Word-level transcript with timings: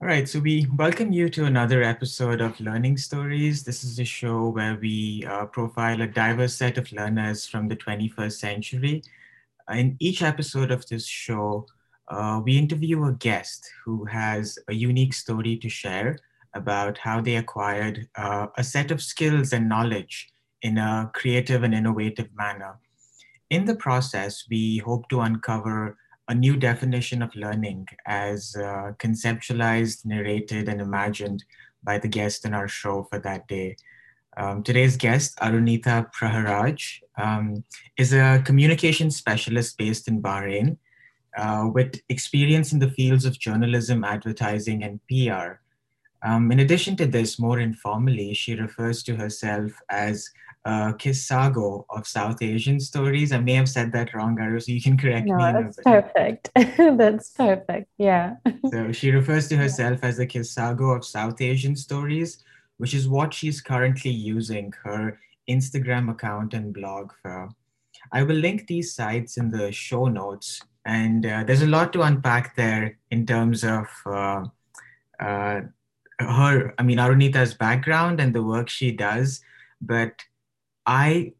All 0.00 0.06
right, 0.06 0.28
so 0.28 0.38
we 0.38 0.64
welcome 0.76 1.10
you 1.10 1.28
to 1.30 1.46
another 1.46 1.82
episode 1.82 2.40
of 2.40 2.60
Learning 2.60 2.96
Stories. 2.96 3.64
This 3.64 3.82
is 3.82 3.98
a 3.98 4.04
show 4.04 4.50
where 4.50 4.76
we 4.76 5.24
uh, 5.28 5.46
profile 5.46 6.00
a 6.00 6.06
diverse 6.06 6.54
set 6.54 6.78
of 6.78 6.92
learners 6.92 7.48
from 7.48 7.66
the 7.66 7.74
21st 7.74 8.38
century. 8.38 9.02
In 9.68 9.96
each 9.98 10.22
episode 10.22 10.70
of 10.70 10.86
this 10.86 11.04
show, 11.04 11.66
uh, 12.06 12.40
we 12.44 12.56
interview 12.56 13.06
a 13.06 13.12
guest 13.12 13.68
who 13.84 14.04
has 14.04 14.56
a 14.68 14.72
unique 14.72 15.14
story 15.14 15.56
to 15.56 15.68
share 15.68 16.20
about 16.54 16.96
how 16.98 17.20
they 17.20 17.34
acquired 17.34 18.08
uh, 18.16 18.46
a 18.56 18.62
set 18.62 18.92
of 18.92 19.02
skills 19.02 19.52
and 19.52 19.68
knowledge 19.68 20.28
in 20.62 20.78
a 20.78 21.10
creative 21.12 21.64
and 21.64 21.74
innovative 21.74 22.28
manner. 22.36 22.78
In 23.50 23.64
the 23.64 23.74
process, 23.74 24.44
we 24.48 24.78
hope 24.78 25.08
to 25.08 25.22
uncover 25.22 25.96
a 26.28 26.34
new 26.34 26.56
definition 26.56 27.22
of 27.22 27.34
learning 27.34 27.86
as 28.06 28.54
uh, 28.56 28.92
conceptualized, 28.98 30.04
narrated, 30.04 30.68
and 30.68 30.80
imagined 30.80 31.44
by 31.82 31.98
the 31.98 32.08
guest 32.08 32.44
in 32.44 32.52
our 32.54 32.68
show 32.68 33.06
for 33.10 33.18
that 33.20 33.48
day. 33.48 33.76
Um, 34.36 34.62
today's 34.62 34.96
guest, 34.96 35.36
Arunita 35.38 36.12
Praharaj, 36.12 37.00
um, 37.16 37.64
is 37.96 38.12
a 38.12 38.42
communication 38.44 39.10
specialist 39.10 39.76
based 39.78 40.06
in 40.06 40.22
Bahrain 40.22 40.76
uh, 41.36 41.68
with 41.72 42.00
experience 42.08 42.72
in 42.72 42.78
the 42.78 42.90
fields 42.90 43.24
of 43.24 43.38
journalism, 43.38 44.04
advertising, 44.04 44.84
and 44.84 45.00
PR. 45.08 45.60
Um, 46.22 46.52
in 46.52 46.60
addition 46.60 46.94
to 46.96 47.06
this, 47.06 47.38
more 47.38 47.58
informally, 47.58 48.34
she 48.34 48.54
refers 48.54 49.02
to 49.04 49.16
herself 49.16 49.72
as 49.88 50.28
uh, 50.64 50.92
Kissago 50.92 51.84
of 51.90 52.06
South 52.06 52.42
Asian 52.42 52.80
stories. 52.80 53.32
I 53.32 53.38
may 53.38 53.54
have 53.54 53.68
said 53.68 53.92
that 53.92 54.14
wrong, 54.14 54.38
Aru, 54.40 54.60
so 54.60 54.72
you 54.72 54.82
can 54.82 54.98
correct 54.98 55.26
no, 55.26 55.36
me. 55.36 55.52
That's 55.52 55.78
perfect. 55.84 56.50
that's 56.98 57.30
perfect. 57.30 57.88
Yeah. 57.98 58.36
so 58.70 58.92
she 58.92 59.10
refers 59.10 59.48
to 59.48 59.56
herself 59.64 60.00
as 60.02 60.16
the 60.16 60.26
Kissago 60.26 60.96
of 60.96 61.04
South 61.04 61.40
Asian 61.40 61.76
stories, 61.76 62.44
which 62.78 62.94
is 62.94 63.08
what 63.08 63.32
she's 63.32 63.60
currently 63.60 64.10
using 64.10 64.72
her 64.84 65.18
Instagram 65.48 66.10
account 66.10 66.54
and 66.54 66.74
blog 66.74 67.12
for. 67.22 67.48
I 68.12 68.22
will 68.22 68.36
link 68.36 68.66
these 68.66 68.94
sites 68.94 69.36
in 69.36 69.50
the 69.50 69.72
show 69.72 70.06
notes, 70.06 70.60
and 70.84 71.26
uh, 71.26 71.44
there's 71.44 71.62
a 71.62 71.66
lot 71.66 71.92
to 71.94 72.02
unpack 72.02 72.56
there 72.56 72.98
in 73.10 73.26
terms 73.26 73.64
of 73.64 73.86
uh, 74.06 74.44
uh, 75.20 75.60
her, 76.20 76.74
I 76.78 76.82
mean, 76.82 76.98
Arunita's 76.98 77.54
background 77.54 78.20
and 78.20 78.34
the 78.34 78.42
work 78.42 78.68
she 78.68 78.92
does. 78.92 79.40
But 79.80 80.12
I 80.88 81.34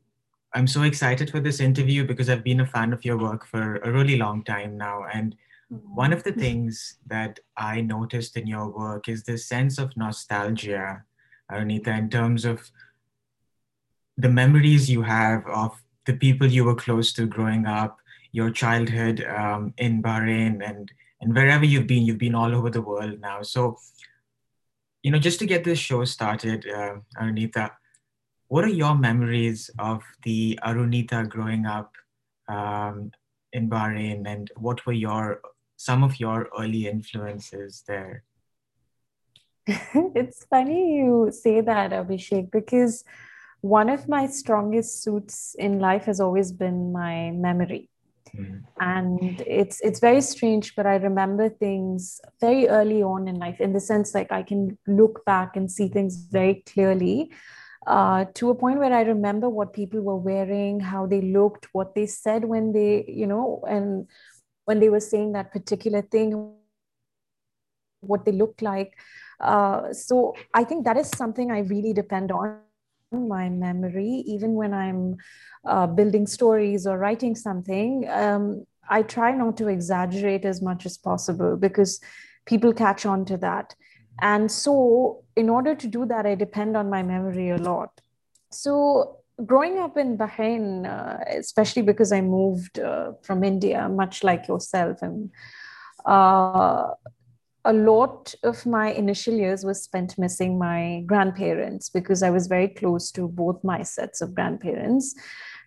I'm 0.55 0.67
so 0.67 0.83
excited 0.83 1.31
for 1.31 1.41
this 1.41 1.61
interview 1.61 2.07
because 2.07 2.31
I've 2.31 2.45
been 2.45 2.61
a 2.61 2.67
fan 2.67 2.93
of 2.93 3.05
your 3.05 3.19
work 3.19 3.47
for 3.47 3.77
a 3.77 3.93
really 3.93 4.17
long 4.17 4.45
time 4.45 4.79
now. 4.79 5.05
And 5.13 5.35
one 5.69 6.13
of 6.13 6.23
the 6.23 6.31
mm-hmm. 6.31 6.41
things 6.41 6.97
that 7.07 7.41
I 7.57 7.81
noticed 7.81 8.37
in 8.37 8.47
your 8.47 8.69
work 8.69 9.09
is 9.09 9.25
this 9.25 9.47
sense 9.47 9.79
of 9.79 9.95
nostalgia, 9.97 11.05
Arunita, 11.51 11.99
in 11.99 12.09
terms 12.09 12.45
of 12.45 12.71
the 14.17 14.29
memories 14.29 14.91
you 14.91 15.03
have 15.03 15.47
of 15.47 15.81
the 16.07 16.15
people 16.15 16.47
you 16.47 16.65
were 16.65 16.75
close 16.75 17.13
to 17.15 17.27
growing 17.27 17.67
up, 17.67 17.99
your 18.33 18.51
childhood 18.51 19.25
um, 19.25 19.75
in 19.79 20.03
Bahrain, 20.03 20.67
and 20.67 20.91
and 21.21 21.35
wherever 21.35 21.65
you've 21.65 21.87
been, 21.87 22.07
you've 22.07 22.19
been 22.19 22.35
all 22.35 22.55
over 22.55 22.71
the 22.71 22.83
world 22.83 23.21
now. 23.21 23.43
So, 23.43 23.79
you 25.03 25.11
know, 25.11 25.19
just 25.19 25.39
to 25.41 25.47
get 25.47 25.65
this 25.65 25.79
show 25.79 26.05
started, 26.05 26.67
uh, 26.67 26.97
Arunita, 27.21 27.71
what 28.49 28.65
are 28.65 28.69
your 28.69 28.95
memories 28.95 29.71
of 29.79 30.03
the 30.23 30.59
Arunita 30.65 31.29
growing 31.29 31.67
up 31.67 31.93
um, 32.49 33.13
in 33.53 33.69
Bahrain, 33.69 34.27
and 34.27 34.51
what 34.57 34.85
were 34.87 34.93
your 34.93 35.41
some 35.77 36.03
of 36.03 36.19
your 36.19 36.49
early 36.59 36.87
influences 36.89 37.85
there? 37.87 38.25
it's 39.67 40.45
funny 40.47 40.97
you 40.97 41.31
say 41.31 41.61
that, 41.61 41.91
Abhishek, 41.91 42.51
because 42.51 43.05
one 43.61 43.91
of 43.91 44.09
my 44.09 44.27
strongest 44.27 45.03
suits 45.03 45.55
in 45.59 45.79
life 45.79 46.05
has 46.05 46.21
always 46.21 46.51
been 46.53 46.91
my 46.93 47.31
memory. 47.33 47.91
Mm. 48.35 48.63
And 48.81 49.41
it's 49.47 49.81
it's 49.81 50.01
very 50.01 50.23
strange, 50.23 50.75
but 50.75 50.87
I 50.87 50.97
remember 50.97 51.51
things 51.51 52.21
very 52.41 52.67
early 52.69 53.03
on 53.03 53.29
in 53.29 53.37
life, 53.37 53.61
in 53.61 53.75
the 53.75 53.81
sense 53.81 54.15
like 54.15 54.33
I 54.33 54.43
can 54.43 54.79
look 54.87 55.25
back 55.27 55.57
and 55.57 55.71
see 55.71 55.89
things 55.89 56.17
very 56.17 56.63
clearly 56.67 57.31
uh, 57.89 58.27
to 58.35 58.51
a 58.51 58.55
point 58.55 58.79
where 58.79 58.93
I 58.93 59.01
remember 59.01 59.49
what 59.49 59.73
people 59.73 60.01
were 60.03 60.17
wearing, 60.17 60.79
how 60.79 61.07
they 61.07 61.23
looked, 61.23 61.69
what 61.73 61.95
they 61.95 62.05
said 62.05 62.45
when 62.45 62.73
they, 62.73 63.07
you 63.09 63.27
know, 63.27 63.65
and 63.67 64.07
when 64.67 64.79
they 64.79 64.91
were 64.91 65.01
saying 65.01 65.33
that 65.33 65.53
particular 65.53 66.03
thing, 66.03 66.53
what 68.01 68.27
they 68.27 68.33
looked 68.33 68.61
like. 68.61 68.93
Uh, 69.41 69.91
so 69.95 70.35
I 70.53 70.65
think 70.65 70.85
that 70.85 70.99
is 70.99 71.09
something 71.09 71.51
I 71.51 71.61
really 71.61 71.95
depend 71.95 72.31
on 72.31 72.59
my 73.11 73.49
memory, 73.49 74.23
even 74.27 74.53
when 74.53 74.75
I'm 74.75 75.17
uh, 75.67 75.87
building 75.87 76.27
stories 76.27 76.87
or 76.87 76.99
writing 76.99 77.35
something. 77.35 78.07
Um, 78.11 78.67
I 78.91 79.01
try 79.01 79.33
not 79.33 79.57
to 79.59 79.69
exaggerate 79.69 80.45
as 80.45 80.61
much 80.61 80.85
as 80.85 80.99
possible 80.99 81.57
because 81.57 82.01
people 82.45 82.75
catch 82.75 83.07
on 83.07 83.25
to 83.27 83.39
that. 83.39 83.75
And 84.21 84.51
so, 84.51 85.25
in 85.37 85.49
order 85.49 85.75
to 85.75 85.87
do 85.87 86.07
that, 86.07 86.27
I 86.27 86.35
depend 86.35 86.77
on 86.77 86.91
my 86.91 87.03
memory 87.03 87.51
a 87.51 87.59
lot. 87.59 88.01
So, 88.51 89.19
growing 89.45 89.79
up 89.79 89.97
in 89.97 90.19
Bahrain, 90.19 90.87
uh, 90.87 91.23
especially 91.29 91.83
because 91.83 92.13
I 92.13 92.21
moved 92.21 92.79
uh, 92.79 93.13
from 93.23 93.45
India, 93.45 93.89
much 93.89 94.25
like 94.25 94.49
yourself, 94.49 95.03
and 95.03 95.31
uh, 96.05 96.89
a 97.65 97.73
lot 97.73 98.35
of 98.43 98.65
my 98.65 98.93
initial 98.93 99.35
years 99.35 99.65
was 99.65 99.83
spent 99.83 100.19
missing 100.19 100.59
my 100.59 101.03
grandparents 101.07 101.91
because 101.91 102.23
I 102.23 102.31
was 102.31 102.47
very 102.47 102.69
close 102.69 103.11
to 103.13 103.29
both 103.29 103.63
my 103.63 103.83
sets 103.83 104.21
of 104.21 104.35
grandparents. 104.35 105.15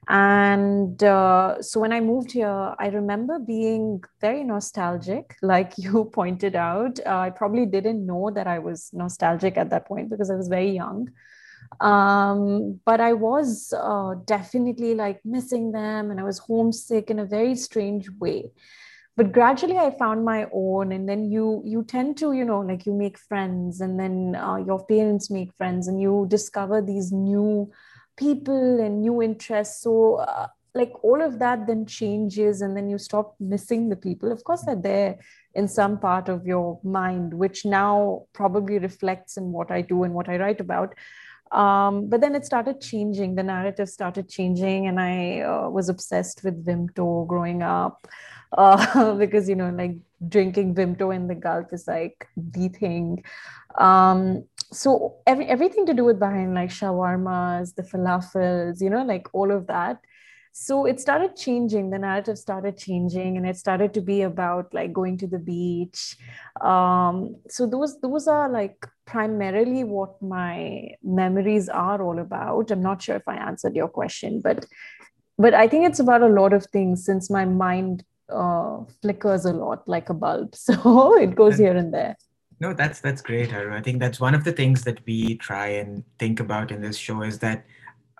And 0.07 1.01
uh, 1.03 1.61
so 1.61 1.79
when 1.79 1.93
I 1.93 1.99
moved 1.99 2.31
here, 2.31 2.75
I 2.79 2.87
remember 2.87 3.39
being 3.39 4.03
very 4.19 4.43
nostalgic, 4.43 5.35
like 5.41 5.73
you 5.77 6.05
pointed 6.05 6.55
out. 6.55 6.99
Uh, 7.05 7.17
I 7.17 7.29
probably 7.29 7.65
didn't 7.65 8.05
know 8.05 8.31
that 8.31 8.47
I 8.47 8.59
was 8.59 8.89
nostalgic 8.93 9.57
at 9.57 9.69
that 9.69 9.85
point 9.85 10.09
because 10.09 10.31
I 10.31 10.35
was 10.35 10.47
very 10.47 10.71
young. 10.71 11.09
Um, 11.79 12.79
but 12.85 12.99
I 12.99 13.13
was 13.13 13.73
uh, 13.77 14.15
definitely 14.25 14.93
like 14.93 15.21
missing 15.23 15.71
them 15.71 16.11
and 16.11 16.19
I 16.19 16.23
was 16.23 16.39
homesick 16.39 17.09
in 17.09 17.19
a 17.19 17.25
very 17.25 17.55
strange 17.55 18.09
way. 18.19 18.51
But 19.17 19.33
gradually 19.33 19.77
I 19.77 19.91
found 19.91 20.23
my 20.23 20.47
own, 20.53 20.93
and 20.93 21.07
then 21.07 21.29
you 21.29 21.61
you 21.65 21.83
tend 21.83 22.17
to 22.19 22.31
you 22.31 22.45
know 22.45 22.61
like 22.61 22.85
you 22.85 22.93
make 22.93 23.17
friends, 23.19 23.81
and 23.81 23.99
then 23.99 24.35
uh, 24.35 24.55
your 24.55 24.85
parents 24.85 25.29
make 25.29 25.53
friends, 25.57 25.87
and 25.87 26.01
you 26.01 26.25
discover 26.29 26.81
these 26.81 27.11
new 27.11 27.69
people 28.21 28.79
and 28.79 29.01
new 29.01 29.21
interests. 29.21 29.83
So 29.83 30.15
uh, 30.15 30.47
like 30.73 30.93
all 31.03 31.21
of 31.21 31.39
that 31.39 31.67
then 31.67 31.85
changes 31.85 32.61
and 32.61 32.77
then 32.77 32.89
you 32.89 32.97
stop 32.97 33.35
missing 33.39 33.89
the 33.89 33.95
people. 33.95 34.31
Of 34.31 34.43
course 34.43 34.63
they're 34.63 34.75
there 34.75 35.17
in 35.53 35.67
some 35.67 35.99
part 35.99 36.29
of 36.29 36.45
your 36.45 36.79
mind 36.83 37.33
which 37.33 37.65
now 37.65 38.25
probably 38.31 38.79
reflects 38.79 39.35
in 39.35 39.51
what 39.51 39.69
i 39.69 39.81
do 39.81 40.03
and 40.03 40.13
what 40.13 40.29
i 40.29 40.37
write 40.37 40.61
about. 40.61 40.95
Um, 41.51 42.07
but 42.07 42.21
then 42.21 42.33
it 42.35 42.45
started 42.45 42.79
changing. 42.79 43.35
The 43.35 43.43
narrative 43.43 43.89
started 43.89 44.29
changing 44.29 44.87
and 44.87 44.99
i 44.99 45.41
uh, 45.41 45.69
was 45.69 45.89
obsessed 45.89 46.43
with 46.45 46.65
vimto 46.65 47.27
growing 47.27 47.61
up 47.63 48.07
uh, 48.57 49.15
because 49.15 49.49
you 49.49 49.55
know 49.55 49.69
like 49.69 49.97
drinking 50.27 50.75
vimto 50.75 51.13
in 51.15 51.27
the 51.27 51.35
gulf 51.35 51.73
is 51.73 51.87
like 51.87 52.27
the 52.37 52.69
thing. 52.69 53.23
Um, 53.77 54.45
so 54.71 55.17
every, 55.27 55.45
everything 55.45 55.85
to 55.85 55.93
do 55.93 56.05
with 56.05 56.19
Bahrain, 56.19 56.53
like 56.53 56.69
shawarmas, 56.69 57.75
the 57.75 57.83
falafels, 57.83 58.81
you 58.81 58.89
know, 58.89 59.03
like 59.03 59.27
all 59.33 59.51
of 59.51 59.67
that. 59.67 59.99
So 60.53 60.85
it 60.85 60.99
started 60.99 61.35
changing. 61.37 61.89
The 61.89 61.99
narrative 61.99 62.37
started 62.37 62.77
changing, 62.77 63.37
and 63.37 63.45
it 63.47 63.55
started 63.55 63.93
to 63.93 64.01
be 64.01 64.23
about 64.23 64.73
like 64.73 64.91
going 64.91 65.17
to 65.19 65.27
the 65.27 65.39
beach. 65.39 66.17
Um, 66.59 67.37
so 67.47 67.65
those 67.65 68.01
those 68.01 68.27
are 68.27 68.49
like 68.49 68.85
primarily 69.05 69.85
what 69.85 70.21
my 70.21 70.89
memories 71.01 71.69
are 71.69 72.01
all 72.01 72.19
about. 72.19 72.69
I'm 72.69 72.81
not 72.81 73.01
sure 73.01 73.15
if 73.15 73.27
I 73.27 73.35
answered 73.35 73.75
your 73.77 73.87
question, 73.87 74.41
but 74.43 74.65
but 75.37 75.53
I 75.53 75.67
think 75.69 75.87
it's 75.87 75.99
about 75.99 76.21
a 76.21 76.27
lot 76.27 76.51
of 76.51 76.65
things 76.65 77.05
since 77.05 77.29
my 77.29 77.45
mind 77.45 78.03
uh, 78.29 78.79
flickers 79.01 79.45
a 79.45 79.53
lot 79.53 79.87
like 79.87 80.09
a 80.09 80.13
bulb. 80.13 80.53
So 80.55 81.17
it 81.17 81.35
goes 81.35 81.57
here 81.57 81.75
and 81.77 81.93
there. 81.93 82.17
No, 82.61 82.73
that's 82.75 82.99
that's 83.01 83.23
great, 83.23 83.51
Aru. 83.51 83.75
I 83.75 83.81
think 83.81 83.99
that's 83.99 84.19
one 84.19 84.35
of 84.35 84.43
the 84.43 84.51
things 84.51 84.83
that 84.83 85.03
we 85.07 85.35
try 85.37 85.65
and 85.81 86.03
think 86.19 86.39
about 86.39 86.69
in 86.69 86.79
this 86.79 86.95
show 86.95 87.23
is 87.23 87.39
that 87.39 87.65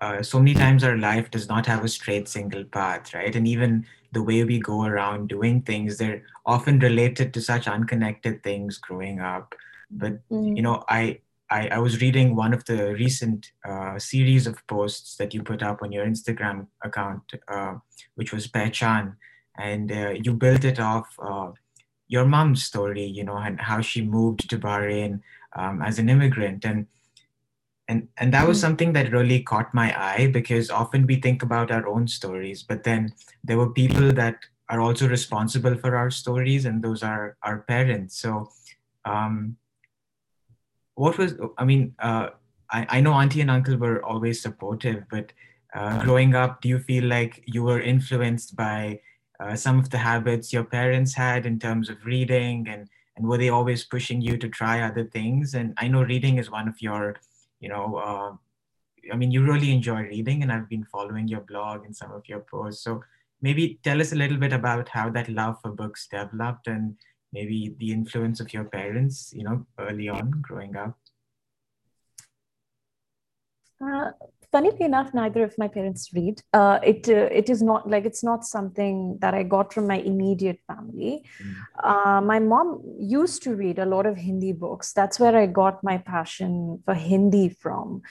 uh, 0.00 0.20
so 0.20 0.40
many 0.40 0.52
times 0.52 0.82
our 0.82 0.96
life 0.96 1.30
does 1.30 1.48
not 1.48 1.64
have 1.66 1.84
a 1.84 1.88
straight 1.88 2.26
single 2.26 2.64
path, 2.64 3.14
right? 3.14 3.36
And 3.36 3.46
even 3.46 3.86
the 4.10 4.22
way 4.22 4.42
we 4.42 4.58
go 4.58 4.84
around 4.84 5.28
doing 5.28 5.62
things, 5.62 5.96
they're 5.96 6.24
often 6.44 6.80
related 6.80 7.32
to 7.34 7.40
such 7.40 7.68
unconnected 7.68 8.42
things 8.42 8.78
growing 8.78 9.20
up. 9.20 9.54
But 9.92 10.28
mm. 10.28 10.56
you 10.56 10.62
know, 10.62 10.82
I, 10.88 11.20
I 11.48 11.68
I 11.68 11.78
was 11.78 12.00
reading 12.00 12.34
one 12.34 12.52
of 12.52 12.64
the 12.64 12.94
recent 12.94 13.52
uh, 13.64 13.96
series 14.00 14.48
of 14.48 14.66
posts 14.66 15.14
that 15.18 15.32
you 15.32 15.44
put 15.44 15.62
up 15.62 15.82
on 15.82 15.92
your 15.92 16.04
Instagram 16.04 16.66
account, 16.82 17.22
uh, 17.46 17.74
which 18.16 18.32
was 18.32 18.48
Pehchan, 18.48 19.14
and 19.56 19.92
uh, 19.92 20.14
you 20.20 20.34
built 20.34 20.64
it 20.64 20.80
off 20.80 21.06
uh, 21.22 21.52
your 22.12 22.26
mom's 22.26 22.62
story, 22.62 23.04
you 23.04 23.24
know, 23.24 23.38
and 23.38 23.58
how 23.58 23.80
she 23.80 24.02
moved 24.02 24.48
to 24.50 24.58
Bahrain 24.58 25.20
um, 25.56 25.80
as 25.80 25.98
an 25.98 26.10
immigrant. 26.10 26.64
And 26.64 26.86
and 27.88 28.08
and 28.18 28.32
that 28.34 28.46
was 28.46 28.58
mm-hmm. 28.58 28.66
something 28.66 28.92
that 28.92 29.12
really 29.12 29.42
caught 29.42 29.72
my 29.74 29.88
eye 29.98 30.26
because 30.26 30.70
often 30.70 31.06
we 31.06 31.16
think 31.16 31.42
about 31.42 31.70
our 31.70 31.88
own 31.88 32.06
stories, 32.06 32.62
but 32.62 32.84
then 32.84 33.12
there 33.42 33.56
were 33.56 33.70
people 33.70 34.12
that 34.12 34.36
are 34.68 34.80
also 34.80 35.08
responsible 35.08 35.74
for 35.76 35.96
our 35.96 36.10
stories, 36.10 36.66
and 36.66 36.82
those 36.82 37.02
are 37.02 37.36
our 37.42 37.60
parents. 37.60 38.18
So, 38.18 38.50
um, 39.04 39.56
what 40.94 41.18
was 41.18 41.34
I 41.58 41.64
mean? 41.64 41.94
Uh, 41.98 42.28
I, 42.70 42.86
I 42.98 43.00
know 43.00 43.14
auntie 43.14 43.40
and 43.40 43.50
uncle 43.50 43.76
were 43.76 44.04
always 44.04 44.40
supportive, 44.40 45.04
but 45.10 45.32
uh, 45.74 46.02
growing 46.04 46.34
up, 46.34 46.60
do 46.60 46.68
you 46.68 46.78
feel 46.78 47.04
like 47.04 47.42
you 47.46 47.62
were 47.62 47.80
influenced 47.80 48.54
by 48.54 49.00
uh, 49.42 49.56
some 49.56 49.78
of 49.78 49.90
the 49.90 49.98
habits 49.98 50.52
your 50.52 50.64
parents 50.64 51.14
had 51.14 51.46
in 51.46 51.58
terms 51.58 51.88
of 51.88 52.04
reading 52.04 52.68
and 52.68 52.88
and 53.16 53.26
were 53.28 53.36
they 53.36 53.50
always 53.50 53.84
pushing 53.84 54.22
you 54.22 54.38
to 54.38 54.48
try 54.48 54.80
other 54.80 55.04
things? 55.04 55.54
And 55.54 55.74
i 55.78 55.88
know 55.88 56.02
reading 56.02 56.38
is 56.38 56.50
one 56.50 56.68
of 56.68 56.80
your 56.80 57.16
you 57.60 57.68
know 57.68 57.96
uh, 57.96 58.32
i 59.12 59.16
mean 59.16 59.30
you 59.30 59.44
really 59.44 59.72
enjoy 59.72 60.02
reading 60.02 60.42
and 60.42 60.52
i've 60.52 60.68
been 60.68 60.84
following 60.84 61.28
your 61.28 61.40
blog 61.40 61.84
and 61.84 61.96
some 61.96 62.12
of 62.12 62.28
your 62.28 62.40
posts. 62.40 62.84
So 62.84 63.02
maybe 63.40 63.80
tell 63.82 64.00
us 64.00 64.12
a 64.12 64.20
little 64.22 64.38
bit 64.38 64.52
about 64.52 64.88
how 64.88 65.10
that 65.10 65.28
love 65.28 65.56
for 65.60 65.70
books 65.70 66.06
developed 66.08 66.66
and 66.68 66.96
maybe 67.32 67.74
the 67.78 67.92
influence 67.92 68.40
of 68.40 68.52
your 68.52 68.64
parents 68.64 69.32
you 69.34 69.44
know 69.44 69.66
early 69.78 70.08
on 70.08 70.30
growing 70.40 70.76
up. 70.76 70.98
Uh, 73.84 74.12
funnily 74.52 74.84
enough, 74.84 75.12
neither 75.14 75.42
of 75.42 75.56
my 75.56 75.66
parents 75.66 76.10
read. 76.14 76.42
Uh, 76.52 76.78
it 76.82 77.08
uh, 77.08 77.28
it 77.40 77.48
is 77.48 77.62
not 77.62 77.88
like 77.88 78.04
it's 78.04 78.22
not 78.22 78.44
something 78.44 79.18
that 79.20 79.34
I 79.34 79.42
got 79.42 79.72
from 79.72 79.86
my 79.86 79.96
immediate 79.96 80.60
family. 80.66 81.24
Mm. 81.42 81.54
Uh, 81.82 82.20
my 82.20 82.38
mom 82.38 82.82
used 83.00 83.42
to 83.44 83.54
read 83.54 83.78
a 83.78 83.86
lot 83.86 84.06
of 84.06 84.16
Hindi 84.16 84.52
books. 84.52 84.92
That's 84.92 85.18
where 85.18 85.36
I 85.36 85.46
got 85.46 85.82
my 85.82 85.98
passion 85.98 86.82
for 86.84 86.94
Hindi 86.94 87.48
from, 87.48 88.02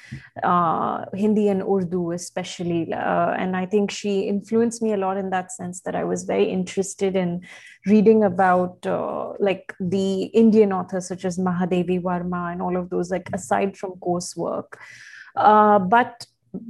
uh, 0.43 1.05
Hindi 1.13 1.47
and 1.49 1.61
Urdu 1.61 2.11
especially. 2.11 2.91
Uh, 2.91 3.31
and 3.37 3.55
I 3.55 3.65
think 3.67 3.91
she 3.91 4.21
influenced 4.21 4.81
me 4.81 4.93
a 4.93 4.97
lot 4.97 5.17
in 5.17 5.29
that 5.29 5.51
sense 5.51 5.81
that 5.81 5.95
I 5.95 6.03
was 6.03 6.23
very 6.23 6.49
interested 6.49 7.15
in 7.15 7.41
reading 7.85 8.23
about 8.23 8.85
uh, 8.85 9.33
like 9.39 9.73
the 9.79 10.23
Indian 10.23 10.73
authors 10.73 11.07
such 11.07 11.23
as 11.23 11.37
Mahadevi 11.37 12.01
Verma 12.01 12.51
and 12.51 12.61
all 12.61 12.77
of 12.77 12.89
those, 12.89 13.11
like 13.11 13.29
aside 13.31 13.77
from 13.77 13.91
coursework. 13.93 14.73
Uh, 15.35 15.79
but 15.79 16.25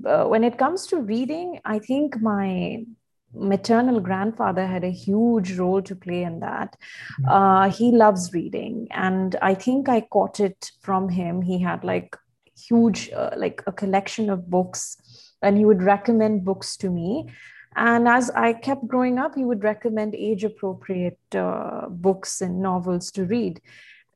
uh, 0.06 0.25
when 0.25 0.44
it 0.44 0.57
comes 0.57 0.88
to 0.88 0.98
reading, 0.98 1.60
I 1.66 1.80
think 1.80 2.22
my 2.22 2.86
maternal 3.33 4.00
grandfather 4.00 4.68
had 4.68 4.83
a 4.83 4.92
huge 4.92 5.57
role 5.57 5.81
to 5.81 5.95
play 5.95 6.24
in 6.24 6.39
that. 6.42 6.75
Hmm. 7.18 7.30
Uh, 7.30 7.69
he 7.69 7.92
loves 7.92 8.33
reading, 8.33 8.88
and 8.92 9.36
I 9.42 9.54
think 9.54 9.89
I 9.89 10.01
caught 10.01 10.39
it 10.39 10.72
from 10.81 11.10
him. 11.10 11.42
He 11.42 11.62
had 11.62 11.83
like 11.83 12.16
huge, 12.56 13.10
uh, 13.12 13.31
like 13.38 13.63
a 13.68 13.72
collection 13.72 14.30
of 14.30 14.50
books, 14.50 14.98
and 15.42 15.57
he 15.57 15.66
would 15.66 15.81
recommend 15.81 16.45
books 16.45 16.77
to 16.77 16.89
me. 16.89 17.30
And 17.75 18.07
as 18.07 18.30
I 18.31 18.54
kept 18.54 18.88
growing 18.88 19.18
up, 19.18 19.36
he 19.36 19.45
would 19.45 19.63
recommend 19.63 20.13
age 20.13 20.44
appropriate 20.44 21.19
uh, 21.34 21.88
books 21.88 22.42
and 22.42 22.62
novels 22.62 23.12
to 23.12 23.24
read. 23.24 23.62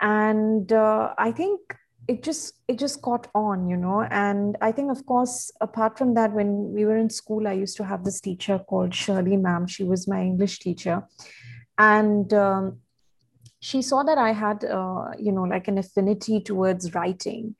And 0.01 0.71
uh, 0.73 1.13
I 1.17 1.31
think 1.31 1.61
it 2.07 2.21
just 2.21 2.61
it 2.67 2.77
just 2.77 3.01
caught 3.01 3.27
on 3.33 3.67
you 3.67 3.77
know? 3.77 4.01
And 4.09 4.57
i 4.61 4.71
think 4.71 4.91
of 4.91 5.05
course 5.05 5.51
apart 5.61 5.97
from 5.97 6.13
that 6.15 6.33
when 6.33 6.73
we 6.73 6.85
were 6.85 6.97
in 6.97 7.09
school 7.09 7.47
i 7.47 7.53
used 7.53 7.77
to 7.77 7.83
have 7.83 8.03
this 8.03 8.21
teacher 8.21 8.59
called 8.59 8.93
shirley 8.93 9.37
ma'am. 9.37 9.67
She 9.67 9.83
was 9.83 10.07
my 10.07 10.21
english 10.21 10.59
teacher. 10.59 11.03
And 11.77 12.33
um, 12.33 12.79
she 13.59 13.81
saw 13.81 14.03
that 14.03 14.17
i 14.17 14.31
had 14.31 14.63
uh, 14.63 15.11
you 15.17 15.31
know 15.31 15.43
like 15.43 15.67
an 15.67 15.77
affinity 15.77 16.39
towards 16.39 16.93
writing. 16.93 17.55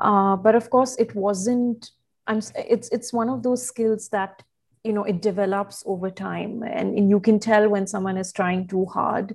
Uh, 0.00 0.36
but 0.36 0.54
of 0.54 0.70
course 0.70 0.96
it 0.96 1.14
wasn't 1.14 1.90
i'm 2.26 2.40
it's 2.56 2.88
it's 2.88 3.12
one 3.12 3.28
of 3.28 3.42
those 3.42 3.64
skills 3.64 4.08
that 4.08 4.42
you 4.82 4.92
know 4.92 5.04
it 5.04 5.22
develops 5.22 5.82
over 5.86 6.10
time. 6.10 6.62
And, 6.62 6.96
and 6.98 7.08
you 7.08 7.20
can 7.20 7.38
tell 7.40 7.68
when 7.68 7.86
someone 7.86 8.16
is 8.18 8.32
trying 8.32 8.68
too 8.68 8.84
hard 8.86 9.34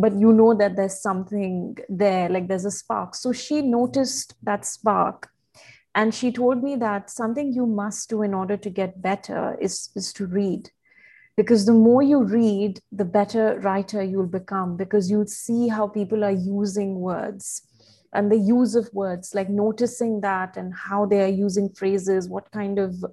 but 0.00 0.14
you 0.14 0.32
know 0.32 0.54
that 0.54 0.76
there's 0.76 1.00
something 1.00 1.76
there 1.88 2.28
like 2.28 2.48
there's 2.48 2.64
a 2.64 2.70
spark. 2.70 3.14
So 3.14 3.32
she 3.32 3.62
noticed 3.62 4.34
that 4.42 4.64
spark 4.64 5.30
and 5.94 6.14
she 6.14 6.32
told 6.32 6.62
me 6.62 6.76
that 6.76 7.10
something 7.10 7.52
you 7.52 7.66
must 7.66 8.08
do 8.08 8.22
in 8.22 8.34
order 8.34 8.56
to 8.56 8.70
get 8.70 9.02
better 9.02 9.56
is, 9.60 9.90
is 9.96 10.12
to 10.14 10.26
read. 10.26 10.70
Because 11.36 11.66
the 11.66 11.72
more 11.72 12.02
you 12.02 12.22
read 12.22 12.80
the 12.92 13.04
better 13.04 13.58
writer 13.60 14.02
you'll 14.02 14.26
become 14.26 14.76
because 14.76 15.10
you'll 15.10 15.26
see 15.26 15.68
how 15.68 15.88
people 15.88 16.22
are 16.24 16.30
using 16.30 17.00
words 17.00 17.62
and 18.12 18.30
the 18.30 18.38
use 18.38 18.74
of 18.74 18.92
words 18.92 19.34
like 19.34 19.48
noticing 19.48 20.20
that 20.20 20.56
and 20.56 20.74
how 20.74 21.06
they 21.06 21.22
are 21.22 21.34
using 21.46 21.68
phrases 21.68 22.28
what 22.28 22.50
kind 22.50 22.78
of 22.78 23.04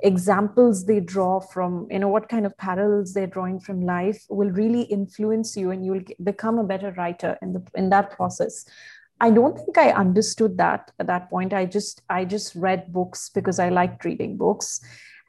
examples 0.00 0.86
they 0.86 1.00
draw 1.00 1.40
from 1.40 1.86
you 1.90 1.98
know 1.98 2.08
what 2.08 2.28
kind 2.28 2.46
of 2.46 2.56
parallels 2.56 3.12
they're 3.12 3.26
drawing 3.26 3.60
from 3.60 3.80
life 3.80 4.24
will 4.28 4.50
really 4.50 4.82
influence 4.82 5.56
you 5.56 5.70
and 5.70 5.84
you'll 5.84 6.02
become 6.24 6.58
a 6.58 6.64
better 6.64 6.92
writer 6.92 7.38
in 7.42 7.52
the 7.52 7.62
in 7.74 7.90
that 7.90 8.10
process. 8.10 8.64
I 9.18 9.30
don't 9.30 9.56
think 9.56 9.78
i 9.78 9.90
understood 9.92 10.58
that 10.58 10.92
at 10.98 11.06
that 11.06 11.30
point. 11.30 11.52
I 11.52 11.66
just 11.66 12.02
i 12.10 12.24
just 12.24 12.54
read 12.54 12.92
books 12.92 13.30
because 13.30 13.58
i 13.58 13.68
liked 13.68 14.04
reading 14.04 14.36
books. 14.36 14.80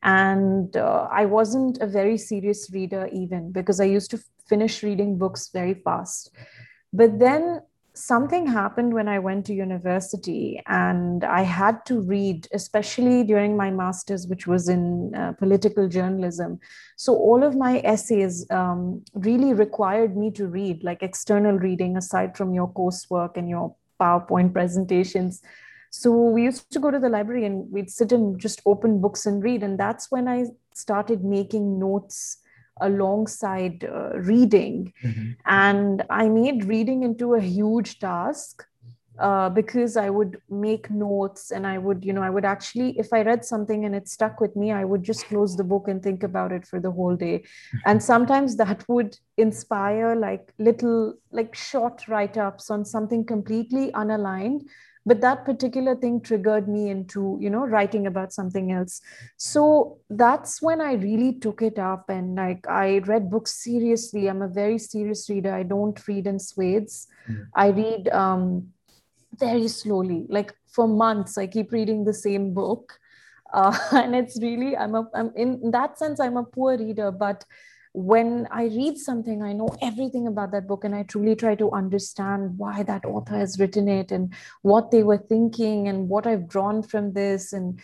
And 0.03 0.75
uh, 0.77 1.07
i 1.12 1.25
wasn't 1.25 1.80
a 1.80 1.88
very 1.88 2.18
serious 2.18 2.69
reader 2.71 3.09
even 3.12 3.51
because 3.51 3.80
i 3.80 3.85
used 3.85 4.12
to 4.12 4.19
finish 4.47 4.83
reading 4.83 5.18
books 5.18 5.50
very 5.53 5.73
fast. 5.73 6.31
But 6.94 7.19
then 7.19 7.62
something 7.97 8.47
happened 8.47 8.94
when 8.94 9.07
I 9.07 9.19
went 9.19 9.45
to 9.47 9.53
university 9.53 10.61
and 10.67 11.23
I 11.23 11.41
had 11.41 11.85
to 11.88 12.01
read, 12.01 12.47
especially 12.53 13.23
during 13.23 13.57
my 13.57 13.71
master's, 13.71 14.27
which 14.27 14.47
was 14.47 14.69
in 14.69 15.13
uh, 15.15 15.33
political 15.33 15.88
journalism. 15.88 16.59
So 16.95 17.15
all 17.15 17.44
of 17.44 17.55
my 17.55 17.79
essays 17.83 18.45
um, 18.51 19.03
really 19.13 19.53
required 19.53 20.15
me 20.15 20.31
to 20.31 20.47
read, 20.47 20.83
like 20.83 21.03
external 21.03 21.57
reading 21.57 21.97
aside 21.97 22.38
from 22.38 22.53
your 22.53 22.71
coursework 22.71 23.38
and 23.38 23.49
your 23.49 23.75
PowerPoint 23.99 24.53
presentations. 24.53 25.41
So 25.89 26.11
we 26.11 26.44
used 26.44 26.71
to 26.71 26.79
go 26.79 26.91
to 26.91 26.99
the 26.99 27.09
library 27.09 27.45
and 27.45 27.71
we'd 27.71 27.89
sit 27.89 28.11
and 28.11 28.39
just 28.39 28.61
open 28.65 29.01
books 29.01 29.25
and 29.25 29.44
read. 29.44 29.63
And 29.63 29.79
that's 29.79 30.11
when 30.11 30.27
I 30.27 30.45
started 30.73 31.23
making 31.23 31.79
notes 31.79 32.38
alongside 32.81 33.83
uh, 33.83 34.18
reading. 34.18 34.94
Mm-hmm. 35.03 35.31
And 35.45 36.03
I 36.09 36.29
made 36.29 36.65
reading 36.65 37.03
into 37.03 37.35
a 37.35 37.41
huge 37.41 38.00
task. 38.00 38.65
Uh, 39.19 39.49
because 39.49 39.97
I 39.97 40.11
would 40.11 40.40
make 40.47 40.92
notes 40.92 41.49
and 41.49 41.66
I 41.66 41.80
would, 41.80 42.06
you 42.06 42.13
know, 42.13 42.21
I 42.21 42.30
would 42.30 42.45
actually, 42.45 42.99
if 42.99 43.11
I 43.11 43.23
read 43.23 43.44
something 43.44 43.83
and 43.83 43.95
it 43.95 44.07
stuck 44.07 44.40
with 44.40 44.56
me, 44.56 44.71
I 44.71 44.83
would 44.83 45.02
just 45.02 45.25
close 45.25 45.57
the 45.57 45.63
book 45.63 45.87
and 45.87 46.04
think 46.04 46.21
about 46.21 46.52
it 46.52 46.68
for 46.68 46.80
the 46.80 46.92
whole 46.92 47.16
day. 47.16 47.44
And 47.87 48.04
sometimes 48.04 48.57
that 48.57 48.87
would 48.87 49.18
inspire 49.37 50.16
like 50.16 50.54
little, 50.59 51.16
like 51.31 51.56
short 51.56 52.07
write 52.07 52.37
ups 52.37 52.69
on 52.69 52.85
something 52.85 53.25
completely 53.25 53.92
unaligned, 53.94 54.68
but 55.07 55.21
that 55.21 55.45
particular 55.45 55.95
thing 55.95 56.19
triggered 56.19 56.68
me 56.68 56.90
into 56.90 57.37
you 57.40 57.49
know 57.49 57.66
writing 57.66 58.07
about 58.07 58.33
something 58.33 58.71
else. 58.73 58.99
So 59.37 59.99
that's 60.09 60.61
when 60.61 60.81
i 60.81 60.94
really 60.94 61.33
took 61.45 61.61
it 61.61 61.80
up 61.80 62.09
and 62.09 62.35
like 62.35 62.68
i 62.68 62.99
read 63.11 63.31
books 63.31 63.64
seriously. 63.64 64.28
I'm 64.28 64.42
a 64.42 64.49
very 64.49 64.78
serious 64.78 65.30
reader. 65.30 65.54
I 65.56 65.64
don't 65.64 66.07
read 66.07 66.28
in 66.28 66.40
swathes 66.40 67.07
mm. 67.30 67.47
i 67.56 67.68
read 67.69 68.09
um, 68.09 68.68
very 69.40 69.69
slowly. 69.69 70.26
Like 70.30 70.54
for 70.68 70.87
months 70.87 71.37
i 71.37 71.47
keep 71.47 71.71
reading 71.71 72.04
the 72.04 72.14
same 72.14 72.54
book. 72.54 72.99
Uh, 73.54 73.73
and 73.94 74.14
it's 74.14 74.37
really 74.42 74.76
i'm 74.76 74.94
a 74.94 75.07
i'm 75.16 75.31
in 75.37 75.71
that 75.71 75.97
sense 75.97 76.19
i'm 76.19 76.35
a 76.35 76.44
poor 76.44 76.78
reader 76.78 77.11
but 77.11 77.45
when 77.97 78.47
I 78.51 78.66
read 78.66 78.99
something, 78.99 79.42
I 79.42 79.54
know 79.54 79.75
everything 79.81 80.27
about 80.27 80.51
that 80.51 80.68
book 80.68 80.83
and 80.83 80.94
I 80.94 81.01
truly 81.01 81.35
try 81.35 81.56
to 81.56 81.71
understand 81.71 82.56
why 82.56 82.83
that 82.83 83.06
author 83.06 83.35
has 83.35 83.59
written 83.59 83.89
it 83.89 84.11
and 84.11 84.35
what 84.61 84.92
they 84.92 85.01
were 85.01 85.18
thinking 85.18 85.87
and 85.87 86.07
what 86.07 86.27
I've 86.27 86.47
drawn 86.47 86.83
from 86.83 87.13
this. 87.13 87.54
And 87.54 87.80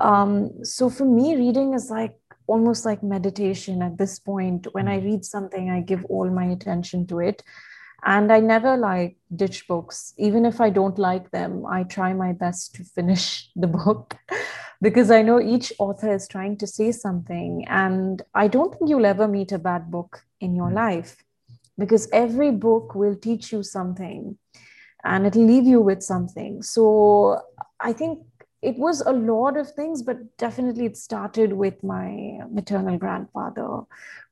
um, 0.00 0.62
so 0.62 0.88
for 0.88 1.04
me, 1.04 1.34
reading 1.34 1.74
is 1.74 1.90
like 1.90 2.14
almost 2.46 2.86
like 2.86 3.02
meditation 3.02 3.82
at 3.82 3.98
this 3.98 4.20
point. 4.20 4.68
When 4.72 4.86
I 4.86 4.98
read 4.98 5.24
something, 5.24 5.68
I 5.68 5.80
give 5.80 6.04
all 6.04 6.30
my 6.30 6.44
attention 6.44 7.04
to 7.08 7.18
it. 7.18 7.42
And 8.04 8.32
I 8.32 8.38
never 8.38 8.76
like 8.76 9.16
ditch 9.34 9.66
books. 9.66 10.14
Even 10.16 10.46
if 10.46 10.60
I 10.60 10.70
don't 10.70 10.96
like 10.96 11.32
them, 11.32 11.66
I 11.66 11.82
try 11.82 12.12
my 12.12 12.32
best 12.32 12.76
to 12.76 12.84
finish 12.84 13.50
the 13.56 13.66
book 13.66 14.16
because 14.80 15.10
I 15.10 15.22
know 15.22 15.40
each 15.40 15.72
author 15.78 16.12
is 16.14 16.28
trying 16.28 16.56
to 16.58 16.66
say 16.66 16.92
something. 16.92 17.64
And 17.68 18.22
I 18.34 18.48
don't 18.48 18.72
think 18.72 18.88
you'll 18.88 19.06
ever 19.06 19.28
meet 19.28 19.52
a 19.52 19.58
bad 19.58 19.90
book 19.90 20.24
in 20.40 20.54
your 20.54 20.68
hmm. 20.68 20.76
life 20.76 21.24
because 21.78 22.08
every 22.12 22.50
book 22.50 22.94
will 22.94 23.16
teach 23.16 23.52
you 23.52 23.62
something 23.62 24.38
and 25.04 25.26
it'll 25.26 25.44
leave 25.44 25.66
you 25.66 25.80
with 25.80 26.02
something. 26.02 26.62
So 26.62 27.40
I 27.80 27.92
think 27.92 28.20
it 28.62 28.76
was 28.78 29.02
a 29.02 29.12
lot 29.12 29.56
of 29.56 29.70
things, 29.72 30.02
but 30.02 30.36
definitely 30.38 30.86
it 30.86 30.96
started 30.96 31.52
with 31.52 31.84
my 31.84 32.40
maternal 32.50 32.98
grandfather 32.98 33.82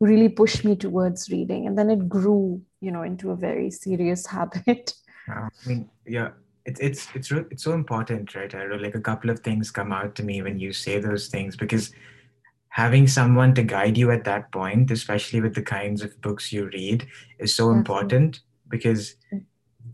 who 0.00 0.06
really 0.06 0.30
pushed 0.30 0.64
me 0.64 0.74
towards 0.74 1.30
reading. 1.30 1.66
And 1.66 1.78
then 1.78 1.90
it 1.90 2.08
grew, 2.08 2.62
you 2.84 2.90
know 2.90 3.02
into 3.02 3.30
a 3.30 3.36
very 3.36 3.70
serious 3.70 4.26
habit 4.36 4.94
i 5.28 5.48
mean 5.66 5.88
yeah 6.06 6.30
it's 6.66 6.80
it's 6.80 7.09
it's 7.14 7.30
it's 7.30 7.62
so 7.62 7.73
important 7.73 8.35
right 8.35 8.54
I 8.54 8.66
like 8.66 8.94
a 8.94 9.00
couple 9.00 9.30
of 9.30 9.40
things 9.40 9.71
come 9.71 9.92
out 9.92 10.14
to 10.16 10.23
me 10.23 10.42
when 10.42 10.59
you 10.59 10.73
say 10.73 10.99
those 10.99 11.28
things 11.28 11.56
because 11.56 11.92
having 12.68 13.06
someone 13.06 13.54
to 13.54 13.62
guide 13.62 13.97
you 13.97 14.11
at 14.11 14.25
that 14.25 14.50
point 14.50 14.90
especially 14.90 15.40
with 15.40 15.54
the 15.54 15.62
kinds 15.62 16.02
of 16.02 16.21
books 16.21 16.52
you 16.52 16.71
read 16.73 17.06
is 17.38 17.54
so 17.54 17.71
important 17.71 18.40
because 18.68 19.16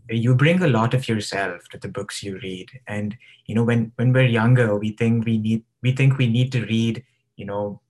you 0.09 0.35
bring 0.35 0.61
a 0.61 0.67
lot 0.67 0.93
of 0.93 1.07
yourself 1.07 1.67
to 1.69 1.77
the 1.77 1.87
books 1.87 2.23
you 2.23 2.39
read. 2.39 2.69
And 2.87 3.15
you 3.45 3.55
know 3.55 3.63
when 3.63 3.91
when 3.95 4.13
we're 4.13 4.25
younger 4.25 4.77
we 4.77 4.91
think 4.91 5.25
we 5.25 5.37
need 5.37 5.63
we 5.81 5.91
think 5.91 6.17
we 6.17 6.27
need 6.27 6.51
to 6.53 6.65
read 6.65 7.03
you 7.35 7.45
know 7.45 7.81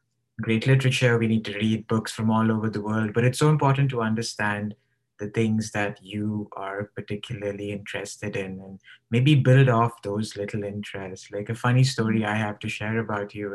great 0.42 0.66
literature 0.66 1.18
we 1.20 1.28
need 1.28 1.46
to 1.46 1.54
read 1.54 1.88
books 1.88 2.12
from 2.12 2.32
all 2.32 2.52
over 2.52 2.70
the 2.70 2.82
world 2.82 3.14
but 3.14 3.24
it's 3.24 3.38
so 3.38 3.50
important 3.50 3.92
to 3.92 4.02
understand 4.02 4.74
the 5.22 5.30
things 5.30 5.72
that 5.72 5.98
you 6.02 6.50
are 6.58 6.92
particularly 6.96 7.72
interested 7.72 8.36
in 8.36 8.60
and 8.66 8.80
maybe 9.10 9.36
build 9.36 9.70
off 9.70 10.02
those 10.02 10.36
little 10.36 10.64
interests. 10.64 11.32
Like 11.32 11.50
a 11.50 11.56
funny 11.56 11.86
story 11.86 12.26
i 12.26 12.36
have 12.36 12.60
to 12.60 12.70
share 12.78 13.00
about 13.00 13.34
you 13.34 13.48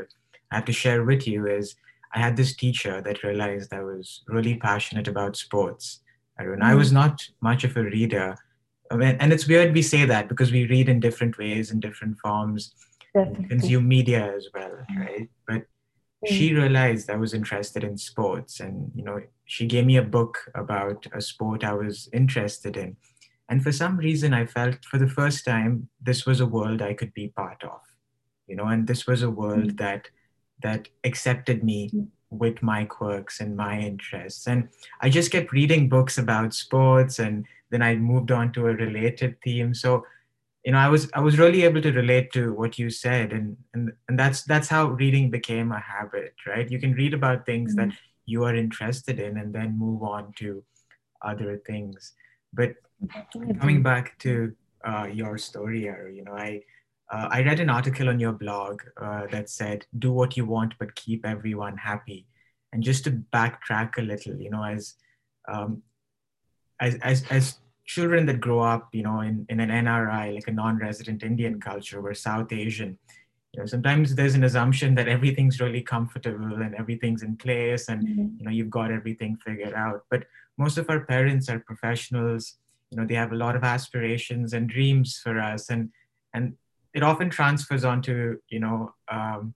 i 0.50 0.54
have 0.56 0.64
to 0.64 0.72
share 0.72 1.04
with 1.04 1.26
you 1.26 1.46
is 1.46 1.74
i 2.14 2.18
had 2.18 2.36
this 2.36 2.56
teacher 2.62 3.00
that 3.02 3.22
realized 3.22 3.74
i 3.74 3.82
was 3.82 4.22
really 4.28 4.56
passionate 4.56 5.08
about 5.08 5.36
sports 5.36 6.00
and 6.38 6.62
I 6.62 6.74
was 6.74 6.90
mm. 6.90 6.94
not 6.94 7.26
much 7.40 7.64
of 7.64 7.76
a 7.76 7.82
reader. 7.82 8.36
And 8.90 9.32
it's 9.32 9.48
weird 9.48 9.74
we 9.74 9.82
say 9.82 10.04
that 10.04 10.28
because 10.28 10.52
we 10.52 10.66
read 10.66 10.88
in 10.88 11.00
different 11.00 11.38
ways 11.38 11.72
in 11.72 11.80
different 11.80 12.18
forms 12.18 12.72
consume 13.48 13.88
media 13.88 14.32
as 14.36 14.46
well 14.54 14.70
right? 14.96 15.28
But 15.48 15.62
she 16.26 16.50
mm. 16.50 16.56
realized 16.56 17.10
i 17.10 17.16
was 17.16 17.34
interested 17.34 17.84
in 17.84 17.96
sports 17.96 18.60
and 18.60 18.90
you 18.94 19.04
know 19.04 19.20
she 19.44 19.66
gave 19.66 19.86
me 19.86 19.96
a 19.96 20.02
book 20.02 20.38
about 20.54 21.06
a 21.12 21.20
sport 21.20 21.64
i 21.64 21.72
was 21.72 22.08
interested 22.12 22.76
in 22.76 22.96
and 23.48 23.62
for 23.62 23.72
some 23.72 23.96
reason 23.96 24.32
i 24.32 24.44
felt 24.44 24.84
for 24.84 24.98
the 24.98 25.08
first 25.08 25.44
time 25.44 25.88
this 26.00 26.26
was 26.26 26.40
a 26.40 26.46
world 26.46 26.82
i 26.82 26.92
could 26.92 27.12
be 27.14 27.28
part 27.28 27.62
of 27.64 27.80
you 28.46 28.56
know 28.56 28.66
and 28.66 28.86
this 28.86 29.06
was 29.06 29.22
a 29.22 29.30
world 29.30 29.72
mm. 29.72 29.78
that 29.78 30.08
that 30.62 30.88
accepted 31.04 31.62
me 31.62 31.90
mm. 31.90 32.06
with 32.30 32.62
my 32.62 32.84
quirks 32.84 33.40
and 33.40 33.56
my 33.56 33.78
interests 33.78 34.46
and 34.46 34.68
i 35.00 35.08
just 35.08 35.30
kept 35.30 35.52
reading 35.52 35.88
books 35.88 36.18
about 36.18 36.52
sports 36.54 37.18
and 37.18 37.46
then 37.70 37.82
I 37.82 37.96
moved 37.96 38.30
on 38.30 38.52
to 38.52 38.68
a 38.68 38.74
related 38.74 39.36
theme. 39.42 39.74
So, 39.74 40.04
you 40.66 40.72
know, 40.72 40.78
I 40.78 40.88
was 40.88 41.08
I 41.14 41.20
was 41.20 41.38
really 41.38 41.62
able 41.62 41.80
to 41.80 41.92
relate 41.92 42.32
to 42.32 42.52
what 42.52 42.76
you 42.76 42.90
said, 42.90 43.32
and 43.32 43.56
and 43.72 43.92
and 44.08 44.18
that's 44.18 44.42
that's 44.42 44.66
how 44.66 44.86
reading 44.88 45.30
became 45.30 45.70
a 45.70 45.78
habit, 45.78 46.34
right? 46.44 46.68
You 46.68 46.80
can 46.80 46.92
read 46.94 47.14
about 47.14 47.46
things 47.46 47.76
mm-hmm. 47.76 47.90
that 47.90 47.96
you 48.26 48.42
are 48.42 48.56
interested 48.56 49.20
in, 49.20 49.38
and 49.38 49.54
then 49.54 49.78
move 49.78 50.02
on 50.02 50.32
to 50.38 50.64
other 51.22 51.58
things. 51.58 52.14
But 52.52 52.74
coming 53.60 53.84
back 53.84 54.18
to 54.18 54.56
uh, 54.84 55.06
your 55.12 55.38
story, 55.38 55.88
Aru, 55.88 56.12
you 56.12 56.24
know, 56.24 56.34
I. 56.34 56.62
Uh, 57.08 57.28
I 57.30 57.44
read 57.44 57.60
an 57.60 57.70
article 57.70 58.08
on 58.08 58.18
your 58.18 58.32
blog 58.32 58.82
uh, 59.00 59.28
that 59.30 59.48
said, 59.48 59.86
"Do 59.96 60.10
what 60.12 60.36
you 60.36 60.44
want, 60.44 60.74
but 60.80 60.96
keep 60.96 61.24
everyone 61.24 61.76
happy." 61.76 62.26
And 62.72 62.82
just 62.82 63.04
to 63.04 63.12
backtrack 63.12 63.96
a 63.96 64.02
little, 64.02 64.34
you 64.40 64.50
know, 64.50 64.64
as 64.64 64.94
um, 65.46 65.84
as, 66.80 66.96
as, 67.02 67.24
as 67.30 67.58
children 67.86 68.26
that 68.26 68.40
grow 68.40 68.60
up, 68.60 68.88
you 68.92 69.02
know, 69.02 69.20
in, 69.20 69.46
in 69.48 69.60
an 69.60 69.70
NRI, 69.70 70.34
like 70.34 70.48
a 70.48 70.52
non-resident 70.52 71.22
Indian 71.22 71.60
culture, 71.60 72.00
or 72.00 72.14
South 72.14 72.52
Asian, 72.52 72.98
you 73.56 73.62
know, 73.62 73.66
sometimes 73.66 74.14
there's 74.14 74.34
an 74.34 74.44
assumption 74.44 74.94
that 74.96 75.08
everything's 75.08 75.60
really 75.60 75.80
comfortable 75.80 76.60
and 76.60 76.74
everything's 76.74 77.22
in 77.22 77.36
place 77.36 77.88
and, 77.88 78.06
mm-hmm. 78.06 78.26
you 78.38 78.44
know, 78.44 78.50
you've 78.50 78.70
got 78.70 78.90
everything 78.90 79.36
figured 79.36 79.72
out. 79.72 80.04
But 80.10 80.24
most 80.58 80.76
of 80.76 80.90
our 80.90 81.00
parents 81.00 81.48
are 81.48 81.60
professionals, 81.60 82.56
you 82.90 82.98
know, 82.98 83.06
they 83.06 83.14
have 83.14 83.32
a 83.32 83.36
lot 83.36 83.56
of 83.56 83.64
aspirations 83.64 84.52
and 84.52 84.68
dreams 84.68 85.18
for 85.22 85.40
us. 85.40 85.70
And, 85.70 85.90
and 86.34 86.54
it 86.92 87.02
often 87.02 87.30
transfers 87.30 87.82
onto, 87.82 88.38
you 88.50 88.60
know, 88.60 88.92
um, 89.10 89.54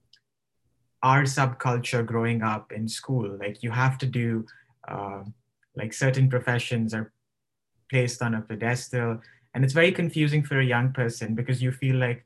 our 1.03 1.23
subculture 1.23 2.03
growing 2.03 2.41
up 2.41 2.71
in 2.71 2.87
school. 2.87 3.37
Like 3.39 3.61
you 3.61 3.69
have 3.69 3.99
to 3.99 4.07
do, 4.07 4.45
uh, 4.87 5.23
like 5.75 5.93
certain 5.93 6.27
professions 6.27 6.95
are 6.95 7.13
placed 7.91 8.23
on 8.23 8.33
a 8.33 8.41
pedestal. 8.41 9.21
And 9.53 9.63
it's 9.63 9.73
very 9.73 9.91
confusing 9.91 10.43
for 10.43 10.59
a 10.59 10.65
young 10.65 10.93
person 10.93 11.35
because 11.35 11.61
you 11.61 11.71
feel 11.71 11.97
like 11.97 12.25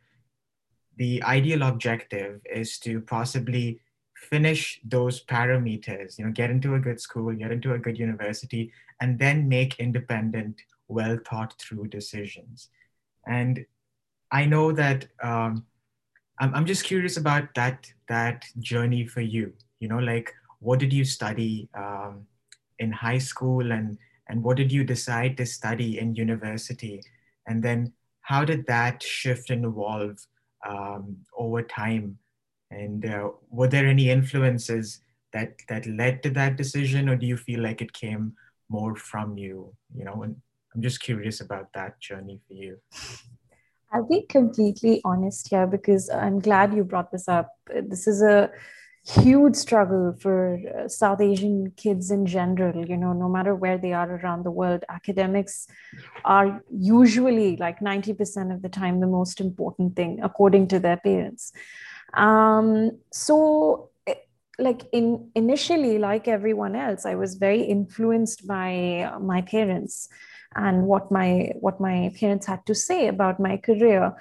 the 0.97 1.21
ideal 1.23 1.63
objective 1.63 2.39
is 2.49 2.79
to 2.79 3.01
possibly 3.01 3.81
finish 4.15 4.79
those 4.85 5.23
parameters 5.25 6.17
you 6.17 6.25
know 6.25 6.31
get 6.31 6.49
into 6.49 6.75
a 6.75 6.79
good 6.79 6.99
school 6.99 7.33
get 7.33 7.51
into 7.51 7.73
a 7.73 7.77
good 7.77 7.99
university 7.99 8.71
and 9.01 9.19
then 9.19 9.47
make 9.47 9.77
independent 9.77 10.61
well 10.87 11.17
thought 11.27 11.53
through 11.59 11.87
decisions. 11.87 12.69
And 13.27 13.65
i 14.31 14.45
know 14.45 14.71
that 14.71 15.07
um, 15.21 15.65
I'm, 16.39 16.53
I'm 16.55 16.65
just 16.65 16.83
curious 16.83 17.17
about 17.17 17.53
that 17.55 17.91
that 18.07 18.45
journey 18.59 19.05
for 19.05 19.21
you. 19.21 19.53
You 19.79 19.87
know 19.89 19.99
like 19.99 20.33
what 20.59 20.79
did 20.79 20.93
you 20.93 21.05
study 21.05 21.69
um, 21.73 22.25
in 22.79 22.91
high 22.91 23.17
school 23.17 23.71
and 23.71 23.97
and 24.27 24.43
what 24.43 24.57
did 24.57 24.71
you 24.71 24.83
decide 24.83 25.37
to 25.37 25.45
study 25.45 25.99
in 25.99 26.15
university? 26.15 27.01
And 27.47 27.63
then 27.63 27.93
how 28.21 28.43
did 28.43 28.65
that 28.65 29.03
shift 29.03 29.49
and 29.49 29.65
evolve 29.65 30.17
um, 30.67 31.17
over 31.37 31.61
time? 31.61 32.17
And 32.71 33.05
uh, 33.05 33.29
were 33.49 33.67
there 33.67 33.85
any 33.85 34.09
influences 34.09 35.01
that 35.31 35.55
that 35.69 35.85
led 35.85 36.23
to 36.23 36.29
that 36.31 36.55
decision 36.55 37.09
or 37.09 37.15
do 37.15 37.25
you 37.25 37.37
feel 37.37 37.61
like 37.61 37.81
it 37.81 37.93
came 37.93 38.33
more 38.69 38.95
from 38.95 39.37
you? 39.37 39.75
You 39.93 40.05
know 40.05 40.23
and 40.23 40.35
i'm 40.73 40.81
just 40.81 40.99
curious 40.99 41.39
about 41.41 41.71
that 41.73 41.99
journey 41.99 42.39
for 42.47 42.53
you. 42.53 42.77
I'll 43.93 44.07
be 44.07 44.23
completely 44.23 45.01
honest 45.05 45.49
here 45.49 45.67
because 45.67 46.09
i'm 46.09 46.39
glad 46.39 46.73
you 46.73 46.83
brought 46.83 47.11
this 47.11 47.27
up. 47.27 47.49
This 47.67 48.07
is 48.07 48.21
a 48.21 48.49
huge 49.05 49.55
struggle 49.55 50.15
for 50.19 50.59
uh, 50.75 50.87
South 50.87 51.21
Asian 51.21 51.71
kids 51.77 52.09
in 52.09 52.25
general. 52.25 52.85
You 52.85 52.97
know, 52.97 53.13
no 53.13 53.29
matter 53.29 53.53
where 53.53 53.77
they 53.77 53.93
are 53.93 54.15
around 54.15 54.43
the 54.43 54.51
world, 54.51 54.83
academics 54.89 55.67
are 56.23 56.63
usually 56.71 57.55
like 57.57 57.79
90% 57.79 58.53
of 58.53 58.61
the 58.61 58.69
time 58.69 58.99
the 58.99 59.07
most 59.07 59.39
important 59.39 59.95
thing, 59.95 60.19
according 60.23 60.67
to 60.69 60.79
their 60.79 60.97
parents. 60.97 61.53
Um, 62.15 62.99
so, 63.11 63.91
eh, 64.07 64.15
like 64.57 64.83
in 64.91 65.29
initially, 65.35 65.99
like 65.99 66.27
everyone 66.27 66.75
else, 66.75 67.05
I 67.05 67.15
was 67.15 67.35
very 67.35 67.61
influenced 67.61 68.47
by 68.47 69.13
my 69.21 69.41
parents 69.41 70.09
and 70.55 70.87
what 70.87 71.11
my 71.11 71.51
what 71.59 71.79
my 71.79 72.11
parents 72.19 72.45
had 72.45 72.65
to 72.65 72.73
say 72.73 73.07
about 73.07 73.39
my 73.39 73.57
career. 73.57 74.13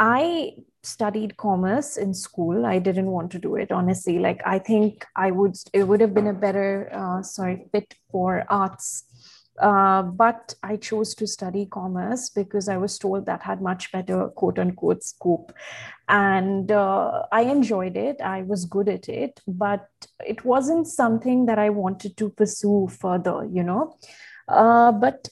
I 0.00 0.52
studied 0.82 1.36
commerce 1.36 1.96
in 1.96 2.14
school 2.14 2.64
i 2.64 2.78
didn't 2.78 3.10
want 3.10 3.30
to 3.30 3.38
do 3.38 3.56
it 3.56 3.72
honestly 3.72 4.18
like 4.18 4.40
i 4.46 4.58
think 4.58 5.04
i 5.16 5.30
would 5.30 5.56
it 5.72 5.84
would 5.84 6.00
have 6.00 6.14
been 6.14 6.28
a 6.28 6.32
better 6.32 6.90
uh, 6.92 7.22
sorry 7.22 7.66
fit 7.72 7.94
for 8.10 8.44
arts 8.48 9.04
uh, 9.60 10.02
but 10.02 10.54
I 10.62 10.76
chose 10.76 11.14
to 11.16 11.26
study 11.26 11.66
commerce 11.66 12.30
because 12.30 12.68
I 12.68 12.76
was 12.76 12.98
told 12.98 13.26
that 13.26 13.42
had 13.42 13.60
much 13.60 13.90
better 13.90 14.28
quote 14.28 14.58
unquote 14.58 15.02
scope. 15.02 15.52
And 16.08 16.70
uh, 16.70 17.24
I 17.32 17.42
enjoyed 17.42 17.96
it. 17.96 18.20
I 18.20 18.42
was 18.42 18.64
good 18.64 18.88
at 18.88 19.08
it, 19.08 19.40
but 19.46 19.88
it 20.24 20.44
wasn't 20.44 20.86
something 20.86 21.46
that 21.46 21.58
I 21.58 21.70
wanted 21.70 22.16
to 22.18 22.30
pursue 22.30 22.88
further, 22.88 23.48
you 23.50 23.62
know. 23.62 23.96
Uh, 24.46 24.92
but 24.92 25.28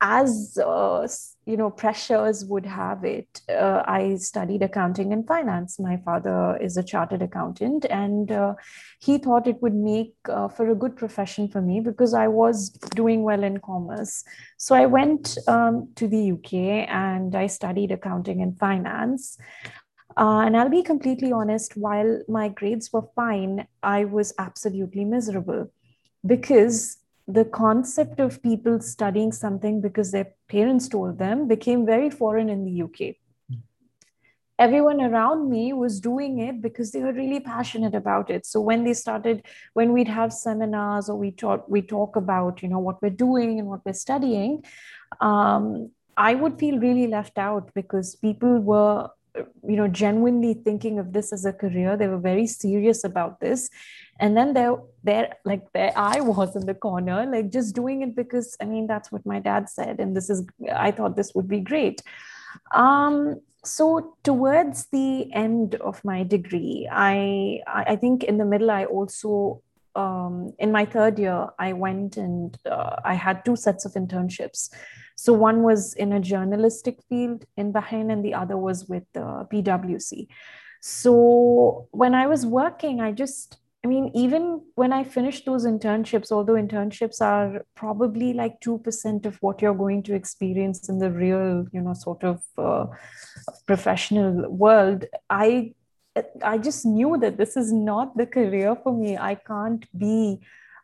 as 0.00 0.58
uh, 0.64 1.06
you 1.44 1.56
know 1.56 1.70
pressures 1.70 2.44
would 2.44 2.64
have 2.64 3.04
it 3.04 3.40
uh, 3.50 3.82
i 3.86 4.14
studied 4.16 4.62
accounting 4.62 5.12
and 5.12 5.26
finance. 5.26 5.78
My 5.78 5.96
father 5.98 6.58
is 6.60 6.76
a 6.76 6.82
chartered 6.82 7.22
accountant 7.22 7.86
and 7.90 8.30
uh, 8.30 8.54
he 9.00 9.18
thought 9.18 9.46
it 9.46 9.60
would 9.62 9.74
make 9.74 10.14
uh, 10.28 10.48
for 10.48 10.70
a 10.70 10.74
good 10.74 10.96
profession 10.96 11.48
for 11.48 11.60
me 11.60 11.80
because 11.80 12.14
i 12.14 12.28
was 12.28 12.70
doing 12.94 13.22
well 13.22 13.42
in 13.42 13.58
commerce. 13.60 14.24
So 14.56 14.74
i 14.74 14.86
went 14.86 15.36
um, 15.48 15.88
to 15.96 16.08
the 16.08 16.32
uk 16.32 16.52
and 16.52 17.34
i 17.34 17.46
studied 17.46 17.92
accounting 17.92 18.42
and 18.42 18.58
finance. 18.58 19.36
Uh, 20.16 20.40
and 20.44 20.56
I'll 20.56 20.68
be 20.68 20.82
completely 20.82 21.32
honest, 21.32 21.76
while 21.76 22.20
my 22.28 22.48
grades 22.48 22.92
were 22.92 23.06
fine, 23.14 23.66
I 23.82 24.04
was 24.04 24.34
absolutely 24.38 25.04
miserable 25.04 25.72
because 26.26 26.98
the 27.32 27.44
concept 27.44 28.20
of 28.20 28.42
people 28.42 28.80
studying 28.80 29.32
something 29.32 29.80
because 29.80 30.10
their 30.10 30.28
parents 30.48 30.88
told 30.88 31.18
them 31.18 31.46
became 31.46 31.86
very 31.86 32.10
foreign 32.10 32.48
in 32.48 32.64
the 32.64 32.82
UK. 32.82 33.16
Everyone 34.58 35.00
around 35.00 35.48
me 35.48 35.72
was 35.72 36.00
doing 36.00 36.38
it 36.38 36.60
because 36.60 36.92
they 36.92 37.00
were 37.00 37.14
really 37.14 37.40
passionate 37.40 37.94
about 37.94 38.28
it. 38.28 38.44
So 38.44 38.60
when 38.60 38.84
they 38.84 38.92
started, 38.92 39.42
when 39.72 39.92
we'd 39.92 40.08
have 40.08 40.34
seminars 40.34 41.08
or 41.08 41.16
we 41.16 41.30
talk, 41.30 41.64
we 41.66 41.80
talk 41.80 42.16
about, 42.16 42.62
you 42.62 42.68
know, 42.68 42.78
what 42.78 43.00
we're 43.00 43.08
doing 43.08 43.58
and 43.58 43.68
what 43.68 43.80
we're 43.86 43.94
studying, 43.94 44.62
um, 45.20 45.90
I 46.16 46.34
would 46.34 46.58
feel 46.58 46.78
really 46.78 47.06
left 47.06 47.38
out 47.38 47.70
because 47.74 48.16
people 48.16 48.58
were 48.58 49.08
you 49.36 49.76
know 49.76 49.88
genuinely 49.88 50.54
thinking 50.54 50.98
of 50.98 51.12
this 51.12 51.32
as 51.32 51.44
a 51.44 51.52
career 51.52 51.96
they 51.96 52.08
were 52.08 52.18
very 52.18 52.46
serious 52.46 53.04
about 53.04 53.40
this. 53.40 53.70
And 54.18 54.36
then 54.36 54.52
there 54.52 54.76
there 55.02 55.36
like 55.46 55.72
there 55.72 55.92
i 55.96 56.20
was 56.20 56.54
in 56.54 56.66
the 56.66 56.74
corner 56.74 57.24
like 57.24 57.50
just 57.50 57.74
doing 57.74 58.02
it 58.02 58.14
because 58.14 58.54
i 58.60 58.66
mean 58.66 58.86
that's 58.86 59.10
what 59.10 59.24
my 59.24 59.38
dad 59.40 59.70
said 59.70 59.98
and 59.98 60.14
this 60.14 60.28
is 60.28 60.44
i 60.74 60.90
thought 60.90 61.16
this 61.16 61.34
would 61.34 61.48
be 61.48 61.60
great. 61.60 62.02
Um 62.74 63.40
so 63.64 64.16
towards 64.24 64.86
the 64.86 65.32
end 65.34 65.74
of 65.76 66.02
my 66.04 66.22
degree 66.22 66.88
i 66.90 67.60
i 67.66 67.94
think 67.96 68.24
in 68.24 68.38
the 68.38 68.44
middle 68.44 68.70
i 68.70 68.84
also 68.84 69.62
um, 69.96 70.54
in 70.58 70.72
my 70.72 70.84
third 70.84 71.18
year 71.18 71.48
i 71.58 71.72
went 71.72 72.16
and 72.16 72.56
uh, 72.64 72.96
i 73.04 73.14
had 73.14 73.44
two 73.44 73.56
sets 73.56 73.84
of 73.84 73.92
internships 73.92 74.70
so 75.22 75.32
one 75.32 75.62
was 75.62 75.94
in 75.94 76.12
a 76.18 76.20
journalistic 76.32 76.98
field 77.08 77.44
in 77.56 77.72
bahrain 77.78 78.12
and 78.12 78.24
the 78.24 78.34
other 78.42 78.56
was 78.56 78.84
with 78.92 79.08
uh, 79.16 79.44
pwc 79.52 80.26
so 80.80 81.88
when 82.02 82.14
i 82.14 82.26
was 82.26 82.46
working 82.60 83.00
i 83.08 83.12
just 83.12 83.60
I 83.82 83.88
mean, 83.88 84.10
even 84.14 84.60
when 84.74 84.92
I 84.92 85.04
finished 85.04 85.46
those 85.46 85.64
internships, 85.64 86.30
although 86.30 86.52
internships 86.52 87.22
are 87.22 87.64
probably 87.74 88.34
like 88.34 88.60
2% 88.60 89.24
of 89.24 89.38
what 89.40 89.62
you're 89.62 89.74
going 89.74 90.02
to 90.02 90.14
experience 90.14 90.90
in 90.90 90.98
the 90.98 91.10
real, 91.10 91.64
you 91.72 91.80
know, 91.80 91.94
sort 91.94 92.22
of 92.22 92.42
uh, 92.58 92.86
professional 93.66 94.50
world, 94.50 95.06
I 95.30 95.72
I 96.44 96.58
just 96.58 96.84
knew 96.84 97.16
that 97.18 97.38
this 97.38 97.56
is 97.56 97.72
not 97.72 98.16
the 98.16 98.26
career 98.26 98.76
for 98.82 98.92
me. 98.92 99.16
I 99.16 99.36
can't 99.36 99.86
be 99.96 100.40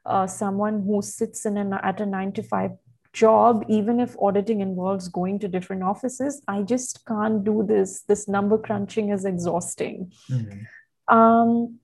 uh, 0.06 0.26
someone 0.26 0.82
who 0.86 1.02
sits 1.02 1.44
in 1.44 1.56
an, 1.58 1.74
at 1.74 2.00
a 2.00 2.06
nine 2.06 2.32
to 2.32 2.42
five 2.42 2.70
job, 3.16 3.64
even 3.68 3.98
if 3.98 4.14
auditing 4.20 4.60
involves 4.60 5.08
going 5.08 5.38
to 5.38 5.48
different 5.48 5.82
offices. 5.82 6.42
I 6.46 6.62
just 6.62 7.04
can't 7.06 7.42
do 7.42 7.64
this. 7.66 8.02
This 8.02 8.28
number 8.28 8.58
crunching 8.58 9.10
is 9.10 9.24
exhausting. 9.24 10.12
Mm-hmm. 10.30 11.16
Um, 11.16 11.80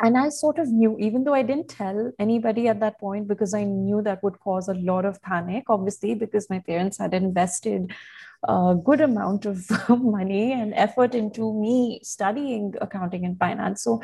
and 0.00 0.18
I 0.18 0.28
sort 0.28 0.58
of 0.58 0.68
knew, 0.68 0.96
even 0.98 1.24
though 1.24 1.34
I 1.34 1.42
didn't 1.42 1.68
tell 1.68 2.12
anybody 2.18 2.68
at 2.68 2.80
that 2.80 2.98
point, 3.00 3.28
because 3.28 3.54
I 3.54 3.64
knew 3.64 4.02
that 4.02 4.22
would 4.22 4.38
cause 4.40 4.68
a 4.68 4.74
lot 4.74 5.04
of 5.04 5.22
panic, 5.22 5.64
obviously, 5.68 6.14
because 6.14 6.50
my 6.50 6.58
parents 6.58 6.98
had 6.98 7.14
invested 7.14 7.92
a 8.46 8.76
good 8.84 9.00
amount 9.00 9.46
of 9.46 9.64
money 9.88 10.52
and 10.52 10.74
effort 10.74 11.14
into 11.14 11.52
me 11.54 12.00
studying 12.02 12.74
accounting 12.80 13.24
and 13.24 13.38
finance. 13.38 13.82
So 13.82 14.02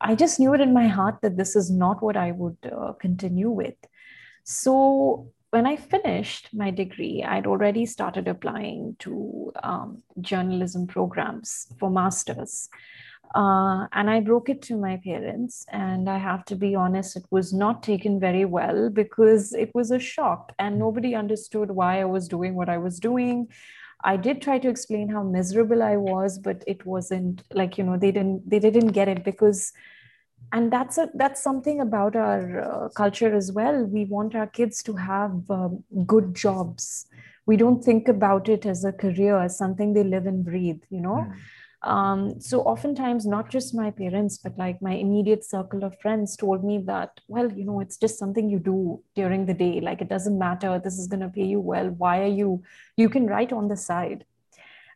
I 0.00 0.14
just 0.14 0.38
knew 0.38 0.54
it 0.54 0.60
in 0.60 0.72
my 0.72 0.88
heart 0.88 1.18
that 1.22 1.36
this 1.36 1.56
is 1.56 1.70
not 1.70 2.02
what 2.02 2.16
I 2.16 2.30
would 2.30 2.58
uh, 2.70 2.92
continue 2.92 3.50
with. 3.50 3.74
So 4.44 5.32
when 5.54 5.66
I 5.66 5.76
finished 5.76 6.48
my 6.52 6.72
degree, 6.72 7.22
I'd 7.22 7.46
already 7.46 7.86
started 7.86 8.26
applying 8.26 8.96
to 8.98 9.52
um, 9.62 10.02
journalism 10.20 10.88
programs 10.88 11.68
for 11.78 11.88
masters. 11.90 12.68
Uh, 13.36 13.86
and 13.92 14.10
I 14.10 14.18
broke 14.18 14.48
it 14.48 14.62
to 14.62 14.76
my 14.76 14.96
parents. 14.96 15.64
And 15.70 16.10
I 16.10 16.18
have 16.18 16.44
to 16.46 16.56
be 16.56 16.74
honest, 16.74 17.16
it 17.16 17.26
was 17.30 17.52
not 17.52 17.84
taken 17.84 18.18
very 18.18 18.44
well 18.44 18.90
because 18.90 19.52
it 19.52 19.70
was 19.74 19.92
a 19.92 20.00
shock 20.00 20.52
and 20.58 20.76
nobody 20.76 21.14
understood 21.14 21.70
why 21.70 22.00
I 22.00 22.04
was 22.04 22.26
doing 22.26 22.56
what 22.56 22.68
I 22.68 22.78
was 22.78 22.98
doing. 22.98 23.46
I 24.02 24.16
did 24.16 24.42
try 24.42 24.58
to 24.58 24.68
explain 24.68 25.08
how 25.08 25.22
miserable 25.22 25.84
I 25.84 25.96
was, 25.96 26.36
but 26.36 26.64
it 26.66 26.84
wasn't 26.84 27.44
like, 27.52 27.78
you 27.78 27.84
know, 27.84 27.96
they 27.96 28.10
didn't, 28.10 28.50
they 28.50 28.58
didn't 28.58 28.88
get 28.88 29.06
it 29.06 29.22
because, 29.22 29.72
and 30.52 30.72
that's 30.72 30.98
a, 30.98 31.08
that's 31.14 31.42
something 31.42 31.80
about 31.80 32.16
our 32.16 32.60
uh, 32.60 32.88
culture 32.90 33.34
as 33.34 33.52
well. 33.52 33.84
We 33.84 34.04
want 34.04 34.34
our 34.34 34.46
kids 34.46 34.82
to 34.84 34.94
have 34.94 35.50
um, 35.50 35.82
good 36.06 36.34
jobs. 36.34 37.06
We 37.46 37.56
don't 37.56 37.82
think 37.82 38.08
about 38.08 38.48
it 38.48 38.64
as 38.64 38.84
a 38.84 38.92
career, 38.92 39.38
as 39.38 39.58
something 39.58 39.92
they 39.92 40.04
live 40.04 40.26
and 40.26 40.44
breathe, 40.44 40.82
you 40.90 41.00
know? 41.00 41.26
Mm 41.28 41.34
um, 41.84 42.40
so 42.40 42.62
oftentimes 42.62 43.26
not 43.26 43.50
just 43.50 43.74
my 43.74 43.90
parents 43.90 44.38
but 44.38 44.56
like 44.56 44.80
my 44.80 44.92
immediate 44.92 45.44
circle 45.44 45.84
of 45.84 45.98
friends 46.00 46.36
told 46.36 46.64
me 46.64 46.78
that 46.86 47.20
well 47.28 47.52
you 47.52 47.64
know 47.64 47.80
it's 47.80 47.98
just 47.98 48.18
something 48.18 48.48
you 48.48 48.58
do 48.58 49.02
during 49.14 49.46
the 49.46 49.54
day 49.54 49.80
like 49.80 50.00
it 50.00 50.08
doesn't 50.08 50.38
matter 50.38 50.80
this 50.82 50.98
is 50.98 51.06
going 51.06 51.20
to 51.20 51.28
pay 51.28 51.44
you 51.44 51.60
well 51.60 51.90
why 51.90 52.22
are 52.22 52.34
you 52.42 52.62
you 52.96 53.08
can 53.08 53.26
write 53.26 53.52
on 53.52 53.68
the 53.68 53.76
side 53.76 54.24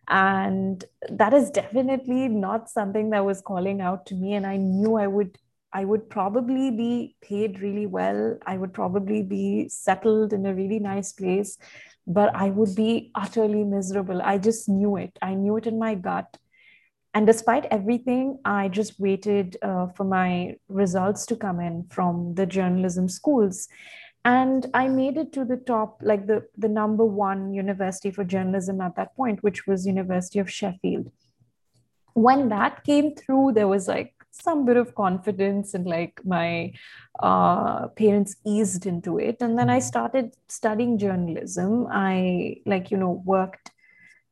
and 0.09 0.87
that 1.11 1.35
is 1.35 1.51
definitely 1.51 2.29
not 2.29 2.70
something 2.70 3.11
that 3.11 3.25
was 3.25 3.42
calling 3.42 3.83
out 3.83 4.07
to 4.07 4.14
me 4.14 4.35
and 4.35 4.46
i 4.46 4.57
knew 4.57 4.96
i 4.96 5.07
would 5.07 5.37
i 5.72 5.85
would 5.85 6.09
probably 6.11 6.70
be 6.70 7.16
paid 7.20 7.61
really 7.61 7.87
well 7.87 8.38
i 8.46 8.57
would 8.57 8.72
probably 8.72 9.22
be 9.22 9.68
settled 9.68 10.33
in 10.33 10.46
a 10.46 10.54
really 10.54 10.78
nice 10.78 11.12
place 11.12 11.59
but 12.07 12.35
i 12.35 12.50
would 12.50 12.74
be 12.74 13.11
utterly 13.14 13.64
miserable 13.64 14.22
i 14.22 14.38
just 14.38 14.68
knew 14.68 14.96
it 14.96 15.18
i 15.22 15.35
knew 15.35 15.57
it 15.57 15.66
in 15.66 15.78
my 15.78 15.94
gut 15.94 16.38
and 17.14 17.26
despite 17.26 17.64
everything, 17.70 18.38
I 18.44 18.68
just 18.68 19.00
waited 19.00 19.57
uh, 19.62 19.88
for 19.88 20.04
my 20.04 20.57
results 20.68 21.26
to 21.26 21.37
come 21.37 21.59
in 21.59 21.85
from 21.90 22.35
the 22.35 22.46
journalism 22.46 23.09
schools. 23.09 23.68
And 24.24 24.66
I 24.74 24.88
made 24.88 25.16
it 25.16 25.33
to 25.33 25.44
the 25.44 25.57
top, 25.57 26.00
like 26.02 26.26
the, 26.26 26.46
the 26.57 26.68
number 26.68 27.04
one 27.04 27.54
university 27.54 28.11
for 28.11 28.24
journalism 28.24 28.81
at 28.81 28.96
that 28.96 29.16
point, 29.16 29.42
which 29.42 29.66
was 29.66 29.87
University 29.87 30.38
of 30.38 30.50
Sheffield. 30.50 31.11
When 32.12 32.50
that 32.50 32.85
came 32.85 33.14
through, 33.14 33.52
there 33.52 33.68
was 33.68 33.88
like 33.88 34.14
some 34.40 34.64
bit 34.64 34.77
of 34.77 34.94
confidence 34.94 35.74
and 35.74 35.87
like 35.87 36.20
my 36.24 36.72
uh, 37.20 37.88
parents 37.88 38.37
eased 38.46 38.87
into 38.87 39.18
it 39.18 39.37
and 39.40 39.59
then 39.59 39.68
i 39.68 39.79
started 39.79 40.35
studying 40.48 40.98
journalism 40.98 41.87
i 41.90 42.57
like 42.66 42.90
you 42.90 42.96
know 42.96 43.22
worked 43.24 43.70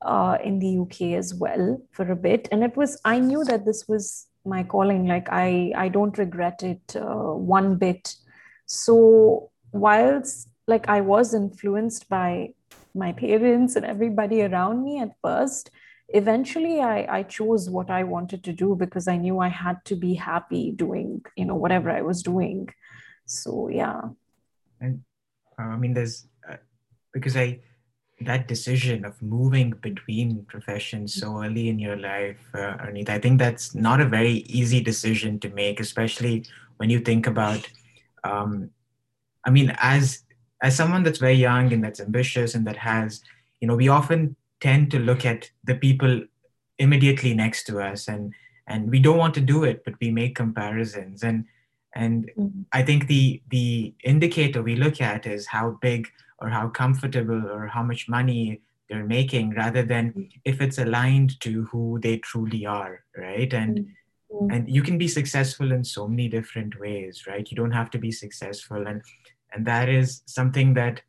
uh, 0.03 0.39
in 0.43 0.59
the 0.59 0.79
UK 0.79 1.17
as 1.19 1.35
well 1.35 1.81
for 1.91 2.11
a 2.11 2.17
bit, 2.17 2.49
and 2.53 2.63
it 2.63 2.77
was 2.77 3.01
I 3.05 3.19
knew 3.19 3.45
that 3.45 3.65
this 3.65 3.89
was 3.89 4.27
my 4.45 4.63
calling. 4.63 5.07
Like 5.07 5.29
I 5.31 5.73
I 5.77 5.89
don't 5.89 6.17
regret 6.19 6.63
it 6.63 6.97
uh, 6.97 7.33
one 7.35 7.77
bit. 7.77 8.15
So 8.67 9.51
whilst 9.73 10.49
like 10.67 10.89
I 10.89 11.01
was 11.01 11.35
influenced 11.35 12.09
by 12.09 12.55
my 12.95 13.13
parents 13.13 13.77
and 13.77 13.85
everybody 13.85 14.43
around 14.43 14.85
me 14.85 15.01
at 15.01 15.13
first, 15.23 15.71
eventually 16.09 16.81
I, 16.81 17.19
I 17.19 17.23
chose 17.25 17.69
what 17.69 17.91
I 17.91 18.05
wanted 18.05 18.45
to 18.45 18.53
do 18.53 18.77
because 18.77 19.09
I 19.09 19.17
knew 19.17 19.41
I 19.41 19.49
had 19.49 19.85
to 19.87 19.97
be 19.97 20.15
happy 20.15 20.71
doing 20.71 21.25
you 21.37 21.45
know 21.45 21.57
whatever 21.57 21.91
I 21.91 22.03
was 22.03 22.23
doing. 22.23 22.69
So 23.27 23.69
yeah. 23.69 24.01
And 24.81 25.03
uh, 25.59 25.63
I 25.63 25.77
mean, 25.77 25.95
there's 25.95 26.29
uh, 26.49 26.57
because 27.13 27.37
I 27.37 27.61
that 28.21 28.49
decision 28.49 29.05
of 29.05 29.21
moving 29.21 29.71
between 29.83 30.45
professions 30.47 31.15
so 31.15 31.43
early 31.43 31.69
in 31.69 31.79
your 31.79 31.97
life, 31.97 32.39
uh, 32.55 32.75
I 32.81 33.19
think 33.19 33.39
that's 33.39 33.75
not 33.75 34.01
a 34.01 34.09
very 34.09 34.39
easy 34.49 34.81
decision 34.81 35.39
to 35.41 35.51
make, 35.51 35.81
especially 35.81 36.47
when 36.79 36.89
you 36.89 37.01
think 37.01 37.27
about. 37.27 37.69
Um, 38.25 38.71
I 39.45 39.51
mean, 39.51 39.75
as 39.79 40.23
as 40.63 40.75
someone 40.75 41.03
that's 41.03 41.19
very 41.19 41.35
young 41.35 41.73
and 41.73 41.85
that's 41.85 42.01
ambitious 42.01 42.55
and 42.55 42.67
that 42.67 42.77
has, 42.77 43.23
you 43.61 43.69
know, 43.69 43.77
we 43.77 43.89
often 43.89 44.37
tend 44.67 44.91
to 44.91 44.99
look 44.99 45.25
at 45.25 45.51
the 45.65 45.77
people 45.87 46.13
immediately 46.79 47.33
next 47.35 47.65
to 47.69 47.81
us, 47.81 48.09
and 48.09 48.33
and 48.67 48.91
we 48.91 48.99
don't 48.99 49.23
want 49.25 49.35
to 49.35 49.49
do 49.55 49.65
it, 49.65 49.85
but 49.85 49.95
we 50.01 50.11
make 50.11 50.35
comparisons, 50.35 51.23
and 51.23 51.45
and 51.95 52.31
mm-hmm. 52.39 52.63
I 52.73 52.83
think 52.83 53.07
the 53.07 53.43
the 53.57 53.95
indicator 54.05 54.63
we 54.63 54.77
look 54.85 55.01
at 55.01 55.27
is 55.27 55.47
how 55.47 55.79
big 55.81 56.09
or 56.41 56.49
how 56.51 56.69
comfortable 56.69 57.43
or 57.57 57.67
how 57.67 57.83
much 57.83 58.09
money 58.09 58.61
they're 58.89 59.07
making 59.07 59.51
rather 59.55 59.83
than 59.83 60.13
mm. 60.13 60.31
if 60.45 60.61
it's 60.61 60.79
aligned 60.79 61.41
to 61.41 61.65
who 61.71 61.99
they 62.01 62.19
truly 62.19 62.65
are 62.67 63.01
right 63.17 63.53
and 63.53 63.79
mm-hmm. 63.79 64.51
and 64.53 64.71
you 64.77 64.83
can 64.83 64.97
be 64.99 65.09
successful 65.09 65.73
in 65.73 65.83
so 65.83 66.07
many 66.07 66.29
different 66.29 66.79
ways 66.79 67.25
right 67.27 67.51
you 67.51 67.57
don't 67.57 67.79
have 67.81 67.91
to 67.91 67.99
be 67.99 68.13
successful 68.13 68.87
and 68.87 69.03
and 69.53 69.67
that 69.67 69.89
is 69.89 70.23
something 70.27 70.75
that 70.75 71.01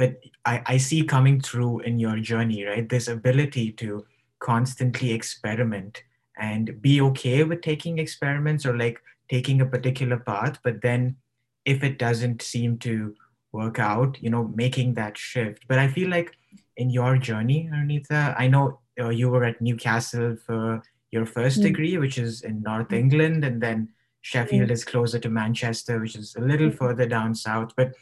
that 0.00 0.20
I, 0.44 0.62
I 0.66 0.76
see 0.78 1.02
coming 1.04 1.40
through 1.40 1.80
in 1.80 1.98
your 1.98 2.18
journey 2.18 2.64
right 2.64 2.88
this 2.88 3.08
ability 3.08 3.72
to 3.72 4.04
constantly 4.40 5.12
experiment 5.12 6.02
and 6.38 6.80
be 6.80 7.00
okay 7.02 7.44
with 7.44 7.60
taking 7.60 7.98
experiments 7.98 8.66
or 8.66 8.76
like 8.76 8.98
taking 9.28 9.60
a 9.60 9.66
particular 9.66 10.18
path 10.18 10.58
but 10.64 10.82
then 10.82 11.16
if 11.64 11.84
it 11.84 11.98
doesn't 11.98 12.42
seem 12.42 12.78
to 12.78 13.14
work 13.52 13.78
out, 13.78 14.18
you 14.20 14.30
know, 14.30 14.52
making 14.54 14.94
that 14.94 15.18
shift. 15.18 15.66
But 15.68 15.78
I 15.78 15.88
feel 15.88 16.08
like 16.08 16.36
in 16.76 16.90
your 16.90 17.16
journey, 17.18 17.68
Arnita, 17.72 18.34
I 18.38 18.46
know 18.46 18.80
uh, 18.98 19.08
you 19.08 19.28
were 19.28 19.44
at 19.44 19.60
Newcastle 19.60 20.36
for 20.46 20.82
your 21.10 21.26
1st 21.26 21.58
mm 21.58 21.62
degree, 21.62 21.96
which 21.98 22.18
is 22.18 22.42
in 22.42 22.62
North 22.62 22.92
England, 22.92 23.44
and 23.44 23.60
then 23.60 23.88
Sheffield 24.22 24.68
mm 24.68 24.72
is 24.72 24.84
closer 24.84 25.18
to 25.18 25.28
Manchester, 25.28 26.00
which 26.00 26.16
is 26.16 26.36
a 26.36 26.40
little 26.40 26.70
mm 26.70 26.78
further 26.78 27.06
down 27.06 27.34
south. 27.34 27.72
But 27.76 27.94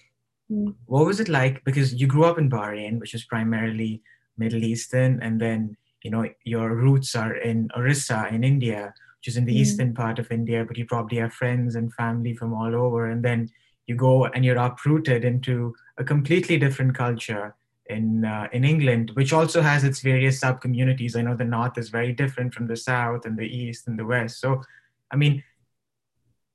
mm. 0.50 0.74
what 0.86 1.06
was 1.06 1.20
it 1.20 1.28
like? 1.28 1.64
Because 1.64 1.94
you 1.94 2.06
grew 2.06 2.24
up 2.24 2.38
in 2.38 2.50
Bahrain, 2.50 2.98
which 2.98 3.14
is 3.14 3.24
primarily 3.24 4.02
Middle 4.36 4.64
Eastern, 4.64 5.20
and 5.22 5.40
then 5.40 5.76
you 6.02 6.10
know 6.10 6.28
your 6.44 6.74
roots 6.74 7.14
are 7.14 7.34
in 7.34 7.68
Orissa 7.76 8.28
in 8.30 8.44
India, 8.44 8.94
which 9.18 9.28
is 9.28 9.36
in 9.36 9.44
the 9.44 9.54
mm. 9.54 9.60
eastern 9.60 9.94
part 9.94 10.18
of 10.18 10.30
India. 10.30 10.64
But 10.64 10.78
you 10.78 10.86
probably 10.86 11.18
have 11.18 11.32
friends 11.32 11.74
and 11.74 11.92
family 11.94 12.34
from 12.34 12.54
all 12.54 12.74
over, 12.74 13.06
and 13.10 13.24
then 13.24 13.50
you 13.86 13.96
go 13.96 14.26
and 14.26 14.44
you're 14.44 14.58
uprooted 14.58 15.24
into 15.24 15.74
a 15.96 16.04
completely 16.04 16.58
different 16.58 16.94
culture 16.94 17.54
in 17.88 18.24
uh, 18.24 18.48
in 18.52 18.64
England, 18.64 19.10
which 19.14 19.32
also 19.32 19.62
has 19.62 19.84
its 19.84 20.00
various 20.00 20.40
sub 20.40 20.60
communities. 20.60 21.16
I 21.16 21.22
know 21.22 21.36
the 21.36 21.44
north 21.44 21.78
is 21.78 21.88
very 21.88 22.12
different 22.12 22.54
from 22.54 22.66
the 22.66 22.76
south, 22.76 23.24
and 23.24 23.36
the 23.36 23.46
east 23.46 23.88
and 23.88 23.98
the 23.98 24.04
west. 24.04 24.40
So, 24.40 24.62
I 25.10 25.16
mean, 25.16 25.42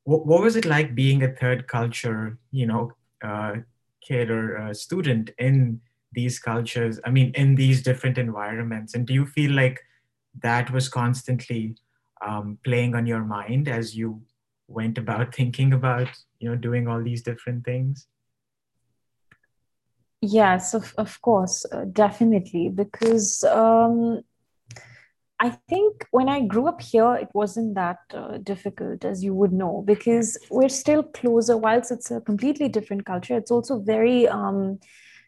what, 0.04 0.26
what 0.26 0.42
was 0.42 0.56
it 0.56 0.66
like 0.66 0.96
being 0.96 1.24
a 1.24 1.34
third 1.34 1.68
culture, 1.68 2.38
you 2.52 2.68
know, 2.68 2.92
uh, 3.24 3.56
kid 4.08 4.30
or 4.30 4.58
uh, 4.58 4.74
student 4.74 5.32
in 5.38 5.82
these 6.12 6.39
cultures? 6.39 7.00
I 7.06 7.10
mean, 7.10 7.32
in 7.36 7.56
these 7.56 7.82
different 7.82 8.18
environments, 8.18 8.94
and 8.94 9.06
do 9.06 9.13
you 9.13 9.26
feel 9.26 9.52
like 9.52 9.80
that 10.42 10.72
was 10.72 10.89
constantly 10.89 11.76
um, 12.26 12.58
playing 12.63 12.96
on 12.96 13.06
your 13.06 13.24
mind 13.24 13.68
as 13.68 13.96
you 13.96 14.22
went 14.68 14.98
about 14.98 15.36
thinking 15.39 15.74
about, 15.74 16.10
you 16.39 16.50
know, 16.50 16.56
doing 16.56 16.88
all 16.88 17.04
these 17.04 17.22
different 17.22 17.66
things? 17.66 18.08
Yes, 20.22 20.74
of, 20.74 20.94
of 20.98 21.22
course, 21.22 21.66
uh, 21.72 21.84
definitely. 21.92 22.70
Because 22.70 23.44
um, 23.44 24.22
I 25.44 25.50
think 25.68 26.08
when 26.12 26.30
I 26.30 26.40
grew 26.40 26.68
up 26.70 26.82
here, 26.82 27.16
it 27.16 27.28
wasn't 27.34 27.76
that 27.76 27.98
uh, 28.14 28.38
difficult, 28.38 29.04
as 29.04 29.26
you 29.26 29.34
would 29.34 29.52
know, 29.52 29.84
because 29.86 30.38
we're 30.50 30.70
still 30.70 31.04
closer. 31.04 31.58
Whilst 31.58 31.92
it's 31.92 32.12
a 32.12 32.22
completely 32.22 32.70
different 32.70 33.06
culture, 33.06 33.36
it's 33.36 33.52
also 33.52 33.80
very, 33.80 34.26
um, 34.26 34.80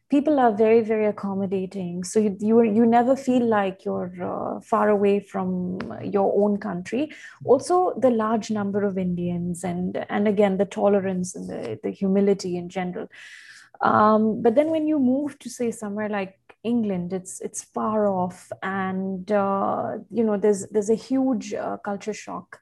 people 0.10 0.40
are 0.40 0.54
very, 0.56 0.80
very 0.80 1.06
accommodating. 1.06 2.06
So 2.06 2.22
you, 2.22 2.38
you, 2.40 2.64
you 2.64 2.86
never 2.86 3.18
feel 3.18 3.46
like 3.46 3.84
you're 3.84 4.14
uh, 4.24 4.62
far 4.62 4.88
away 4.88 5.20
from 5.20 5.80
your 6.02 6.32
own 6.42 6.60
country. 6.60 7.12
Also, 7.44 7.94
the 8.00 8.10
large 8.10 8.50
number 8.50 8.86
of 8.86 8.98
Indians 8.98 9.66
and, 9.66 10.06
and 10.10 10.30
again, 10.30 10.56
the 10.56 10.66
tolerance 10.80 11.36
and 11.36 11.50
the, 11.50 11.78
the 11.84 11.92
humility 11.92 12.56
in 12.56 12.70
general. 12.70 13.10
Um, 13.82 14.42
but 14.42 14.56
then 14.56 14.72
when 14.72 14.88
you 14.88 15.00
move 15.00 15.38
to 15.40 15.50
say 15.50 15.72
somewhere 15.72 16.10
like 16.10 16.38
England, 16.64 17.14
it's 17.14 17.42
it's 17.42 17.64
far 17.64 18.08
off, 18.08 18.52
and 18.64 19.32
uh, 19.32 19.98
you 20.10 20.24
know 20.24 20.38
there's 20.38 20.68
there's 20.70 20.90
a 20.90 20.96
huge 20.96 21.54
uh, 21.54 21.78
culture 21.78 22.14
shock 22.14 22.60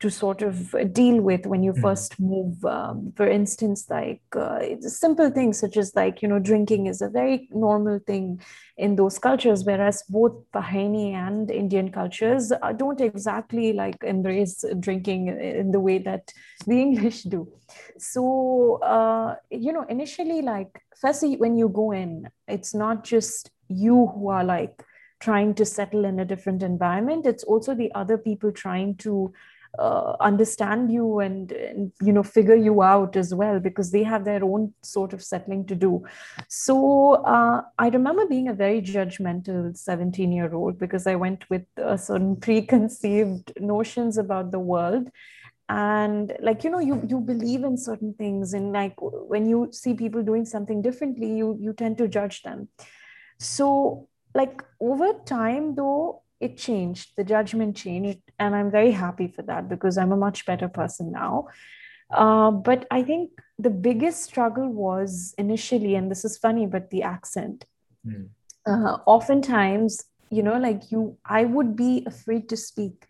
to 0.00 0.10
sort 0.10 0.42
of 0.42 0.74
deal 0.92 1.20
with 1.20 1.44
when 1.46 1.62
you 1.62 1.72
mm. 1.72 1.82
first 1.82 2.20
move. 2.20 2.64
Um, 2.64 3.12
for 3.16 3.26
instance, 3.28 3.86
like 3.90 4.22
uh, 4.36 4.60
simple 4.80 5.30
things 5.30 5.58
such 5.58 5.76
as 5.76 5.94
like 5.96 6.22
you 6.22 6.28
know 6.28 6.38
drinking 6.38 6.86
is 6.86 7.02
a 7.02 7.08
very 7.08 7.48
normal 7.50 7.98
thing 8.06 8.40
in 8.76 8.94
those 8.94 9.18
cultures, 9.18 9.64
whereas 9.64 10.04
both 10.08 10.36
Bahraini 10.52 11.14
and 11.14 11.50
Indian 11.50 11.90
cultures 11.90 12.52
uh, 12.52 12.72
don't 12.72 13.00
exactly 13.00 13.72
like 13.72 13.96
embrace 14.04 14.64
drinking 14.78 15.28
in 15.28 15.72
the 15.72 15.80
way 15.80 15.98
that 15.98 16.32
the 16.66 16.80
English 16.86 17.24
do. 17.24 17.48
So 17.98 18.76
uh, 18.82 19.34
you 19.50 19.72
know, 19.72 19.84
initially, 19.88 20.42
like 20.42 20.80
firstly, 21.00 21.36
when 21.36 21.56
you 21.56 21.68
go 21.68 21.90
in, 21.90 22.28
it's 22.46 22.72
not 22.72 23.02
just 23.02 23.50
you 23.68 24.06
who 24.14 24.28
are 24.28 24.44
like 24.44 24.84
trying 25.20 25.52
to 25.52 25.64
settle 25.64 26.04
in 26.04 26.20
a 26.20 26.24
different 26.24 26.62
environment 26.62 27.26
it's 27.26 27.42
also 27.42 27.74
the 27.74 27.90
other 27.92 28.16
people 28.16 28.52
trying 28.52 28.94
to 28.94 29.32
uh, 29.78 30.16
understand 30.20 30.90
you 30.90 31.20
and, 31.20 31.52
and, 31.52 31.92
you 32.00 32.12
know 32.12 32.22
figure 32.22 32.54
you 32.54 32.82
out 32.82 33.16
as 33.16 33.34
well 33.34 33.60
because 33.60 33.90
they 33.90 34.02
have 34.02 34.24
their 34.24 34.42
own 34.42 34.72
sort 34.82 35.12
of 35.12 35.22
settling 35.22 35.64
to 35.66 35.74
do. 35.74 36.04
So 36.48 37.14
uh, 37.24 37.62
i 37.78 37.88
remember 37.88 38.26
being 38.26 38.48
a 38.48 38.54
very 38.54 38.80
judgmental 38.80 39.76
17 39.76 40.32
year 40.32 40.54
old 40.54 40.78
because 40.78 41.06
i 41.06 41.14
went 41.14 41.48
with 41.50 41.64
certain 41.96 42.36
preconceived 42.48 43.52
notions 43.60 44.18
about 44.18 44.50
the 44.50 44.58
world. 44.60 45.10
And 45.70 46.32
like 46.40 46.64
you 46.64 46.70
know 46.70 46.78
you 46.78 47.02
you 47.06 47.20
believe 47.20 47.62
in 47.62 47.76
certain 47.76 48.14
things 48.14 48.54
and 48.54 48.72
like 48.72 48.94
when 48.98 49.46
you 49.46 49.68
see 49.70 49.92
people 49.92 50.22
doing 50.22 50.46
something 50.46 50.80
differently 50.80 51.36
you 51.36 51.58
you 51.60 51.74
tend 51.74 51.98
to 51.98 52.08
judge 52.08 52.42
them. 52.42 52.68
So 53.38 54.08
like 54.34 54.62
over 54.80 55.12
time 55.26 55.74
though 55.74 56.22
it 56.40 56.56
changed 56.56 57.10
the 57.16 57.24
judgment 57.24 57.76
changed 57.76 58.20
and 58.38 58.54
i'm 58.54 58.70
very 58.70 58.90
happy 58.90 59.28
for 59.28 59.42
that 59.42 59.68
because 59.68 59.98
i'm 59.98 60.12
a 60.12 60.16
much 60.16 60.44
better 60.46 60.68
person 60.68 61.10
now 61.12 61.46
uh, 62.10 62.50
but 62.50 62.86
i 62.90 63.02
think 63.02 63.30
the 63.58 63.70
biggest 63.70 64.22
struggle 64.22 64.68
was 64.68 65.34
initially 65.38 65.94
and 65.94 66.10
this 66.10 66.24
is 66.24 66.38
funny 66.38 66.66
but 66.66 66.90
the 66.90 67.02
accent 67.02 67.64
mm. 68.06 68.28
uh, 68.66 68.98
oftentimes 69.06 70.04
you 70.30 70.42
know 70.42 70.58
like 70.58 70.90
you 70.90 71.16
i 71.24 71.44
would 71.44 71.74
be 71.76 72.04
afraid 72.06 72.48
to 72.48 72.56
speak 72.56 73.08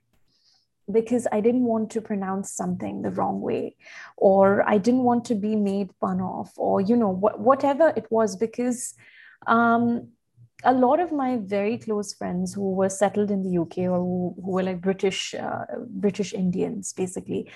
because 0.91 1.27
I 1.31 1.41
didn't 1.41 1.65
want 1.65 1.91
to 1.91 2.01
pronounce 2.01 2.51
something 2.51 3.03
the 3.03 3.11
wrong 3.11 3.41
way, 3.41 3.77
or 4.17 4.67
I 4.69 4.79
didn't 4.79 5.03
want 5.03 5.25
to 5.27 5.35
be 5.35 5.55
made 5.55 5.91
fun 6.01 6.21
of, 6.21 6.51
or 6.57 6.81
you 6.81 6.97
know, 6.97 7.13
wh- 7.15 7.39
whatever 7.39 7.93
it 7.95 8.07
was, 8.11 8.37
because 8.37 8.95
um, 9.47 10.09
a 10.65 10.73
lot 10.73 11.01
of 11.01 11.13
my 11.13 11.37
very 11.37 11.79
close 11.79 12.13
friends 12.15 12.53
who 12.53 12.73
were 12.73 12.89
settled 12.89 13.31
in 13.31 13.43
the 13.43 13.59
UK 13.59 13.79
or 13.79 13.99
who, 13.99 14.35
who 14.43 14.51
were 14.53 14.63
like 14.63 14.81
British 14.81 15.35
uh, 15.35 15.65
British 15.89 16.33
Indians 16.33 16.93
basically 16.93 17.49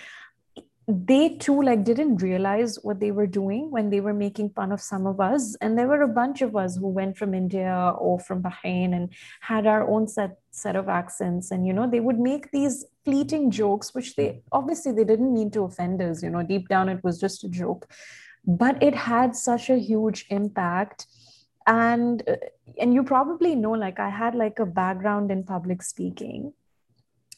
they 0.88 1.36
too 1.36 1.62
like 1.62 1.84
didn't 1.84 2.16
realize 2.16 2.76
what 2.82 2.98
they 2.98 3.12
were 3.12 3.26
doing 3.26 3.70
when 3.70 3.90
they 3.90 4.00
were 4.00 4.12
making 4.12 4.50
fun 4.50 4.72
of 4.72 4.80
some 4.80 5.06
of 5.06 5.20
us. 5.20 5.54
And 5.60 5.78
there 5.78 5.86
were 5.86 6.02
a 6.02 6.08
bunch 6.08 6.42
of 6.42 6.56
us 6.56 6.76
who 6.76 6.88
went 6.88 7.16
from 7.16 7.34
India 7.34 7.94
or 7.98 8.18
from 8.18 8.42
Bahrain 8.42 8.94
and 8.94 9.10
had 9.40 9.66
our 9.66 9.88
own 9.88 10.08
set 10.08 10.38
set 10.50 10.74
of 10.74 10.88
accents. 10.88 11.50
And 11.50 11.66
you 11.66 11.72
know 11.72 11.88
they 11.88 12.00
would 12.00 12.18
make 12.18 12.50
these 12.50 12.84
fleeting 13.04 13.50
jokes 13.50 13.94
which 13.94 14.16
they 14.16 14.42
obviously 14.50 14.92
they 14.92 15.04
didn't 15.04 15.32
mean 15.32 15.50
to 15.52 15.62
offend 15.62 16.02
us. 16.02 16.22
You 16.22 16.30
know 16.30 16.42
deep 16.42 16.68
down 16.68 16.88
it 16.88 17.02
was 17.04 17.20
just 17.20 17.44
a 17.44 17.48
joke. 17.48 17.88
But 18.44 18.82
it 18.82 18.94
had 18.94 19.36
such 19.36 19.70
a 19.70 19.78
huge 19.78 20.26
impact 20.30 21.06
and 21.66 22.22
uh, 22.28 22.36
and 22.78 22.94
you 22.94 23.02
probably 23.04 23.54
know 23.54 23.72
like 23.72 23.98
i 24.00 24.08
had 24.08 24.34
like 24.34 24.58
a 24.58 24.66
background 24.66 25.30
in 25.30 25.44
public 25.44 25.82
speaking. 25.82 26.52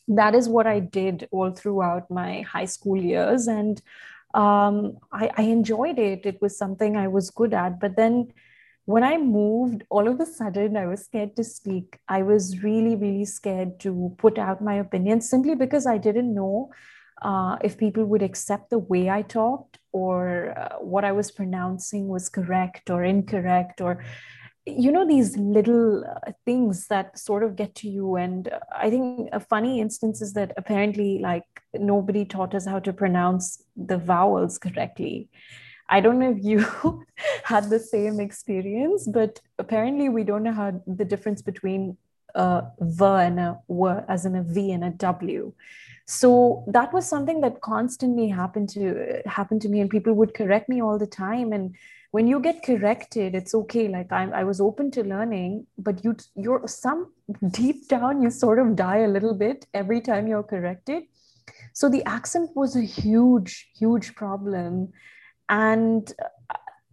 That 0.07 0.35
is 0.35 0.49
what 0.49 0.67
i 0.67 0.81
did 0.81 1.29
all 1.31 1.51
throughout 1.51 2.11
my 2.11 2.43
high 2.43 2.67
school 2.67 2.97
years. 2.97 3.47
And 3.47 3.81
um, 4.35 4.99
I, 5.13 5.31
I 5.37 5.43
enjoyed 5.43 5.99
it. 5.99 6.27
It 6.27 6.43
was 6.43 6.59
something 6.59 6.97
i 6.97 7.09
was 7.09 7.31
good 7.31 7.55
at. 7.55 7.81
But 7.81 7.97
then 7.97 8.33
when 8.85 9.03
I 9.03 9.17
moved, 9.17 9.85
all 9.89 10.07
of 10.09 10.21
a 10.21 10.27
sudden 10.27 10.77
I 10.77 10.87
was 10.87 11.05
scared 11.05 11.37
to 11.37 11.45
speak. 11.45 11.99
I 12.07 12.23
was 12.23 12.63
really, 12.63 12.97
really 12.97 13.25
scared 13.25 13.81
to 13.81 14.15
put 14.19 14.39
out 14.39 14.61
my 14.61 14.75
opinion 14.75 15.23
simply 15.23 15.55
because 15.55 15.87
I 15.87 15.97
didn't 15.97 16.35
know 16.35 16.71
uh, 17.25 17.57
if 17.63 17.79
people 17.79 18.05
would 18.05 18.23
accept 18.23 18.69
the 18.69 18.79
way 18.79 19.09
I 19.09 19.23
talked 19.23 19.79
or 19.93 20.57
uh, 20.57 20.77
what 20.79 21.05
I 21.05 21.13
was 21.13 21.31
pronouncing 21.31 22.07
was 22.07 22.29
correct 22.29 22.91
or 22.91 23.03
incorrect 23.03 23.81
or 23.81 24.05
you 24.67 24.91
know 24.93 25.07
these 25.07 25.37
little 25.37 26.05
uh, 26.05 26.33
things 26.45 26.87
that 26.89 27.19
sort 27.19 27.43
of 27.43 27.57
get 27.57 27.75
to 27.77 27.89
you. 27.89 28.17
And 28.17 28.51
i 28.73 28.91
think 28.91 29.31
a 29.33 29.41
funny 29.41 29.81
instance 29.81 30.21
is 30.21 30.35
that 30.35 30.53
apparently 30.57 31.19
like 31.19 31.45
nobody 31.75 32.25
taught 32.25 32.55
us 32.55 32.67
how 32.67 32.79
to 32.81 32.93
pronounce 32.93 33.63
the 33.75 33.99
vowels 33.99 34.59
correctly. 34.59 35.31
I 35.89 36.01
don't 36.01 36.19
know 36.19 36.31
if 36.31 36.43
you 36.43 36.65
had 37.45 37.71
the 37.71 37.79
same 37.79 38.21
experience 38.21 39.09
but 39.11 39.41
apparently 39.59 40.09
we 40.11 40.25
don't 40.25 40.43
know 40.43 40.53
how 40.53 40.83
the 40.87 41.05
difference 41.05 41.43
between 41.43 41.97
a 42.35 42.64
v 42.81 43.05
and 43.05 43.40
a 43.40 43.59
w 43.68 44.05
as 44.09 44.27
in 44.27 44.37
a 44.37 44.42
v 44.42 44.73
and 44.73 44.85
a 44.85 44.90
w. 44.90 45.53
So 46.07 46.64
that 46.66 46.92
was 46.92 47.07
something 47.07 47.40
that 47.40 47.61
constantly 47.62 48.29
happened 48.29 48.68
to 48.70 49.23
happened 49.27 49.62
to 49.62 49.68
me 49.68 49.81
and 49.81 49.88
people 49.88 50.12
would 50.14 50.35
correct 50.35 50.68
me 50.68 50.83
all 50.83 50.99
the 50.99 51.07
time. 51.07 51.53
And 51.53 51.75
when 52.11 52.27
you 52.27 52.40
get 52.40 52.62
corrected 52.62 53.35
it's 53.35 53.55
okay. 53.55 53.88
Like 53.88 54.12
I, 54.12 54.25
I 54.31 54.44
was 54.44 54.61
open 54.61 54.90
to 54.92 55.05
learning 55.05 55.66
but 55.79 56.05
you 56.05 56.16
you're 56.35 56.66
some 56.66 57.12
deep 57.51 57.88
down 57.88 58.23
you 58.23 58.31
sort 58.31 58.59
of 58.59 58.77
die 58.77 58.99
a 58.99 59.09
little 59.09 59.35
bit 59.35 59.66
every 59.73 60.01
time 60.01 60.27
you're 60.27 60.42
corrected. 60.42 61.05
So 61.73 61.88
the 61.88 62.05
accent 62.05 62.51
was 62.55 62.77
a 62.77 62.83
huge 62.83 63.70
huge 63.79 64.14
problem. 64.14 64.92
And 65.49 66.12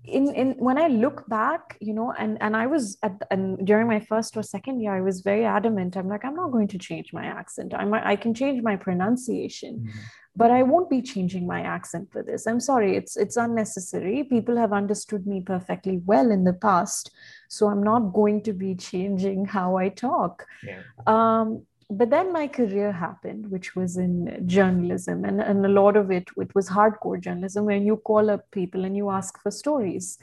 in 0.06 0.34
in 0.34 0.52
when 0.54 0.78
i 0.80 0.88
look 0.88 1.28
back 1.28 1.78
you 1.80 1.94
know 1.94 2.12
and 2.18 2.38
and 2.42 2.56
i 2.56 2.66
was 2.66 2.98
at 3.04 3.22
and 3.30 3.66
during 3.66 3.88
my 3.88 4.00
first 4.00 4.36
or 4.36 4.42
second 4.42 4.80
year 4.80 4.96
i 4.96 5.02
was 5.02 5.22
very 5.22 5.46
adamant. 5.46 5.96
I'm 5.96 6.10
like 6.10 6.26
i'm 6.26 6.36
not 6.36 6.52
going 6.52 6.68
to 6.70 6.78
change 6.78 7.14
my 7.14 7.26
accent. 7.26 7.74
I'm 7.74 7.94
i 7.94 8.16
can 8.16 8.34
change 8.34 8.64
my 8.64 8.76
pronunciation 8.76 9.80
mm-hmm. 9.80 10.00
but 10.36 10.50
i 10.50 10.64
won't 10.64 10.90
be 10.90 11.02
changing 11.02 11.46
my 11.46 11.62
accent 11.62 12.12
for 12.12 12.24
this. 12.24 12.48
I'm 12.48 12.60
sorry 12.60 12.96
it's 12.96 13.16
it's 13.16 13.38
unnecessary. 13.38 14.24
People 14.24 14.58
have 14.58 14.74
understood 14.74 15.28
me 15.28 15.42
perfectly 15.42 16.02
well 16.04 16.32
in 16.32 16.46
the 16.46 16.54
past 16.54 17.12
so 17.48 17.68
i'm 17.68 17.84
not 17.84 18.14
going 18.14 18.42
to 18.44 18.54
be 18.54 18.74
changing 18.74 19.46
how 19.46 19.78
i 19.78 19.90
talk. 19.90 20.46
Yeah. 20.64 20.82
um 21.06 21.66
but 21.92 22.10
then 22.10 22.32
my 22.32 22.48
career 22.48 22.92
happened 22.92 23.50
which 23.52 23.76
was 23.76 23.98
in 23.98 24.44
journalism 24.48 25.26
and, 25.26 25.42
and 25.42 25.66
a 25.66 25.70
lot 25.70 25.98
of 25.98 26.10
it 26.10 26.30
it 26.38 26.56
was 26.56 26.70
hardcore 26.70 27.20
journalism 27.20 27.66
when 27.66 27.86
you 27.86 27.98
call 27.98 28.30
up 28.30 28.50
people 28.52 28.86
and 28.86 28.96
you 28.96 29.10
ask 29.10 29.42
for 29.42 29.52
stories. 29.52 30.18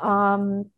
Um, 0.00 0.70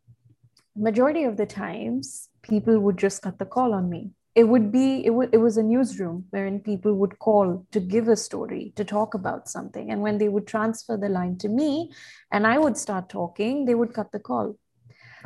majority 0.76 1.24
of 1.24 1.36
the 1.36 1.46
times 1.46 2.28
people 2.42 2.78
would 2.78 2.96
just 2.96 3.22
cut 3.22 3.38
the 3.38 3.44
call 3.44 3.74
on 3.74 3.90
me. 3.90 4.10
It 4.34 4.44
would 4.44 4.70
be 4.72 5.04
it, 5.04 5.10
w- 5.10 5.28
it 5.32 5.38
was 5.38 5.56
a 5.56 5.62
newsroom 5.62 6.24
wherein 6.30 6.60
people 6.60 6.94
would 6.94 7.18
call 7.18 7.66
to 7.72 7.80
give 7.80 8.08
a 8.08 8.16
story 8.16 8.72
to 8.76 8.84
talk 8.84 9.14
about 9.14 9.48
something. 9.48 9.90
And 9.90 10.00
when 10.00 10.18
they 10.18 10.28
would 10.28 10.46
transfer 10.46 10.96
the 10.96 11.08
line 11.08 11.36
to 11.38 11.48
me 11.48 11.92
and 12.32 12.46
i 12.46 12.56
would 12.58 12.76
start 12.76 13.08
talking 13.08 13.64
they 13.64 13.74
would 13.74 13.92
cut 13.92 14.12
the 14.12 14.20
call. 14.20 14.56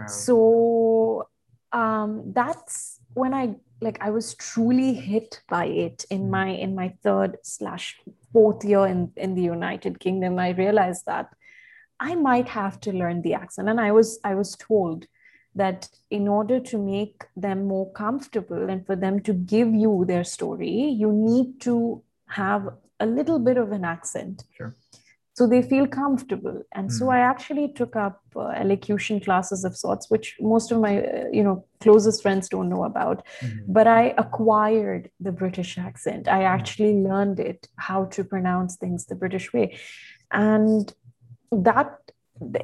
So 0.09 1.29
um, 1.73 2.33
that's 2.33 3.01
when 3.15 3.33
I 3.33 3.55
like 3.81 3.99
I 4.01 4.11
was 4.11 4.35
truly 4.35 4.95
hit 4.95 5.43
by 5.49 5.67
it 5.67 6.05
in 6.11 6.23
hmm. 6.23 6.31
my 6.31 6.49
in 6.49 6.75
my 6.75 6.95
third 7.03 7.39
slash 7.43 7.99
fourth 8.33 8.65
year 8.65 8.87
in 8.87 9.13
in 9.17 9.35
the 9.35 9.43
United 9.43 10.01
Kingdom. 10.01 10.39
I 10.39 10.51
realized 10.51 11.07
that 11.07 11.31
I 12.01 12.15
might 12.15 12.49
have 12.49 12.81
to 12.81 12.93
learn 12.93 13.23
the 13.23 13.35
accent, 13.35 13.69
and 13.69 13.81
I 13.81 13.93
was 13.93 14.19
I 14.25 14.35
was 14.35 14.57
told 14.57 15.07
that 15.57 15.89
in 16.11 16.27
order 16.27 16.59
to 16.59 16.79
make 16.79 17.25
them 17.37 17.67
more 17.67 17.93
comfortable 17.93 18.69
and 18.69 18.85
for 18.85 18.97
them 18.97 19.21
to 19.21 19.33
give 19.33 19.73
you 19.73 20.05
their 20.05 20.25
story, 20.25 20.89
you 21.03 21.13
need 21.13 21.61
to 21.61 22.03
have 22.27 22.69
a 22.99 23.07
little 23.07 23.39
bit 23.39 23.57
of 23.57 23.71
an 23.71 23.85
accent. 23.85 24.43
Sure. 24.57 24.75
So 25.35 25.49
they 25.49 25.63
feel 25.63 25.89
comfortable. 25.89 26.63
And 26.73 26.89
mm. 26.89 26.93
so 26.93 27.07
hmm. 27.07 27.11
I 27.11 27.19
actually 27.19 27.73
took 27.73 27.97
up 27.97 28.23
uh, 28.37 28.49
elocution 28.51 29.19
classes 29.19 29.65
of 29.65 29.77
sorts, 29.77 30.09
which 30.09 30.37
most 30.41 30.71
of 30.71 30.81
my, 30.81 31.03
uh, 31.03 31.25
you 31.33 31.43
know, 31.43 31.65
closest 31.81 32.23
friends 32.23 32.49
don't 32.49 32.69
know 32.69 32.85
about. 32.85 33.27
Mm. 33.41 33.65
But 33.67 33.89
I 33.89 34.15
acquired 34.17 35.11
the 35.19 35.33
British 35.33 35.77
accent. 35.77 36.29
I 36.29 36.39
hmm. 36.39 36.55
actually 36.57 36.95
learned 36.95 37.41
it, 37.41 37.69
how 37.77 38.05
to 38.07 38.23
pronounce 38.23 38.77
things 38.77 39.07
the 39.07 39.17
British 39.17 39.53
way. 39.53 39.77
And 40.31 40.93
that, 41.51 41.99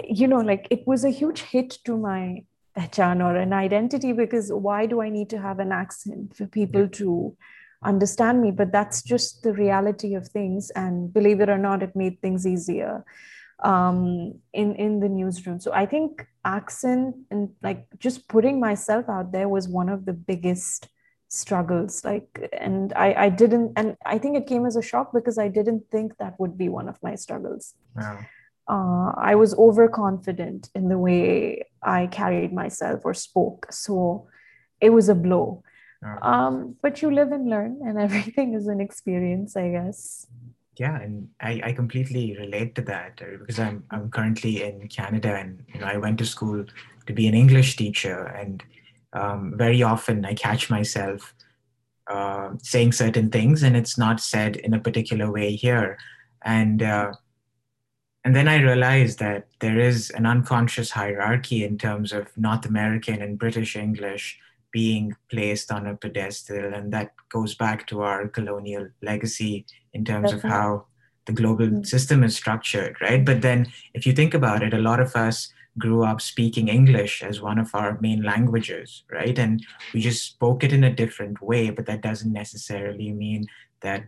you 0.09 0.29
know, 0.29 0.41
like 0.41 0.69
it 0.71 0.87
was 0.87 1.05
a 1.05 1.11
huge 1.11 1.43
hit 1.43 1.71
to 1.87 1.97
my 1.97 2.45
pehchan 2.77 3.21
or 3.21 3.35
an 3.37 3.53
identity 3.53 4.13
because 4.13 4.53
why 4.53 4.87
do 4.87 5.01
I 5.01 5.09
need 5.09 5.29
to 5.31 5.41
have 5.41 5.59
an 5.59 5.73
accent 5.73 6.37
for 6.37 6.47
people 6.47 6.89
to 6.89 7.37
understand 7.83 8.41
me? 8.41 8.51
But 8.51 8.73
that's 8.73 9.03
just 9.03 9.43
the 9.43 9.53
reality 9.53 10.15
of 10.15 10.29
things. 10.29 10.71
And 10.71 11.13
believe 11.13 11.41
it 11.41 11.49
or 11.49 11.59
not, 11.59 11.83
it 11.83 11.97
made 11.97 12.21
things 12.21 12.47
easier 12.47 13.05
um, 13.63 14.35
in 14.53 14.75
in 14.77 15.01
the 15.01 15.09
newsroom. 15.09 15.61
So 15.61 15.73
I 15.73 15.87
think 15.87 16.27
accent 16.45 17.17
and 17.31 17.51
like 17.63 17.87
just 17.99 18.29
putting 18.29 18.61
myself 18.61 19.09
out 19.09 19.33
there 19.33 19.49
was 19.49 19.69
one 19.69 19.89
of 19.89 20.07
the 20.07 20.13
biggest 20.15 20.89
struggles 21.33 22.05
like 22.05 22.51
and 22.53 22.93
i 22.95 23.15
i 23.27 23.29
didn't 23.29 23.73
and 23.77 23.97
i 24.05 24.19
think 24.19 24.37
it 24.37 24.49
came 24.49 24.67
as 24.67 24.75
a 24.75 24.83
shock 24.83 25.13
because 25.13 25.39
i 25.39 25.47
didn't 25.47 25.85
think 25.89 26.17
that 26.17 26.35
would 26.41 26.59
be 26.59 26.69
one 26.69 26.89
of 26.89 26.99
my 27.05 27.15
struggles 27.15 27.75
wow 27.95 28.19
uh, 28.71 29.13
I 29.17 29.35
was 29.35 29.53
overconfident 29.55 30.71
in 30.77 30.89
the 30.89 30.99
way 30.99 31.67
I 31.83 32.07
carried 32.07 32.53
myself 32.53 33.01
or 33.05 33.15
spoke. 33.15 33.67
So 33.73 34.29
it 34.81 34.91
was 34.91 35.09
a 35.09 35.15
blow. 35.15 35.65
Um, 36.23 36.77
but 36.81 37.03
you 37.03 37.11
live 37.11 37.33
and 37.33 37.49
learn, 37.49 37.81
and 37.85 37.99
everything 38.07 38.55
is 38.55 38.67
an 38.67 38.81
experience, 38.81 39.57
I 39.57 39.71
guess. 39.71 40.27
Yeah, 40.77 40.99
and 40.99 41.29
I, 41.41 41.61
I 41.65 41.73
completely 41.73 42.37
relate 42.39 42.75
to 42.77 42.83
that 42.83 43.21
uh, 43.21 43.37
because 43.39 43.59
I'm 43.59 43.85
I'm 43.91 44.11
currently 44.11 44.63
in 44.63 44.89
Canada, 44.89 45.35
and 45.35 45.63
you 45.75 45.81
know 45.81 45.87
I 45.87 45.99
went 45.99 46.19
to 46.19 46.27
school 46.27 46.65
to 47.07 47.13
be 47.13 47.27
an 47.27 47.35
English 47.35 47.77
teacher, 47.77 48.25
and 48.27 48.63
um, 49.13 49.55
very 49.57 49.83
often 49.83 50.25
I 50.25 50.35
catch 50.35 50.71
myself 50.71 51.35
uh, 52.07 52.51
saying 52.63 52.93
certain 52.93 53.31
things, 53.31 53.63
and 53.63 53.77
it's 53.77 53.99
not 53.99 54.21
said 54.21 54.57
in 54.57 54.73
a 54.73 54.81
particular 54.81 55.31
way 55.31 55.55
here, 55.55 55.99
and 56.43 56.83
uh, 56.83 57.13
and 58.25 58.35
then 58.35 58.49
I 58.49 58.57
realized 58.57 59.19
that 59.19 59.49
there 59.61 59.79
is 59.79 60.11
an 60.11 60.25
unconscious 60.25 60.91
hierarchy 60.91 61.65
in 61.65 61.77
terms 61.77 62.13
of 62.13 62.37
North 62.39 62.65
American 62.65 63.21
and 63.21 63.39
British 63.39 63.77
English 63.77 64.39
being 64.73 65.17
placed 65.31 65.73
on 65.73 65.87
a 65.87 65.97
pedestal. 65.97 66.75
And 66.75 66.93
that 66.93 67.13
goes 67.31 67.55
back 67.55 67.87
to 67.89 68.03
our 68.03 68.29
colonial 68.29 68.89
legacy 69.03 69.67
in 69.93 70.05
terms 70.05 70.33
of 70.33 70.43
how 70.43 70.87
the 71.27 71.33
global 71.33 71.67
mm-hmm. 71.67 71.83
system 71.83 72.23
is 72.23 72.37
structured, 72.37 72.97
right? 73.01 73.25
But 73.25 73.43
then 73.43 73.73
if 73.95 74.07
you 74.07 74.13
think 74.13 74.35
about 74.35 74.63
it, 74.63 74.75
a 74.75 74.79
lot 74.79 75.01
of 75.01 75.15
us 75.17 75.53
grew 75.79 76.05
up 76.05 76.21
speaking 76.21 76.69
English 76.69 77.23
as 77.23 77.41
one 77.41 77.59
of 77.59 77.75
our 77.75 77.99
main 78.01 78.23
languages, 78.23 79.05
right? 79.11 79.39
And 79.39 79.65
we 79.95 80.01
just 80.01 80.25
spoke 80.25 80.65
it 80.65 80.73
in 80.73 80.85
a 80.85 80.95
different 80.95 81.41
way, 81.41 81.71
but 81.71 81.87
that 81.87 82.03
doesn't 82.03 82.33
necessarily 82.33 83.13
mean 83.13 83.47
that 83.83 84.05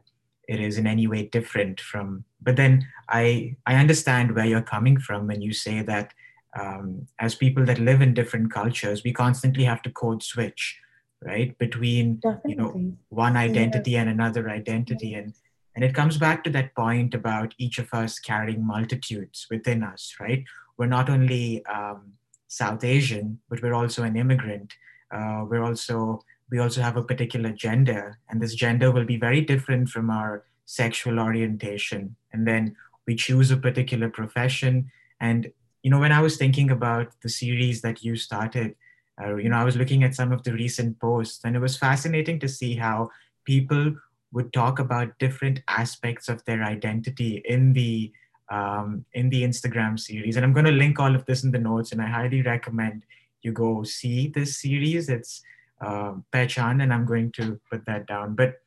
it 0.49 0.61
is 0.61 0.79
in 0.79 0.87
any 0.87 1.07
way 1.07 1.25
different 1.29 1.81
from 1.81 2.25
but 2.41 2.57
then 2.57 2.87
i 3.09 3.55
i 3.67 3.75
understand 3.75 4.35
where 4.35 4.45
you're 4.45 4.63
coming 4.63 4.99
from 4.99 5.27
when 5.27 5.41
you 5.41 5.53
say 5.53 5.83
that 5.83 6.13
um, 6.59 7.07
as 7.19 7.35
people 7.35 7.65
that 7.65 7.79
live 7.79 8.03
in 8.03 8.15
different 8.15 8.53
cultures 8.53 9.03
we 9.05 9.13
constantly 9.13 9.65
have 9.65 9.83
to 9.83 9.91
code 9.91 10.23
switch 10.23 10.79
right 11.23 11.57
between 11.59 12.17
Definitely. 12.17 12.51
you 12.51 12.57
know 12.57 12.97
one 13.09 13.37
identity 13.37 13.93
yeah. 13.93 14.03
and 14.03 14.11
another 14.11 14.49
identity 14.51 15.15
and 15.15 15.35
and 15.75 15.85
it 15.85 15.95
comes 15.95 16.19
back 16.19 16.45
to 16.45 16.51
that 16.51 16.75
point 16.75 17.15
about 17.15 17.55
each 17.57 17.79
of 17.79 17.93
us 17.95 18.19
carrying 18.19 18.67
multitudes 18.67 19.47
within 19.51 19.83
us 19.83 20.15
right 20.21 20.45
we're 20.77 20.87
not 20.87 21.09
only 21.09 21.65
um, 21.67 22.13
south 22.49 22.85
asian 22.85 23.41
but 23.49 23.63
we're 23.63 23.75
also 23.75 24.03
an 24.03 24.17
immigrant 24.17 24.75
uh, 25.11 25.45
we're 25.49 25.63
also 25.63 26.23
we 26.53 26.59
also 26.59 26.83
have 26.83 26.99
a 26.99 27.03
particular 27.03 27.51
gender, 27.51 28.19
and 28.29 28.41
this 28.41 28.55
gender 28.55 28.91
will 28.91 29.07
be 29.07 29.17
very 29.17 29.41
different 29.41 29.89
from 29.89 30.11
our 30.11 30.45
sexual 30.67 31.19
orientation. 31.19 32.15
And 32.31 32.47
then 32.47 32.77
we 33.07 33.17
choose 33.17 33.51
a 33.51 33.57
particular 33.57 34.11
profession. 34.11 34.91
And, 35.19 35.51
you 35.83 35.91
know, 35.91 35.99
when 35.99 36.13
I 36.13 36.21
was 36.21 36.37
thinking 36.37 36.71
about 36.71 37.09
the 37.23 37.29
series 37.29 37.83
that 37.83 38.03
you 38.03 38.17
started, 38.17 38.75
uh, 39.21 39.37
you 39.37 39.49
know, 39.49 39.57
I 39.57 39.65
was 39.65 39.77
looking 39.77 40.05
at 40.05 40.15
some 40.15 40.33
of 40.33 40.43
the 40.43 40.53
recent 40.53 40.99
posts, 41.01 41.45
and 41.45 41.57
it 41.57 41.61
was 41.61 41.77
fascinating 41.77 42.39
to 42.41 42.49
see 42.49 42.77
how 42.77 43.11
people 43.45 43.95
would 44.33 44.53
talk 44.53 44.79
about 44.79 45.19
different 45.19 45.61
aspects 45.69 46.29
of 46.29 46.45
their 46.45 46.63
identity 46.63 47.43
in 47.45 47.73
the 47.73 48.13
um, 48.51 49.05
in 49.15 49.31
the 49.31 49.43
Instagram 49.43 49.99
series. 49.99 50.37
And 50.37 50.45
I'm 50.45 50.53
going 50.53 50.67
to 50.67 50.73
link 50.73 51.01
all 51.01 51.15
of 51.15 51.25
this 51.27 51.45
in 51.45 51.51
the 51.51 51.59
notes, 51.59 51.93
and 51.93 52.01
I 52.01 52.07
highly 52.07 52.43
recommend 52.43 53.05
you 53.43 53.53
go 53.53 53.83
see 53.83 54.29
this 54.29 54.61
series. 54.61 55.09
It's 55.09 55.43
uh, 55.81 56.15
Pehchan, 56.33 56.83
and 56.83 56.93
I'm 56.93 57.05
going 57.05 57.33
to 57.33 57.61
put 57.71 57.85
that 57.87 58.07
down. 58.07 58.35
But 58.35 58.61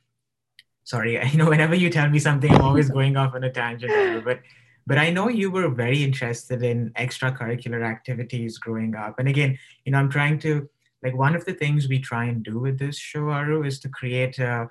sorry, 0.84 1.20
you 1.32 1.38
know, 1.38 1.50
whenever 1.50 1.76
you 1.76 1.90
tell 1.90 2.10
me 2.10 2.20
something, 2.20 2.52
I'm 2.52 2.62
always 2.62 2.90
going 2.98 3.18
off 3.18 3.34
on 3.34 3.44
a 3.44 3.52
tangent. 3.52 4.24
But 4.24 4.40
but 4.88 4.98
I 4.98 5.10
know 5.10 5.30
you 5.30 5.50
were 5.50 5.70
very 5.70 6.04
interested 6.04 6.64
in 6.64 6.92
extracurricular 6.92 7.84
activities 7.84 8.58
growing 8.58 8.96
up. 8.96 9.20
And 9.20 9.28
again, 9.28 9.58
you 9.84 9.92
know, 9.92 9.98
I'm 9.98 10.10
trying 10.10 10.40
to 10.40 10.70
like 11.04 11.16
one 11.16 11.36
of 11.36 11.46
the 11.46 11.54
things 11.54 11.88
we 11.88 12.00
try 12.00 12.26
and 12.26 12.44
do 12.44 12.60
with 12.60 12.80
this 12.80 12.98
show, 12.98 13.30
Aru, 13.30 13.64
is 13.64 13.80
to 13.82 13.90
create 13.90 14.40
a, 14.40 14.70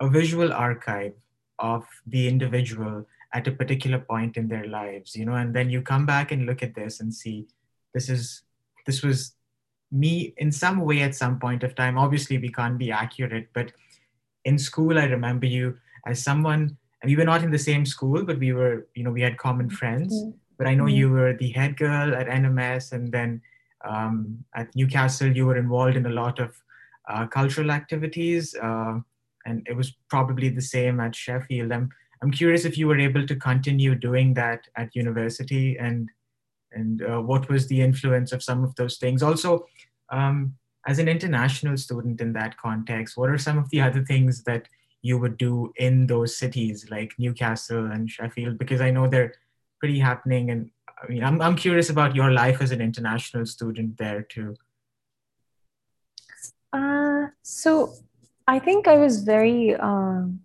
a 0.00 0.08
visual 0.08 0.52
archive 0.52 1.14
of 1.58 1.86
the 2.06 2.28
individual 2.28 3.06
at 3.32 3.46
a 3.46 3.52
particular 3.52 3.98
point 3.98 4.36
in 4.36 4.48
their 4.48 4.66
lives, 4.66 5.14
you 5.14 5.24
know, 5.24 5.34
and 5.34 5.54
then 5.54 5.70
you 5.70 5.80
come 5.82 6.04
back 6.04 6.32
and 6.32 6.46
look 6.46 6.62
at 6.62 6.74
this 6.74 7.00
and 7.00 7.14
see 7.14 7.46
this 7.94 8.08
is 8.08 8.42
this 8.86 9.02
was 9.02 9.34
me 9.92 10.34
in 10.36 10.52
some 10.52 10.80
way 10.80 11.02
at 11.02 11.14
some 11.14 11.38
point 11.38 11.62
of 11.62 11.74
time. 11.74 11.98
Obviously, 11.98 12.38
we 12.38 12.50
can't 12.50 12.78
be 12.78 12.90
accurate, 12.90 13.48
but 13.52 13.72
in 14.44 14.58
school, 14.58 14.98
I 14.98 15.04
remember 15.04 15.46
you 15.46 15.78
as 16.06 16.22
someone, 16.22 16.76
we 17.04 17.16
were 17.16 17.24
not 17.24 17.42
in 17.42 17.50
the 17.50 17.58
same 17.58 17.86
school, 17.86 18.24
but 18.24 18.38
we 18.38 18.52
were, 18.52 18.86
you 18.94 19.04
know, 19.04 19.10
we 19.10 19.22
had 19.22 19.38
common 19.38 19.70
friends. 19.70 20.14
Mm-hmm. 20.14 20.30
But 20.58 20.66
I 20.66 20.74
know 20.74 20.84
mm-hmm. 20.84 20.96
you 20.96 21.10
were 21.10 21.32
the 21.34 21.50
head 21.50 21.76
girl 21.76 22.14
at 22.14 22.26
NMS, 22.26 22.92
and 22.92 23.10
then 23.10 23.40
um, 23.84 24.44
at 24.54 24.74
Newcastle, 24.76 25.34
you 25.34 25.46
were 25.46 25.56
involved 25.56 25.96
in 25.96 26.06
a 26.06 26.10
lot 26.10 26.38
of 26.38 26.54
uh, 27.08 27.26
cultural 27.26 27.70
activities, 27.70 28.54
uh, 28.62 28.98
and 29.46 29.66
it 29.68 29.74
was 29.74 29.92
probably 30.08 30.50
the 30.50 30.60
same 30.60 31.00
at 31.00 31.14
Sheffield. 31.14 31.72
I'm, 31.72 31.90
I'm 32.22 32.30
curious 32.30 32.64
if 32.64 32.76
you 32.76 32.86
were 32.86 32.98
able 32.98 33.26
to 33.26 33.36
continue 33.36 33.94
doing 33.94 34.34
that 34.34 34.68
at 34.76 34.94
university 34.94 35.76
and 35.78 36.08
and 36.72 37.02
uh, 37.02 37.20
what 37.20 37.48
was 37.48 37.66
the 37.66 37.80
influence 37.80 38.30
of 38.30 38.44
some 38.44 38.62
of 38.62 38.74
those 38.76 38.96
things 38.98 39.24
also 39.24 39.66
um, 40.10 40.54
as 40.86 41.00
an 41.00 41.08
international 41.08 41.76
student 41.76 42.20
in 42.20 42.32
that 42.34 42.56
context 42.58 43.16
what 43.16 43.28
are 43.28 43.38
some 43.38 43.58
of 43.58 43.68
the 43.70 43.80
other 43.80 44.04
things 44.04 44.44
that 44.44 44.68
you 45.02 45.18
would 45.18 45.36
do 45.36 45.72
in 45.76 46.06
those 46.06 46.36
cities 46.36 46.86
like 46.90 47.12
newcastle 47.18 47.90
and 47.90 48.10
sheffield? 48.10 48.58
Because 48.58 48.80
i 48.80 48.90
know 48.90 49.08
they're 49.08 49.34
pretty 49.78 49.98
happening 49.98 50.50
and 50.50 50.70
i 51.02 51.10
mean 51.10 51.24
i'm, 51.24 51.40
I'm 51.40 51.56
curious 51.56 51.90
about 51.90 52.14
your 52.14 52.30
life 52.30 52.60
as 52.60 52.70
an 52.70 52.80
international 52.80 53.46
student 53.46 53.96
there 53.98 54.22
too. 54.22 54.56
Uh, 56.72 57.28
so 57.42 57.94
i 58.46 58.58
think 58.58 58.86
i 58.86 58.96
was 58.96 59.22
very 59.22 59.74
um, 59.76 60.40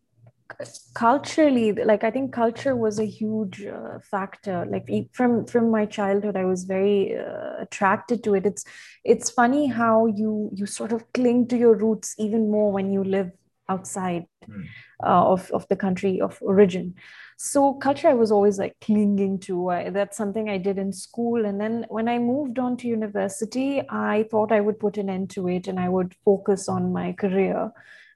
culturally 0.93 1.73
like 1.73 2.03
i 2.03 2.11
think 2.11 2.31
culture 2.31 2.75
was 2.75 2.99
a 2.99 3.05
huge 3.05 3.65
uh, 3.65 3.99
factor. 3.99 4.65
Like 4.65 4.87
from 5.11 5.45
from 5.45 5.69
my 5.69 5.85
childhood 5.85 6.37
i 6.37 6.45
was 6.45 6.63
very 6.63 7.17
uh, 7.17 7.61
attracted 7.61 8.23
to 8.23 8.35
it. 8.35 8.45
It's 8.45 8.63
it's 9.03 9.29
funny 9.29 9.67
how 9.67 10.05
you 10.05 10.49
you 10.53 10.65
sort 10.65 10.91
of 10.91 11.11
cling 11.13 11.47
to 11.47 11.57
your 11.57 11.75
roots 11.75 12.15
even 12.17 12.49
more 12.51 12.71
when 12.71 12.91
you 12.93 13.03
live 13.03 13.31
outside 13.69 14.25
mm. 14.47 14.63
uh, 15.03 15.31
of 15.33 15.49
of 15.51 15.67
the 15.67 15.75
country 15.75 16.21
of 16.21 16.37
origin. 16.41 16.95
So 17.37 17.73
culture 17.73 18.07
i 18.07 18.13
was 18.13 18.31
always 18.31 18.57
like 18.57 18.77
clinging 18.81 19.39
to. 19.39 19.69
I, 19.69 19.89
that's 19.89 20.17
something 20.17 20.49
i 20.49 20.57
did 20.57 20.77
in 20.77 20.93
school. 20.93 21.45
And 21.45 21.59
then 21.59 21.85
when 21.89 22.07
i 22.07 22.17
moved 22.17 22.59
on 22.59 22.77
to 22.77 22.87
university 22.87 23.81
i 23.89 24.25
thought 24.31 24.51
i 24.51 24.61
would 24.61 24.79
put 24.79 24.97
an 24.97 25.09
end 25.09 25.29
to 25.31 25.47
it 25.47 25.67
and 25.67 25.79
i 25.79 25.89
would 25.89 26.15
focus 26.23 26.69
on 26.69 26.93
my 26.93 27.11
career 27.13 27.71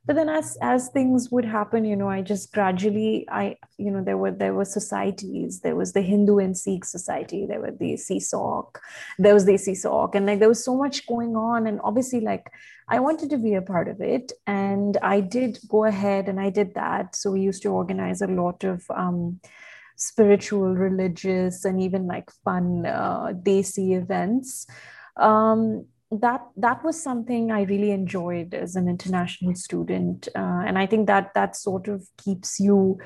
but 0.05 0.15
then 0.15 0.29
as 0.29 0.57
as 0.61 0.89
things 0.89 1.29
would 1.31 1.45
happen 1.45 1.85
you 1.85 1.95
know 1.95 2.09
i 2.09 2.21
just 2.21 2.51
gradually 2.53 3.27
i 3.31 3.55
you 3.79 3.89
know 3.89 4.03
there 4.03 4.17
were 4.17 4.31
there 4.31 4.53
were 4.53 4.65
societies. 4.65 5.61
There 5.61 5.75
was 5.75 5.93
the 5.93 6.01
hindu 6.01 6.37
and 6.39 6.57
sikh 6.57 6.85
society. 6.85 7.45
There 7.45 7.61
were 7.61 7.71
the 7.71 7.93
CSOC 7.93 8.75
there 9.17 9.33
was 9.33 9.45
the 9.45 9.53
CSOC 9.53 10.15
and 10.15 10.25
like 10.25 10.39
there 10.39 10.49
was 10.49 10.63
so 10.63 10.75
much 10.75 11.07
going 11.07 11.35
on. 11.35 11.65
And 11.65 11.79
obviously 11.83 12.19
like 12.19 12.51
i 12.87 12.99
wanted 12.99 13.29
to 13.29 13.37
be 13.37 13.53
a 13.55 13.61
part 13.61 13.87
of 13.87 14.01
it. 14.01 14.31
And 14.45 14.97
i 15.01 15.21
did 15.21 15.59
go 15.69 15.85
ahead 15.85 16.27
and 16.29 16.39
i 16.39 16.49
did 16.49 16.75
that. 16.75 17.15
So 17.15 17.31
we 17.31 17.41
used 17.41 17.63
to 17.63 17.69
organize 17.69 18.21
a 18.21 18.27
lot 18.27 18.63
of 18.63 18.83
um 18.89 19.39
spiritual 19.95 20.75
religious 20.75 21.65
and 21.65 21.81
even 21.81 22.07
like 22.07 22.31
fun 22.45 22.85
uh, 22.85 23.33
desi 23.33 23.97
events. 24.01 24.67
Um 25.17 25.85
that 26.11 26.41
that 26.57 26.83
was 26.83 27.01
something 27.01 27.51
I 27.51 27.63
really 27.63 27.91
enjoyed 27.91 28.53
as 28.53 28.75
an 28.75 28.87
international 28.87 29.55
student, 29.55 30.27
uh, 30.35 30.63
and 30.65 30.77
I 30.77 30.87
think 30.87 31.07
that 31.07 31.33
that 31.35 31.55
sort 31.55 31.87
of 31.87 32.07
keeps 32.17 32.59
you 32.59 32.99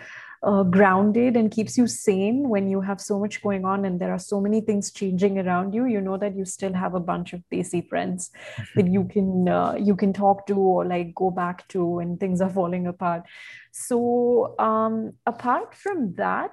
uh, 0.44 0.63
grounded 0.63 1.38
and 1.38 1.52
keeps 1.52 1.78
you 1.78 1.88
sane 1.88 2.50
when 2.50 2.68
you 2.68 2.82
have 2.82 3.00
so 3.00 3.20
much 3.20 3.42
going 3.42 3.63
on 3.66 3.86
and 3.86 4.00
there 4.00 4.12
are 4.12 4.20
so 4.20 4.42
many 4.42 4.60
things 4.62 4.92
changing 4.92 5.39
around 5.39 5.74
you. 5.74 5.86
You 5.86 6.02
know 6.02 6.18
that 6.18 6.36
you 6.36 6.46
still 6.46 6.74
have 6.74 6.96
a 6.96 7.00
bunch 7.00 7.34
of 7.34 7.42
desi 7.52 7.88
friends 7.88 8.30
that 8.76 8.88
you 8.88 9.06
can 9.06 9.48
uh, 9.48 9.76
you 9.80 9.96
can 9.96 10.13
talk 10.13 10.46
to 10.48 10.56
or 10.56 10.86
like 10.86 11.13
go 11.16 11.30
back 11.30 11.68
to 11.70 11.86
when 11.86 12.18
things 12.18 12.42
are 12.42 12.50
falling 12.50 12.88
apart. 12.88 13.24
So 13.72 14.56
um, 14.60 15.13
apart 15.26 15.76
from 15.76 16.16
that, 16.16 16.52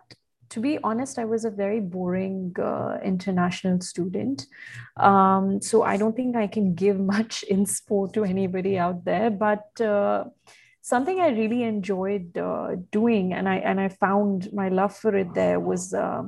to 0.50 0.60
be 0.60 0.78
honest, 0.82 1.18
I 1.18 1.24
was 1.24 1.44
a 1.44 1.50
very 1.50 1.80
boring 1.80 2.54
uh, 2.60 2.98
international 3.02 3.80
student. 3.80 4.46
Um, 4.96 5.62
so 5.62 5.82
I 5.82 5.96
don't 5.96 6.14
think 6.14 6.36
I 6.36 6.46
can 6.46 6.74
give 6.74 6.98
much 7.16 7.44
inspo 7.50 8.12
to 8.12 8.24
anybody 8.24 8.78
out 8.78 9.04
there. 9.04 9.30
But 9.30 9.80
uh, 9.80 10.24
something 10.82 11.20
I 11.20 11.28
really 11.28 11.62
enjoyed 11.62 12.36
uh, 12.36 12.76
doing, 12.90 13.32
and 13.32 13.48
I 13.48 13.56
and 13.56 13.80
I 13.80 13.88
found 13.88 14.52
my 14.52 14.68
love 14.68 14.94
for 14.94 15.16
it 15.16 15.34
there 15.34 15.60
was. 15.60 15.94
Uh, 15.94 16.24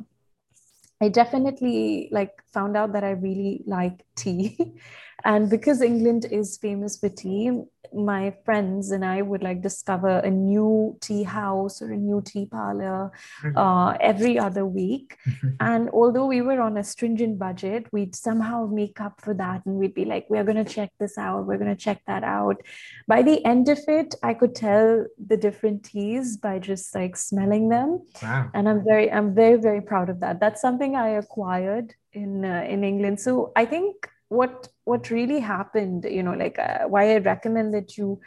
I 1.00 1.08
definitely 1.08 2.08
like 2.12 2.30
found 2.52 2.76
out 2.76 2.92
that 2.92 3.02
I 3.02 3.11
really 3.11 3.64
like 3.66 4.04
tea. 4.14 4.56
and 5.24 5.50
because 5.50 5.80
England 5.80 6.26
is 6.30 6.56
famous 6.56 6.98
for 6.98 7.08
tea, 7.08 7.50
my 7.94 8.35
friends 8.44 8.90
and 8.90 9.04
I 9.04 9.22
would 9.22 9.42
like 9.42 9.61
discover 9.61 10.18
a 10.18 10.30
new 10.30 10.96
tea 11.00 11.22
house 11.22 11.82
or 11.82 11.92
a 11.92 11.96
new 11.96 12.22
tea 12.24 12.46
parlor 12.46 13.12
mm-hmm. 13.42 13.56
uh, 13.56 13.92
every 14.00 14.38
other 14.38 14.64
week. 14.64 15.16
Mm-hmm. 15.28 15.48
and 15.61 15.90
although 15.90 16.26
we 16.26 16.40
were 16.40 16.61
on 16.61 16.76
a 16.76 16.85
stringent 16.85 17.38
budget, 17.38 17.87
we'd 17.92 18.14
somehow 18.14 18.66
make 18.66 19.00
up 19.00 19.20
for 19.20 19.35
that 19.35 19.64
and 19.66 19.76
we'd 19.76 19.94
be 19.94 20.04
like, 20.04 20.26
we're 20.28 20.44
going 20.44 20.62
to 20.62 20.72
check 20.72 20.90
this 20.98 21.18
out, 21.18 21.46
we're 21.46 21.58
going 21.58 21.74
to 21.74 21.85
check 21.85 22.02
that 22.06 22.24
out. 22.24 22.62
By 23.06 23.22
the 23.22 23.44
end 23.44 23.68
of 23.68 23.80
it, 23.88 24.14
I 24.22 24.35
could 24.35 24.54
tell 24.54 25.06
the 25.26 25.37
different 25.37 25.85
teas 25.85 26.37
by 26.37 26.58
just 26.58 26.94
like 26.94 27.16
smelling 27.16 27.68
them. 27.68 28.02
Wow. 28.22 28.50
And 28.54 28.68
I'm 28.68 28.85
very, 28.85 29.11
I'm 29.11 29.35
very, 29.35 29.56
very 29.56 29.80
proud 29.80 30.08
of 30.08 30.20
that. 30.20 30.40
That's 30.40 30.61
something 30.61 30.96
I 30.96 31.11
acquired 31.11 31.94
in 32.12 32.44
uh, 32.44 32.64
in 32.68 32.85
England. 32.85 33.20
So 33.20 33.52
I 33.56 33.64
think 33.64 34.08
what 34.28 34.68
what 34.84 35.10
really 35.10 35.40
happened 35.40 36.04
you 36.04 36.22
know 36.22 36.34
like 36.34 36.58
uh, 36.58 36.84
why 36.86 37.14
i 37.14 37.18
recommend 37.18 37.72
that 37.72 37.96
you 37.96 38.20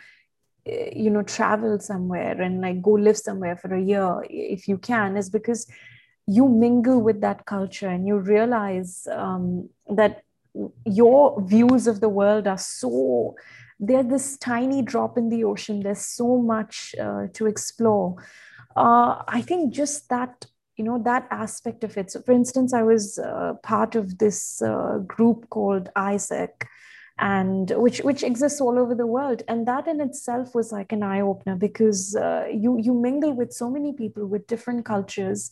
uh, 0.68 0.90
you 0.96 1.10
know 1.10 1.22
travel 1.22 1.80
somewhere 1.80 2.42
and 2.42 2.62
like 2.62 2.82
go 2.82 2.92
live 2.92 3.18
somewhere 3.18 3.56
for 3.56 3.74
a 3.74 3.82
year 3.82 4.24
if 4.30 4.68
you 4.68 4.78
can 4.78 5.18
is 5.18 5.30
because 5.30 5.68
you 6.28 6.48
mingle 6.48 7.02
with 7.02 7.22
that 7.22 7.46
culture 7.46 7.88
and 7.88 8.08
you 8.08 8.18
realize 8.18 9.08
um, 9.12 9.70
that 9.90 10.24
your 10.86 11.40
views 11.42 11.86
of 11.86 12.00
the 12.00 12.10
world 12.10 12.48
are 12.48 12.58
so 12.58 13.36
they're 13.80 14.04
this 14.04 14.38
tiny 14.38 14.82
drop 14.82 15.18
in 15.18 15.30
the 15.30 15.44
ocean. 15.44 15.82
There's 15.82 16.06
so 16.06 16.38
much 16.38 16.96
uh, 17.00 17.28
to 17.34 17.46
explore. 17.46 18.16
Uh, 18.76 19.24
i 19.28 19.42
think 19.42 19.74
just 19.74 20.10
that 20.10 20.46
you 20.78 20.84
know 20.84 21.02
that 21.04 21.28
aspect 21.32 21.84
of 21.84 21.98
it. 21.98 22.12
So 22.12 22.22
for 22.22 22.32
instance 22.32 22.74
i 22.74 22.84
was 22.84 23.18
uh, 23.20 23.54
part 23.64 23.96
of 23.96 24.18
this 24.18 24.62
uh, 24.62 25.00
group 25.00 25.50
called 25.50 25.90
AIESEC 25.96 26.50
and 27.18 27.72
which 27.72 28.00
which 28.00 28.24
exists 28.24 28.60
all 28.60 28.78
over 28.78 28.94
the 28.94 29.08
world. 29.08 29.44
And 29.48 29.68
that 29.68 29.88
in 29.88 30.02
itself 30.02 30.54
was 30.54 30.72
like 30.72 30.92
an 30.92 31.04
eye 31.04 31.22
opener 31.22 31.56
because 31.56 32.16
uh, 32.16 32.48
you 32.52 32.78
you 32.78 32.94
mingle 32.94 33.34
with 33.34 33.54
so 33.54 33.70
many 33.70 33.94
people 33.94 34.26
with 34.26 34.48
different 34.48 34.86
cultures. 34.86 35.50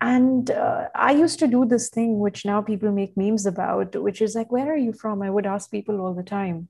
And 0.00 0.50
uh, 0.50 0.88
i 0.94 1.10
used 1.10 1.40
to 1.40 1.48
do 1.48 1.64
this 1.64 1.88
thing 1.88 2.20
which 2.20 2.44
now 2.44 2.62
people 2.62 2.92
make 2.92 3.16
memes 3.16 3.46
about 3.46 3.96
which 4.00 4.22
is 4.22 4.36
like 4.36 4.52
where 4.52 4.72
are 4.72 4.76
you 4.76 4.92
from? 4.92 5.22
I 5.22 5.30
would 5.30 5.46
ask 5.46 5.70
people 5.70 6.00
all 6.00 6.14
the 6.14 6.22
time 6.22 6.68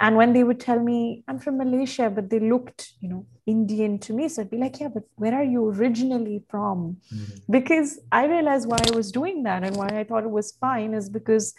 and 0.00 0.16
when 0.16 0.32
they 0.32 0.44
would 0.44 0.60
tell 0.60 0.78
me, 0.78 1.24
I'm 1.26 1.38
from 1.38 1.58
Malaysia, 1.58 2.08
but 2.08 2.30
they 2.30 2.38
looked, 2.38 2.92
you 3.00 3.08
know, 3.08 3.26
Indian 3.46 3.98
to 4.00 4.12
me. 4.12 4.28
So 4.28 4.42
I'd 4.42 4.50
be 4.50 4.56
like, 4.56 4.78
yeah, 4.78 4.88
but 4.88 5.04
where 5.16 5.34
are 5.34 5.44
you 5.44 5.70
originally 5.70 6.44
from? 6.48 6.98
Mm-hmm. 7.12 7.52
Because 7.52 7.98
I 8.12 8.26
realized 8.26 8.68
why 8.68 8.78
I 8.86 8.94
was 8.94 9.10
doing 9.10 9.42
that 9.42 9.64
and 9.64 9.74
why 9.76 9.88
I 9.88 10.04
thought 10.04 10.24
it 10.24 10.30
was 10.30 10.52
fine 10.52 10.94
is 10.94 11.08
because 11.08 11.54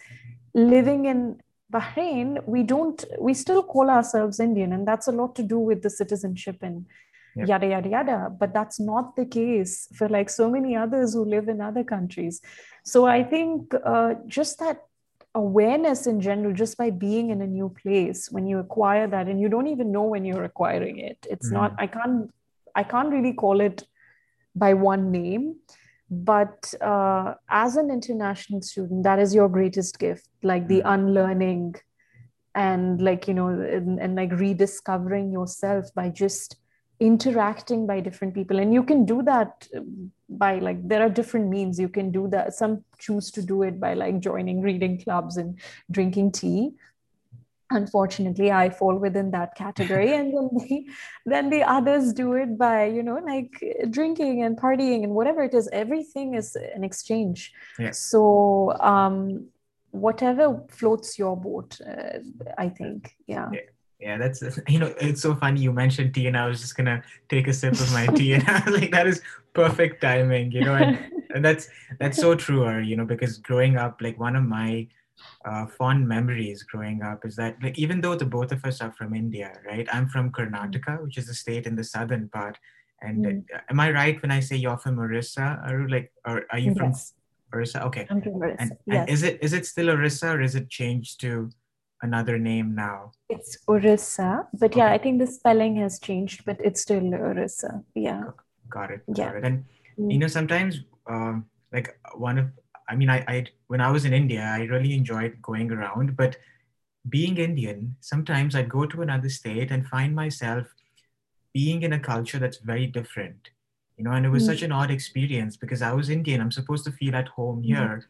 living 0.54 1.06
in 1.06 1.42
Bahrain, 1.72 2.42
we 2.48 2.64
don't, 2.64 3.04
we 3.20 3.34
still 3.34 3.62
call 3.62 3.90
ourselves 3.90 4.40
Indian. 4.40 4.72
And 4.72 4.88
that's 4.88 5.08
a 5.08 5.12
lot 5.12 5.36
to 5.36 5.44
do 5.44 5.60
with 5.60 5.84
the 5.84 5.90
citizenship 5.90 6.58
and 6.62 6.86
yep. 7.36 7.50
yada, 7.50 7.68
yada, 7.68 7.90
yada. 7.90 8.30
But 8.40 8.54
that's 8.54 8.80
not 8.80 9.18
the 9.18 9.26
case 9.26 9.90
for 9.96 10.08
like 10.08 10.30
so 10.30 10.50
many 10.50 10.78
others 10.78 11.14
who 11.14 11.26
live 11.26 11.50
in 11.50 11.60
other 11.60 11.84
countries. 11.84 12.42
So 12.84 13.06
I 13.06 13.24
think 13.24 13.74
uh, 13.84 14.14
just 14.28 14.60
that 14.60 14.84
awareness 15.36 16.08
in 16.08 16.20
general 16.20 16.54
just 16.54 16.78
by 16.78 16.90
being 16.90 17.30
in 17.30 17.42
a 17.42 17.48
new 17.48 17.70
place 17.70 18.32
when 18.32 18.48
you 18.48 18.58
acquire 18.58 19.08
that 19.08 19.28
and 19.28 19.40
you 19.40 19.48
don't 19.48 19.68
even 19.68 19.92
know 19.92 20.04
when 20.04 20.26
you're 20.26 20.44
acquiring 20.44 20.98
it 20.98 21.18
it's 21.30 21.50
mm. 21.50 21.54
not 21.54 21.76
i 21.78 21.86
can't 21.86 22.32
i 22.76 22.84
can't 22.84 23.12
really 23.12 23.34
call 23.34 23.62
it 23.62 23.84
by 24.56 24.74
one 24.74 25.12
name 25.12 25.56
but 26.12 26.74
uh, 26.82 27.36
as 27.50 27.76
an 27.76 27.92
international 27.92 28.64
student 28.64 29.04
that 29.04 29.20
is 29.20 29.36
your 29.36 29.48
greatest 29.48 30.00
gift 30.00 30.28
like 30.42 30.68
the 30.68 30.82
mm. 30.82 30.94
unlearning 30.94 31.76
and 32.56 33.00
like 33.00 33.28
you 33.28 33.34
know 33.34 33.50
and, 33.50 34.00
and 34.00 34.16
like 34.16 34.32
rediscovering 34.32 35.32
yourself 35.32 35.94
by 35.94 36.10
just 36.10 36.56
interacting 37.00 37.86
by 37.86 38.00
different 38.00 38.34
people 38.34 38.60
and 38.60 38.74
you 38.74 38.84
can 38.84 39.06
do 39.06 39.22
that 39.22 39.68
by 40.30 40.60
like 40.60 40.88
there 40.88 41.02
are 41.02 41.10
different 41.10 41.50
means 41.50 41.80
you 41.80 41.90
can 41.90 42.12
do 42.12 42.28
that. 42.30 42.54
Some 42.54 42.84
choose 43.00 43.32
to 43.32 43.42
do 43.42 43.64
it 43.64 43.80
by 43.80 43.94
like 43.94 44.20
joining 44.20 44.62
reading 44.62 45.02
clubs 45.02 45.38
and 45.38 45.60
drinking 45.92 46.32
tea. 46.32 46.72
Unfortunately 47.72 48.52
i 48.52 48.68
fall 48.68 48.98
within 48.98 49.30
that 49.30 49.54
category 49.56 50.14
and 50.20 50.34
then 50.34 50.50
the, 50.58 50.88
then 51.28 51.50
the 51.52 51.62
others 51.62 52.14
do 52.14 52.34
it 52.34 52.58
by 52.58 52.86
you 52.86 53.04
know 53.04 53.20
like 53.24 53.52
drinking 53.92 54.42
and 54.42 54.58
partying 54.58 55.04
and 55.04 55.14
whatever 55.14 55.44
it 55.44 55.54
is. 55.54 55.70
Everything 55.72 56.34
is 56.34 56.56
an 56.56 56.84
exchange. 56.84 57.52
Yeah. 57.78 57.92
so 57.92 58.76
um 58.80 59.48
whatever 59.92 60.64
floats 60.70 61.18
your 61.18 61.36
boat 61.36 61.80
uh, 61.82 62.20
i 62.58 62.70
think. 62.70 63.16
Yeah. 63.28 63.50
yeah 63.54 63.60
yeah, 64.00 64.18
that's 64.18 64.42
you 64.68 64.80
know 64.80 64.94
it's 65.00 65.22
so 65.22 65.36
funny 65.36 65.62
you 65.62 65.74
mentioned 65.74 66.14
tea, 66.14 66.28
and 66.28 66.38
I 66.38 66.48
was 66.48 66.62
just 66.62 66.76
gonna 66.76 67.04
take 67.28 67.48
a 67.48 67.54
sip 67.54 67.74
of 67.74 67.92
my 67.94 68.08
tea, 68.16 68.34
and 68.34 68.48
I 68.48 68.64
was 68.66 68.80
like, 68.80 68.92
that 68.92 69.08
is 69.08 69.22
perfect 69.54 70.02
timing, 70.02 70.52
you 70.52 70.62
know, 70.62 70.76
and, 70.76 71.00
and 71.34 71.44
that's 71.44 71.70
that's 72.00 72.18
so 72.18 72.36
true, 72.36 72.64
or 72.64 72.80
you 72.82 72.96
know, 72.96 73.06
because 73.06 73.38
growing 73.38 73.78
up, 73.78 74.02
like 74.02 74.20
one 74.20 74.36
of 74.36 74.44
my 74.44 74.88
uh, 75.44 75.66
fond 75.66 76.08
memories 76.08 76.64
growing 76.64 77.02
up 77.02 77.26
is 77.26 77.36
that 77.36 77.58
like 77.62 77.78
even 77.78 78.00
though 78.00 78.16
the 78.16 78.26
both 78.26 78.52
of 78.52 78.64
us 78.64 78.80
are 78.82 78.92
from 78.94 79.14
India, 79.14 79.54
right? 79.66 79.88
I'm 79.94 80.08
from 80.08 80.32
Karnataka, 80.32 81.04
which 81.04 81.18
is 81.18 81.28
a 81.30 81.34
state 81.34 81.66
in 81.66 81.76
the 81.76 81.84
southern 81.84 82.30
part, 82.30 82.58
and 83.02 83.26
mm. 83.26 83.44
uh, 83.54 83.60
am 83.70 83.80
I 83.80 83.92
right 83.92 84.22
when 84.22 84.32
I 84.32 84.40
say 84.40 84.56
you're 84.56 84.78
from 84.78 85.00
Orissa? 85.00 85.60
Are 85.66 85.82
you 85.82 85.88
like, 85.88 86.12
or 86.26 86.46
are 86.52 86.60
you 86.60 86.74
from. 86.74 86.94
Orissa? 87.52 87.84
Okay, 87.86 88.06
I'm 88.12 88.22
from 88.22 88.36
Orissa. 88.36 88.62
And, 88.62 88.78
yes. 88.86 89.00
and 89.00 89.10
is 89.10 89.24
it 89.24 89.40
is 89.42 89.54
it 89.54 89.66
still 89.66 89.90
Orissa, 89.90 90.30
or 90.30 90.42
is 90.42 90.56
it 90.56 90.70
changed 90.70 91.20
to 91.22 91.50
another 92.02 92.38
name 92.38 92.76
now? 92.76 93.12
It's 93.30 93.58
Orissa, 93.68 94.48
but 94.54 94.76
yeah, 94.76 94.92
I 94.92 94.98
think 94.98 95.20
the 95.20 95.28
spelling 95.28 95.76
has 95.78 96.00
changed, 96.00 96.46
but 96.46 96.58
it's 96.64 96.82
still 96.82 97.14
Orissa. 97.14 97.84
Yeah. 97.96 98.24
Got 98.70 98.92
it. 98.92 99.02
Got 99.08 99.18
yeah. 99.18 99.32
it. 99.38 99.44
And 99.44 99.66
mm. 100.00 100.12
you 100.12 100.20
know, 100.20 100.28
sometimes 100.28 100.82
um, 101.08 101.46
like 101.72 102.00
one 102.16 102.38
of 102.38 102.48
I 102.88 102.96
mean, 102.96 103.10
I, 103.10 103.24
I 103.28 103.46
when 103.68 103.82
I 103.82 103.92
was 103.92 104.06
in 104.06 104.14
India, 104.14 104.42
I 104.42 104.64
really 104.64 104.94
enjoyed 104.94 105.42
going 105.42 105.72
around, 105.72 106.18
but 106.18 106.38
being 107.08 107.38
Indian, 107.38 107.96
sometimes 108.00 108.56
I'd 108.56 108.70
go 108.70 108.86
to 108.86 109.02
another 109.02 109.30
state 109.30 109.72
and 109.72 109.88
find 109.88 110.16
myself 110.16 110.68
being 111.54 111.84
in 111.84 111.94
a 111.94 112.00
culture 112.00 112.40
that's 112.40 112.58
very 112.58 112.88
different. 112.88 113.50
You 113.98 114.06
know, 114.06 114.12
and 114.12 114.26
it 114.26 114.30
was 114.30 114.44
mm. 114.44 114.48
such 114.48 114.62
an 114.64 114.72
odd 114.72 114.92
experience 114.92 115.58
because 115.58 115.82
I 115.82 115.94
was 115.94 116.10
Indian. 116.10 116.42
I'm 116.42 116.52
supposed 116.52 116.86
to 116.86 116.92
feel 116.92 117.16
at 117.16 117.28
home 117.28 117.62
mm. 117.62 117.66
here. 117.66 117.78
Mm. 117.78 118.06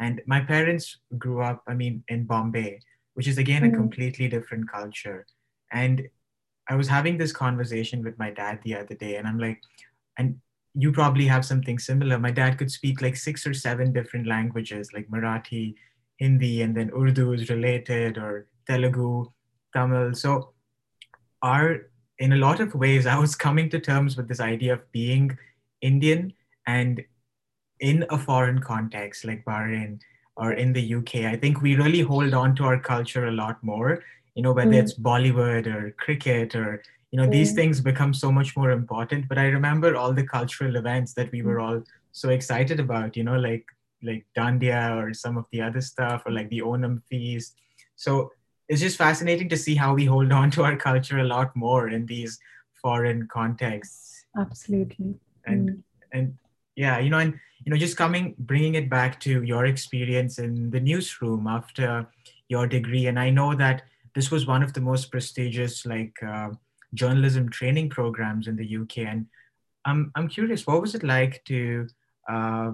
And 0.00 0.22
my 0.26 0.40
parents 0.40 0.98
grew 1.16 1.42
up, 1.42 1.62
I 1.66 1.74
mean, 1.74 2.04
in 2.08 2.24
Bombay 2.24 2.80
which 3.18 3.26
is 3.26 3.36
again 3.36 3.62
mm-hmm. 3.62 3.74
a 3.74 3.76
completely 3.76 4.28
different 4.28 4.70
culture. 4.70 5.26
And 5.72 6.08
I 6.68 6.76
was 6.76 6.86
having 6.86 7.18
this 7.18 7.32
conversation 7.32 8.04
with 8.04 8.16
my 8.16 8.30
dad 8.30 8.60
the 8.62 8.76
other 8.76 8.94
day, 8.94 9.16
and 9.16 9.26
I'm 9.26 9.40
like, 9.40 9.60
and 10.18 10.36
you 10.74 10.92
probably 10.92 11.26
have 11.26 11.44
something 11.44 11.80
similar. 11.80 12.16
My 12.20 12.30
dad 12.30 12.58
could 12.58 12.70
speak 12.70 13.02
like 13.02 13.16
six 13.16 13.44
or 13.44 13.54
seven 13.54 13.92
different 13.92 14.28
languages, 14.28 14.92
like 14.92 15.10
Marathi, 15.10 15.74
Hindi, 16.18 16.62
and 16.62 16.76
then 16.76 16.92
Urdu 16.96 17.32
is 17.32 17.50
related, 17.50 18.18
or 18.18 18.46
Telugu, 18.68 19.26
Tamil. 19.74 20.14
So, 20.14 20.52
are 21.42 21.90
in 22.20 22.34
a 22.34 22.42
lot 22.46 22.60
of 22.60 22.72
ways, 22.76 23.04
I 23.14 23.18
was 23.18 23.34
coming 23.34 23.68
to 23.70 23.80
terms 23.80 24.16
with 24.16 24.28
this 24.28 24.38
idea 24.38 24.74
of 24.74 24.92
being 24.92 25.36
Indian 25.80 26.32
and 26.68 27.02
in 27.80 28.04
a 28.10 28.18
foreign 28.18 28.60
context 28.60 29.24
like 29.24 29.44
Bahrain 29.44 29.98
or 30.38 30.52
in 30.52 30.72
the 30.72 30.94
UK. 30.94 31.16
I 31.32 31.36
think 31.36 31.60
we 31.60 31.74
really 31.74 32.00
hold 32.00 32.32
on 32.32 32.54
to 32.56 32.64
our 32.64 32.78
culture 32.78 33.26
a 33.26 33.32
lot 33.32 33.62
more, 33.62 34.04
you 34.34 34.42
know, 34.42 34.52
whether 34.52 34.70
mm. 34.70 34.82
it's 34.82 34.94
Bollywood 34.94 35.66
or 35.66 35.90
cricket 35.98 36.54
or, 36.54 36.82
you 37.10 37.18
know, 37.18 37.26
mm. 37.26 37.32
these 37.32 37.52
things 37.52 37.80
become 37.80 38.14
so 38.14 38.30
much 38.30 38.56
more 38.56 38.70
important. 38.70 39.28
But 39.28 39.38
I 39.38 39.46
remember 39.46 39.96
all 39.96 40.12
the 40.12 40.22
cultural 40.22 40.76
events 40.76 41.12
that 41.14 41.32
we 41.32 41.42
were 41.42 41.56
mm. 41.56 41.64
all 41.64 41.82
so 42.12 42.28
excited 42.28 42.78
about, 42.78 43.16
you 43.16 43.24
know, 43.24 43.36
like 43.36 43.66
like 44.00 44.24
Dandiya 44.36 44.96
or 44.96 45.12
some 45.12 45.36
of 45.36 45.46
the 45.50 45.60
other 45.60 45.80
stuff 45.80 46.22
or 46.24 46.30
like 46.30 46.48
the 46.50 46.60
Onam 46.60 47.02
feast. 47.10 47.56
So 47.96 48.30
it's 48.68 48.80
just 48.80 48.96
fascinating 48.96 49.48
to 49.48 49.56
see 49.56 49.74
how 49.74 49.92
we 49.94 50.04
hold 50.04 50.30
on 50.30 50.52
to 50.52 50.62
our 50.62 50.76
culture 50.76 51.18
a 51.18 51.24
lot 51.24 51.54
more 51.56 51.88
in 51.88 52.06
these 52.06 52.38
foreign 52.80 53.26
contexts. 53.26 54.24
Absolutely. 54.38 55.16
And 55.46 55.70
mm. 55.70 55.82
and 56.12 56.38
yeah, 56.78 57.00
you 57.00 57.10
know, 57.10 57.18
and 57.18 57.34
you 57.64 57.70
know, 57.70 57.76
just 57.76 57.96
coming 57.96 58.36
bringing 58.38 58.76
it 58.76 58.88
back 58.88 59.18
to 59.20 59.42
your 59.42 59.66
experience 59.66 60.38
in 60.38 60.70
the 60.70 60.78
newsroom 60.78 61.48
after 61.48 62.06
your 62.48 62.68
degree, 62.68 63.08
and 63.08 63.18
I 63.18 63.30
know 63.30 63.52
that 63.56 63.82
this 64.14 64.30
was 64.30 64.46
one 64.46 64.62
of 64.62 64.72
the 64.72 64.80
most 64.80 65.10
prestigious 65.10 65.84
like 65.84 66.14
uh, 66.22 66.50
journalism 66.94 67.48
training 67.48 67.90
programs 67.90 68.46
in 68.46 68.54
the 68.54 68.76
UK, 68.76 68.98
and 68.98 69.26
I'm 69.84 70.12
I'm 70.14 70.28
curious, 70.28 70.68
what 70.68 70.80
was 70.80 70.94
it 70.94 71.02
like 71.02 71.42
to 71.46 71.88
uh, 72.30 72.70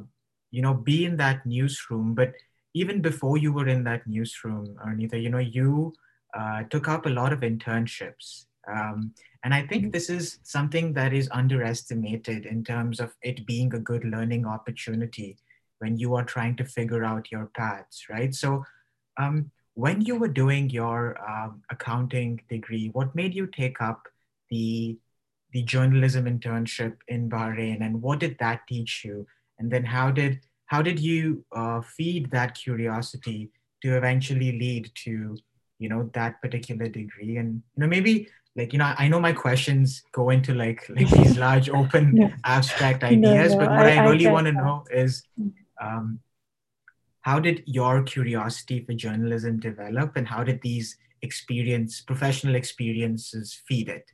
you 0.51 0.61
know 0.61 0.75
be 0.75 1.07
in 1.07 1.17
that 1.17 1.47
newsroom, 1.47 2.15
but 2.15 2.35
even 2.75 3.01
before 3.01 3.39
you 3.39 3.55
were 3.55 3.69
in 3.69 3.85
that 3.85 4.07
newsroom, 4.07 4.77
Arnita, 4.85 5.21
you 5.23 5.31
know, 5.31 5.39
you 5.39 5.95
uh, 6.39 6.65
took 6.65 6.89
up 6.89 7.07
a 7.07 7.17
lot 7.21 7.33
of 7.33 7.41
internships. 7.41 8.47
Um, 8.69 9.15
and 9.45 9.53
I 9.53 9.63
think 9.63 9.83
mm-hmm. 9.83 9.91
this 9.91 10.09
is 10.09 10.39
something 10.43 10.95
that 10.95 11.13
is 11.13 11.29
underestimated 11.31 12.47
in 12.47 12.65
terms 12.65 12.99
of 12.99 13.15
it 13.23 13.47
being 13.47 13.75
a 13.75 13.79
good 13.79 14.05
learning 14.05 14.47
opportunity 14.47 15.37
when 15.79 15.99
you 15.99 16.15
are 16.15 16.25
trying 16.25 16.57
to 16.57 16.65
figure 16.65 17.05
out 17.05 17.31
your 17.31 17.51
paths, 17.55 18.07
right? 18.09 18.35
So, 18.35 18.65
um, 19.19 19.51
when 19.75 20.01
you 20.01 20.17
were 20.17 20.29
doing 20.29 20.71
your 20.71 21.19
um, 21.29 21.63
accounting 21.71 22.41
degree, 22.49 22.89
what 22.93 23.15
made 23.15 23.35
you 23.35 23.47
take 23.47 23.81
up 23.81 24.09
the 24.51 24.99
the 25.53 25.63
journalism 25.63 26.25
internship 26.25 26.97
in 27.07 27.29
Bahrain, 27.29 27.85
and 27.85 28.03
what 28.03 28.19
did 28.21 28.37
that 28.41 28.67
teach 28.67 29.05
you? 29.05 29.27
And 29.59 29.71
then 29.71 29.85
how 29.85 30.11
did 30.11 30.41
how 30.67 30.81
did 30.81 30.99
you 30.99 31.45
uh, 31.53 31.81
feed 31.81 32.31
that 32.31 32.55
curiosity 32.55 33.51
to 33.83 33.97
eventually 33.97 34.59
lead 34.59 34.91
to 35.05 35.37
you 35.79 35.89
know 35.89 36.09
that 36.15 36.41
particular 36.41 36.89
degree 36.89 37.37
and 37.37 37.63
you 37.77 37.81
know 37.81 37.87
maybe 37.87 38.29
like 38.57 38.73
you 38.73 38.79
know 38.79 38.95
i 38.99 39.09
know 39.09 39.21
my 39.21 39.33
questions 39.33 40.03
go 40.13 40.31
into 40.31 40.55
like 40.55 40.89
like 40.97 41.09
these 41.11 41.37
large 41.39 41.69
open 41.69 42.33
abstract 42.45 43.03
ideas 43.05 43.53
no, 43.55 43.59
no, 43.59 43.67
but 43.67 43.71
what 43.71 43.87
i, 43.87 43.97
I 43.97 44.09
really 44.09 44.27
want 44.27 44.47
to 44.47 44.53
know 44.53 44.85
is 44.91 45.25
mm. 45.41 45.53
um, 45.81 46.21
how 47.21 47.41
did 47.41 47.63
your 47.67 48.03
curiosity 48.03 48.85
for 48.85 48.93
journalism 48.93 49.59
develop 49.59 50.17
and 50.17 50.29
how 50.29 50.45
did 50.45 50.61
these 50.63 50.99
experience 51.23 52.01
professional 52.01 52.55
experiences 52.55 53.61
feed 53.67 53.89
it 53.89 54.11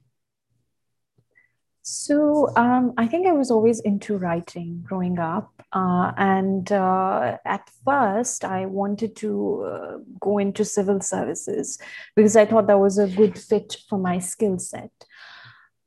so 1.83 2.55
um, 2.57 2.93
I 2.97 3.07
think 3.07 3.27
I 3.27 3.33
was 3.33 3.51
always 3.51 3.81
into 3.81 4.17
writing 4.17 4.83
growing 4.87 5.19
up. 5.19 5.53
Uh, 5.73 6.13
and 6.17 6.71
uh, 6.73 7.39
at 7.45 7.71
first, 7.85 8.45
I 8.45 8.67
wanted 8.67 9.15
to 9.17 9.63
uh, 9.63 9.99
go 10.21 10.39
into 10.39 10.65
civil 10.65 11.01
services 11.01 11.79
because 12.17 12.37
I 12.37 12.45
thought 12.45 12.67
that 12.67 12.81
was 12.81 12.99
a 12.99 13.07
good 13.07 13.39
fit 13.39 13.77
for 13.89 13.99
my 13.99 14.19
skill 14.19 14.59
set. 14.59 14.91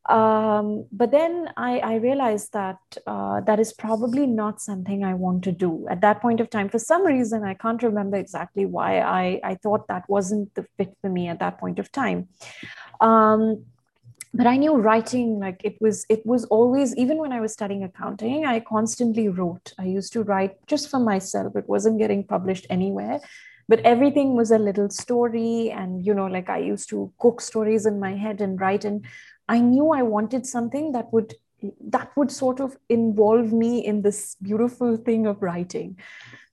Um, 0.09 0.85
but 0.91 1.11
then 1.11 1.49
I, 1.55 1.79
I 1.79 1.95
realized 1.95 2.51
that 2.53 2.77
uh, 3.07 3.39
that 3.41 3.59
is 3.59 3.71
probably 3.71 4.27
not 4.27 4.61
something 4.61 5.03
I 5.03 5.13
want 5.13 5.43
to 5.45 5.51
do 5.51 5.87
at 5.89 6.01
that 6.01 6.21
point 6.21 6.41
of 6.41 6.49
time. 6.49 6.67
For 6.67 6.79
some 6.79 7.05
reason, 7.05 7.43
I 7.43 7.53
can't 7.53 7.81
remember 7.81 8.17
exactly 8.17 8.65
why 8.65 8.99
I, 8.99 9.39
I 9.43 9.55
thought 9.55 9.87
that 9.87 10.09
wasn't 10.09 10.53
the 10.55 10.65
fit 10.77 10.93
for 11.01 11.09
me 11.09 11.29
at 11.29 11.39
that 11.39 11.57
point 11.57 11.79
of 11.79 11.91
time. 11.91 12.27
Um, 12.99 13.65
but 14.33 14.47
i 14.47 14.57
knew 14.57 14.75
writing 14.75 15.39
like 15.39 15.61
it 15.63 15.77
was 15.79 16.05
it 16.09 16.25
was 16.25 16.45
always 16.45 16.95
even 16.97 17.17
when 17.17 17.31
i 17.31 17.39
was 17.39 17.53
studying 17.53 17.83
accounting 17.83 18.45
i 18.45 18.59
constantly 18.59 19.27
wrote. 19.29 19.73
I 19.77 19.85
used 19.85 20.13
to 20.13 20.23
write 20.23 20.55
just 20.67 20.89
for 20.89 20.99
myself. 20.99 21.55
It 21.55 21.67
wasn't 21.67 21.99
getting 21.99 22.23
published 22.23 22.67
anywhere. 22.69 23.19
But 23.67 23.79
everything 23.81 24.35
was 24.35 24.51
a 24.51 24.57
little 24.57 24.89
story 24.89 25.71
and 25.71 26.05
you 26.05 26.13
know 26.13 26.25
like 26.27 26.49
i 26.49 26.57
used 26.57 26.89
to 26.89 27.13
cook 27.19 27.41
stories 27.41 27.85
in 27.85 27.99
my 27.99 28.15
head 28.15 28.41
and 28.41 28.59
write. 28.59 28.85
And 28.85 29.05
i 29.47 29.59
knew 29.59 29.91
i 29.91 30.01
wanted 30.01 30.45
something 30.45 30.91
that 30.93 31.13
would 31.13 31.33
that 31.89 32.11
would 32.17 32.31
sort 32.31 32.59
of 32.59 32.77
involve 32.89 33.53
me 33.53 33.85
in 33.85 34.01
this 34.01 34.35
beautiful 34.41 34.97
thing 34.97 35.25
of 35.27 35.41
writing 35.41 35.97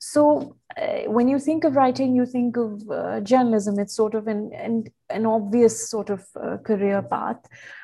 so 0.01 0.57
uh, 0.78 1.03
when 1.11 1.28
you 1.28 1.38
think 1.38 1.64
of 1.64 1.76
writing 1.76 2.14
you 2.14 2.24
think 2.24 2.57
of 2.57 2.88
uh, 2.90 3.20
journalism. 3.20 3.78
It's 3.78 3.94
sort 3.94 4.14
of 4.14 4.26
an, 4.28 4.51
an, 4.55 4.84
an 5.11 5.26
obvious 5.26 5.90
sort 5.90 6.09
of 6.09 6.26
uh, 6.42 6.57
career 6.59 7.03
path. 7.03 7.36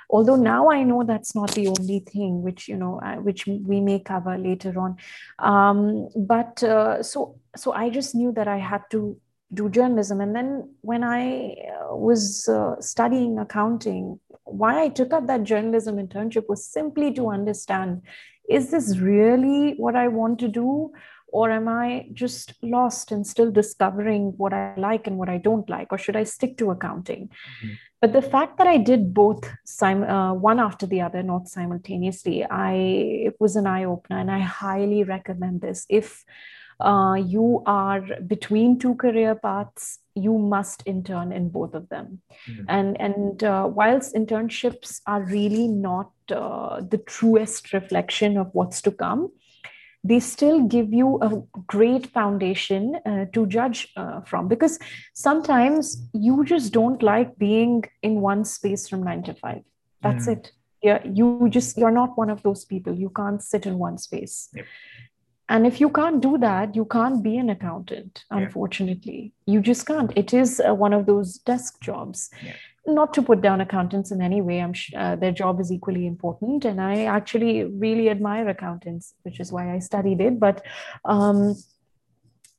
Although 0.08 0.36
now 0.36 0.70
i 0.70 0.82
know 0.82 1.02
that's 1.04 1.34
not 1.34 1.50
the 1.52 1.68
only 1.68 1.98
thing 2.00 2.42
which 2.42 2.68
you 2.68 2.76
know 2.76 3.00
uh, 3.04 3.16
which 3.16 3.46
we 3.46 3.80
may 3.80 3.98
cover 3.98 4.38
later 4.38 4.78
on. 4.78 4.96
Um, 5.38 6.08
but 6.16 6.62
uh, 6.62 7.02
so 7.02 7.38
so 7.56 7.72
i 7.72 7.90
just 7.90 8.14
knew 8.14 8.32
that 8.32 8.48
i 8.48 8.58
had 8.58 8.82
to 8.92 9.18
do 9.52 9.68
journalism. 9.68 10.20
And 10.20 10.34
then 10.34 10.74
when 10.80 11.04
i 11.04 11.54
uh, 11.74 11.96
was 11.96 12.48
studying 12.80 13.38
accounting 13.38 14.18
why 14.44 14.80
i 14.84 14.88
took 14.88 15.12
up 15.12 15.26
that 15.26 15.42
journalism 15.42 15.96
internship 15.96 16.48
was 16.48 16.64
simply 16.64 17.12
to 17.12 17.28
understand 17.28 18.00
is 18.48 18.70
this 18.70 18.96
really 18.98 19.74
what 19.76 19.96
i 19.96 20.06
want 20.06 20.38
to 20.38 20.46
do 20.46 20.92
or 21.38 21.50
am 21.50 21.68
i 21.68 22.06
just 22.22 22.54
lost 22.62 23.12
and 23.12 23.26
still 23.26 23.50
discovering 23.50 24.32
what 24.42 24.52
i 24.52 24.74
like 24.88 25.06
and 25.06 25.18
what 25.18 25.28
i 25.28 25.38
don't 25.48 25.68
like 25.76 25.92
or 25.92 25.98
should 25.98 26.18
i 26.22 26.24
stick 26.24 26.56
to 26.56 26.70
accounting 26.70 27.28
mm-hmm. 27.28 27.74
but 28.00 28.12
the 28.12 28.26
fact 28.34 28.58
that 28.58 28.66
i 28.74 28.76
did 28.90 29.12
both 29.22 29.48
sim- 29.64 30.10
uh, 30.16 30.32
one 30.32 30.60
after 30.68 30.86
the 30.86 31.00
other 31.00 31.22
not 31.22 31.48
simultaneously 31.48 32.44
i 32.44 32.74
it 33.30 33.36
was 33.38 33.56
an 33.56 33.66
eye 33.76 33.84
opener 33.84 34.18
and 34.18 34.30
i 34.30 34.40
highly 34.40 35.02
recommend 35.04 35.60
this 35.60 35.86
if 35.88 36.24
uh, 36.78 37.14
you 37.14 37.62
are 37.64 38.02
between 38.26 38.78
two 38.78 38.94
career 38.96 39.34
paths 39.34 39.98
you 40.14 40.38
must 40.38 40.82
intern 40.86 41.32
in 41.32 41.48
both 41.48 41.74
of 41.74 41.88
them 41.88 42.20
mm-hmm. 42.48 42.64
and 42.68 43.00
and 43.00 43.44
uh, 43.44 43.68
whilst 43.80 44.14
internships 44.14 45.00
are 45.06 45.22
really 45.22 45.68
not 45.68 46.10
uh, 46.30 46.80
the 46.80 46.98
truest 46.98 47.72
reflection 47.72 48.36
of 48.36 48.48
what's 48.52 48.82
to 48.82 48.90
come 48.90 49.30
they 50.08 50.20
still 50.20 50.62
give 50.62 50.92
you 50.92 51.18
a 51.22 51.42
great 51.66 52.06
foundation 52.06 52.96
uh, 53.04 53.24
to 53.32 53.46
judge 53.46 53.88
uh, 53.96 54.20
from. 54.22 54.48
Because 54.48 54.78
sometimes 55.14 56.08
you 56.12 56.44
just 56.44 56.72
don't 56.72 57.02
like 57.02 57.36
being 57.38 57.84
in 58.02 58.20
one 58.20 58.44
space 58.44 58.88
from 58.88 59.02
9 59.02 59.22
to 59.24 59.34
5 59.34 59.62
that's 60.02 60.26
mm. 60.26 60.32
it. 60.32 60.52
Yeah 60.82 61.00
you 61.04 61.48
just 61.50 61.78
you're 61.78 61.90
not 61.90 62.16
one 62.16 62.30
of 62.30 62.42
those 62.42 62.64
people. 62.64 62.94
You 62.94 63.10
can't 63.10 63.42
sit 63.42 63.66
in 63.66 63.78
one 63.78 63.98
space. 63.98 64.48
Yep. 64.54 64.66
and 65.48 65.66
if 65.66 65.80
you 65.80 65.88
can't 65.90 66.20
do 66.20 66.38
that 66.38 66.74
you 66.74 66.84
can't 66.84 67.22
be 67.22 67.36
an 67.38 67.50
accountant 67.50 68.24
unfortunately. 68.30 69.32
Yeah. 69.46 69.54
you 69.54 69.60
just 69.60 69.86
can't. 69.86 70.12
It 70.16 70.34
is 70.34 70.60
uh, 70.60 70.74
one 70.74 70.92
of 70.92 71.06
those 71.06 71.38
desk 71.38 71.80
jobs. 71.80 72.30
Yeah 72.42 72.52
not 72.86 73.12
to 73.14 73.22
put 73.22 73.40
down 73.40 73.60
accountants 73.60 74.10
in 74.10 74.22
any 74.22 74.40
way. 74.40 74.60
I'm 74.60 74.72
sure 74.72 74.98
uh, 74.98 75.16
their 75.16 75.32
job 75.32 75.60
is 75.60 75.72
equally 75.72 76.06
important. 76.06 76.64
And 76.64 76.80
i 76.80 77.04
actually 77.04 77.64
really 77.64 78.08
admire 78.10 78.48
accountants 78.48 79.14
which 79.22 79.40
is 79.40 79.52
why 79.52 79.74
i 79.74 79.78
studied 79.78 80.20
it. 80.20 80.38
But 80.40 80.64
um, 81.04 81.56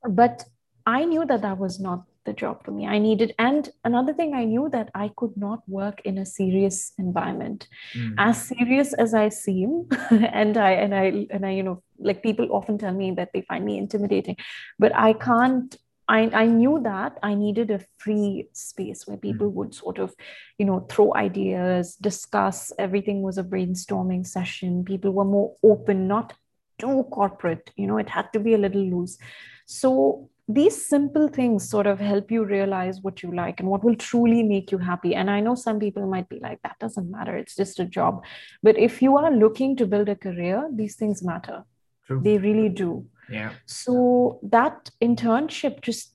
but 0.10 0.44
i 0.86 1.04
knew 1.06 1.26
that 1.26 1.42
that 1.42 1.58
was 1.58 1.80
not 1.80 2.04
the 2.26 2.34
job 2.34 2.64
for 2.64 2.72
me. 2.72 2.86
I 2.86 3.00
needed 3.00 3.34
and 3.40 3.70
another 3.86 4.14
thing 4.14 4.34
i 4.34 4.44
knew 4.44 4.70
that 4.72 4.90
i 4.94 5.10
could 5.16 5.36
not 5.38 5.62
work 5.68 6.02
in 6.04 6.18
a 6.18 6.26
serious 6.26 6.92
environment. 7.00 7.68
Mm. 7.96 8.16
as 8.18 8.42
serious 8.48 8.94
as 8.94 9.14
i 9.14 9.30
seem 9.30 9.88
and 10.42 10.58
i 10.58 10.72
and 10.72 10.94
i 10.94 11.26
and 11.32 11.46
i 11.46 11.52
you 11.52 11.64
know 11.64 11.82
like 12.00 12.22
people 12.22 12.50
often 12.52 12.78
tell 12.78 12.94
me 12.94 13.12
that 13.20 13.30
they 13.34 13.42
find 13.42 13.64
me 13.66 13.78
intimidating 13.78 14.36
but 14.78 14.94
i 15.08 15.14
can't 15.14 15.78
I, 16.08 16.30
I 16.34 16.46
knew 16.46 16.80
that 16.84 17.18
I 17.22 17.34
needed 17.34 17.70
a 17.70 17.82
free 17.98 18.48
space 18.54 19.06
where 19.06 19.18
hmm. 19.18 19.22
people 19.22 19.50
would 19.50 19.74
sort 19.74 20.00
of, 20.00 20.14
you 20.58 20.66
know, 20.66 20.86
throw 20.90 21.14
ideas, 21.16 21.96
discuss. 21.96 22.72
Everything 22.80 23.22
was 23.22 23.38
a 23.38 23.44
brainstorming 23.44 24.26
session. 24.26 24.86
People 24.86 25.12
were 25.12 25.26
more 25.26 25.56
open, 25.64 26.08
not 26.08 26.34
too 26.80 27.06
corporate. 27.12 27.72
You 27.76 27.88
know, 27.88 27.98
it 27.98 28.10
had 28.10 28.32
to 28.34 28.40
be 28.40 28.54
a 28.54 28.58
little 28.58 28.84
loose. 28.84 29.18
So 29.66 30.30
these 30.48 30.88
simple 30.88 31.28
things 31.28 31.70
sort 31.70 31.88
of 31.88 32.00
help 32.00 32.32
you 32.32 32.46
realize 32.46 33.02
what 33.02 33.22
you 33.22 33.36
like 33.36 33.60
and 33.60 33.68
what 33.68 33.84
will 33.84 33.96
truly 33.96 34.44
make 34.44 34.72
you 34.72 34.78
happy. 34.78 35.14
And 35.14 35.30
I 35.30 35.42
know 35.42 35.56
some 35.56 35.78
people 35.78 36.08
might 36.08 36.30
be 36.30 36.40
like, 36.40 36.62
that 36.64 36.80
doesn't 36.80 37.12
matter. 37.12 37.36
It's 37.36 37.56
just 37.56 37.82
a 37.82 37.86
job. 37.86 38.24
But 38.64 38.78
if 38.78 39.02
you 39.02 39.18
are 39.18 39.30
looking 39.30 39.76
to 39.76 39.86
build 39.86 40.08
a 40.08 40.16
career, 40.16 40.70
these 40.74 40.96
things 40.96 41.22
matter. 41.22 41.66
True. 42.06 42.22
They 42.24 42.38
really 42.38 42.70
do 42.70 43.08
yeah. 43.30 43.52
So 43.66 44.40
that 44.44 44.90
internship 45.02 45.82
just 45.82 46.14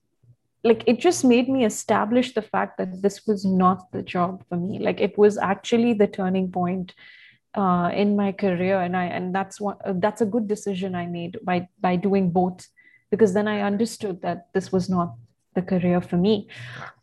like 0.65 0.85
it 0.87 1.01
just 1.01 1.25
made 1.25 1.49
me 1.49 1.65
establish 1.65 2.35
the 2.35 2.43
fact 2.43 2.79
that 2.79 3.03
this 3.03 3.27
was 3.27 3.45
not 3.45 3.91
the 3.93 4.03
job 4.03 4.45
for 4.49 4.57
me. 4.57 4.79
Like 4.79 5.01
it 5.01 5.19
was 5.19 5.37
actually 5.37 5.95
the 5.95 6.07
turning 6.07 6.51
point 6.51 6.95
uh, 7.55 7.91
in 7.93 8.17
my 8.17 8.33
career. 8.33 8.81
And 8.81 8.97
i 8.97 9.05
and 9.05 9.35
that's 9.35 9.61
what 9.61 9.79
uh, 9.85 9.95
that's 9.97 10.21
a 10.21 10.27
good 10.27 10.47
decision 10.47 10.95
i 10.95 11.07
made 11.07 11.39
by 11.43 11.69
by 11.81 11.97
doing 11.97 12.31
both 12.31 12.69
because 13.11 13.35
then 13.35 13.49
i 13.49 13.61
understood 13.61 14.23
that 14.23 14.47
this 14.55 14.73
was 14.73 14.89
not 14.89 15.15
the 15.55 15.63
career 15.63 16.01
for 16.01 16.17
me. 16.17 16.49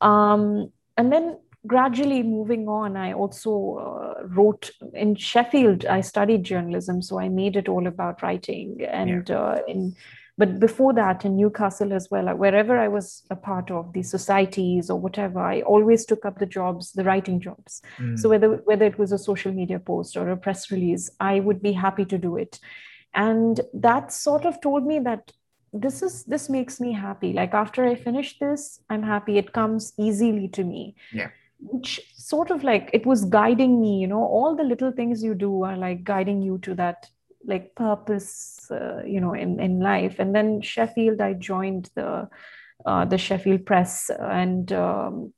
Um, 0.01 0.71
and 0.97 1.11
then 1.11 1.37
gradually 1.67 2.23
moving 2.23 2.67
on 2.69 2.95
i 2.95 3.11
also 3.11 3.51
uh, 3.75 4.23
wrote 4.27 4.71
in 4.93 5.13
sheffield 5.13 5.85
i 5.85 5.99
studied 5.99 6.43
journalism 6.43 7.01
so 7.01 7.19
i 7.19 7.27
made 7.27 7.57
it 7.57 7.67
all 7.67 7.85
about 7.87 8.21
writing 8.23 8.77
and 8.89 9.27
yeah. 9.29 9.37
uh, 9.37 9.59
in 9.67 9.93
but 10.37 10.57
before 10.57 10.93
that 10.93 11.25
in 11.25 11.35
newcastle 11.35 11.91
as 11.91 12.09
well 12.09 12.33
wherever 12.35 12.77
i 12.77 12.87
was 12.87 13.23
a 13.29 13.35
part 13.35 13.69
of 13.71 13.91
the 13.91 14.01
societies 14.01 14.89
or 14.89 14.97
whatever 14.97 15.41
i 15.41 15.61
always 15.61 16.05
took 16.05 16.23
up 16.23 16.39
the 16.39 16.45
jobs 16.45 16.93
the 16.93 17.03
writing 17.03 17.41
jobs. 17.41 17.81
Mm. 17.97 18.17
so 18.17 18.29
whether 18.29 18.55
whether 18.63 18.85
it 18.85 18.97
was 18.97 19.11
a 19.11 19.17
social 19.17 19.51
media 19.51 19.79
post 19.79 20.15
or 20.15 20.29
a 20.29 20.37
press 20.37 20.71
release 20.71 21.11
i 21.19 21.41
would 21.41 21.61
be 21.61 21.73
happy 21.73 22.05
to 22.05 22.17
do 22.17 22.37
it. 22.37 22.59
And 23.15 23.59
that 23.73 24.13
sort 24.13 24.45
of 24.45 24.61
told 24.61 24.85
me 24.85 24.99
that 24.99 25.31
this 25.73 26.03
is 26.03 26.23
this 26.25 26.47
makes 26.47 26.79
me 26.79 26.93
happy. 26.93 27.33
Like 27.33 27.55
after 27.55 27.83
i 27.83 27.95
finish 27.95 28.37
this 28.37 28.79
i'm 28.89 29.01
happy. 29.03 29.37
It 29.39 29.51
comes 29.51 29.93
easily 29.97 30.47
to 30.49 30.63
me. 30.63 30.95
Yeah 31.11 31.29
sort 31.83 32.51
of 32.51 32.63
like 32.63 32.89
it 32.93 33.05
was 33.05 33.25
guiding 33.25 33.81
me 33.81 33.99
you 33.99 34.07
know 34.07 34.23
all 34.23 34.55
the 34.55 34.63
little 34.63 34.91
things 34.91 35.21
you 35.21 35.35
do 35.35 35.63
are 35.63 35.75
like 35.77 36.03
guiding 36.03 36.41
you 36.41 36.57
to 36.59 36.73
that 36.73 37.07
like 37.45 37.73
purpose 37.75 38.69
uh, 38.71 39.01
you 39.05 39.19
know 39.19 39.33
in 39.33 39.59
in 39.59 39.79
life. 39.79 40.15
And 40.19 40.35
then 40.35 40.61
sheffield 40.61 41.21
i 41.21 41.33
joined 41.33 41.89
the 41.95 42.29
uh, 42.85 43.05
the 43.05 43.17
sheffield 43.17 43.65
press 43.65 44.09
and 44.19 44.71
um, 44.71 45.33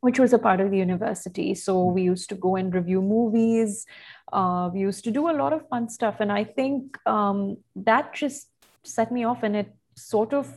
which 0.00 0.18
was 0.18 0.32
a 0.32 0.38
part 0.38 0.60
of 0.60 0.72
the 0.72 0.78
university. 0.78 1.54
So 1.54 1.84
we 1.84 2.02
used 2.02 2.28
to 2.30 2.34
go 2.34 2.56
and 2.56 2.74
review 2.74 3.00
movies. 3.00 3.86
Uh, 4.32 4.68
we 4.72 4.80
used 4.80 5.04
to 5.04 5.12
do 5.12 5.30
a 5.30 5.36
lot 5.42 5.52
of 5.52 5.68
fun 5.68 5.88
stuff. 5.88 6.16
And 6.18 6.32
i 6.32 6.44
think 6.44 6.98
um, 7.06 7.56
that 7.76 8.14
just 8.14 8.48
set 8.84 9.12
me 9.12 9.24
off 9.24 9.42
and 9.42 9.56
it 9.56 9.72
sort 9.96 10.32
of 10.34 10.52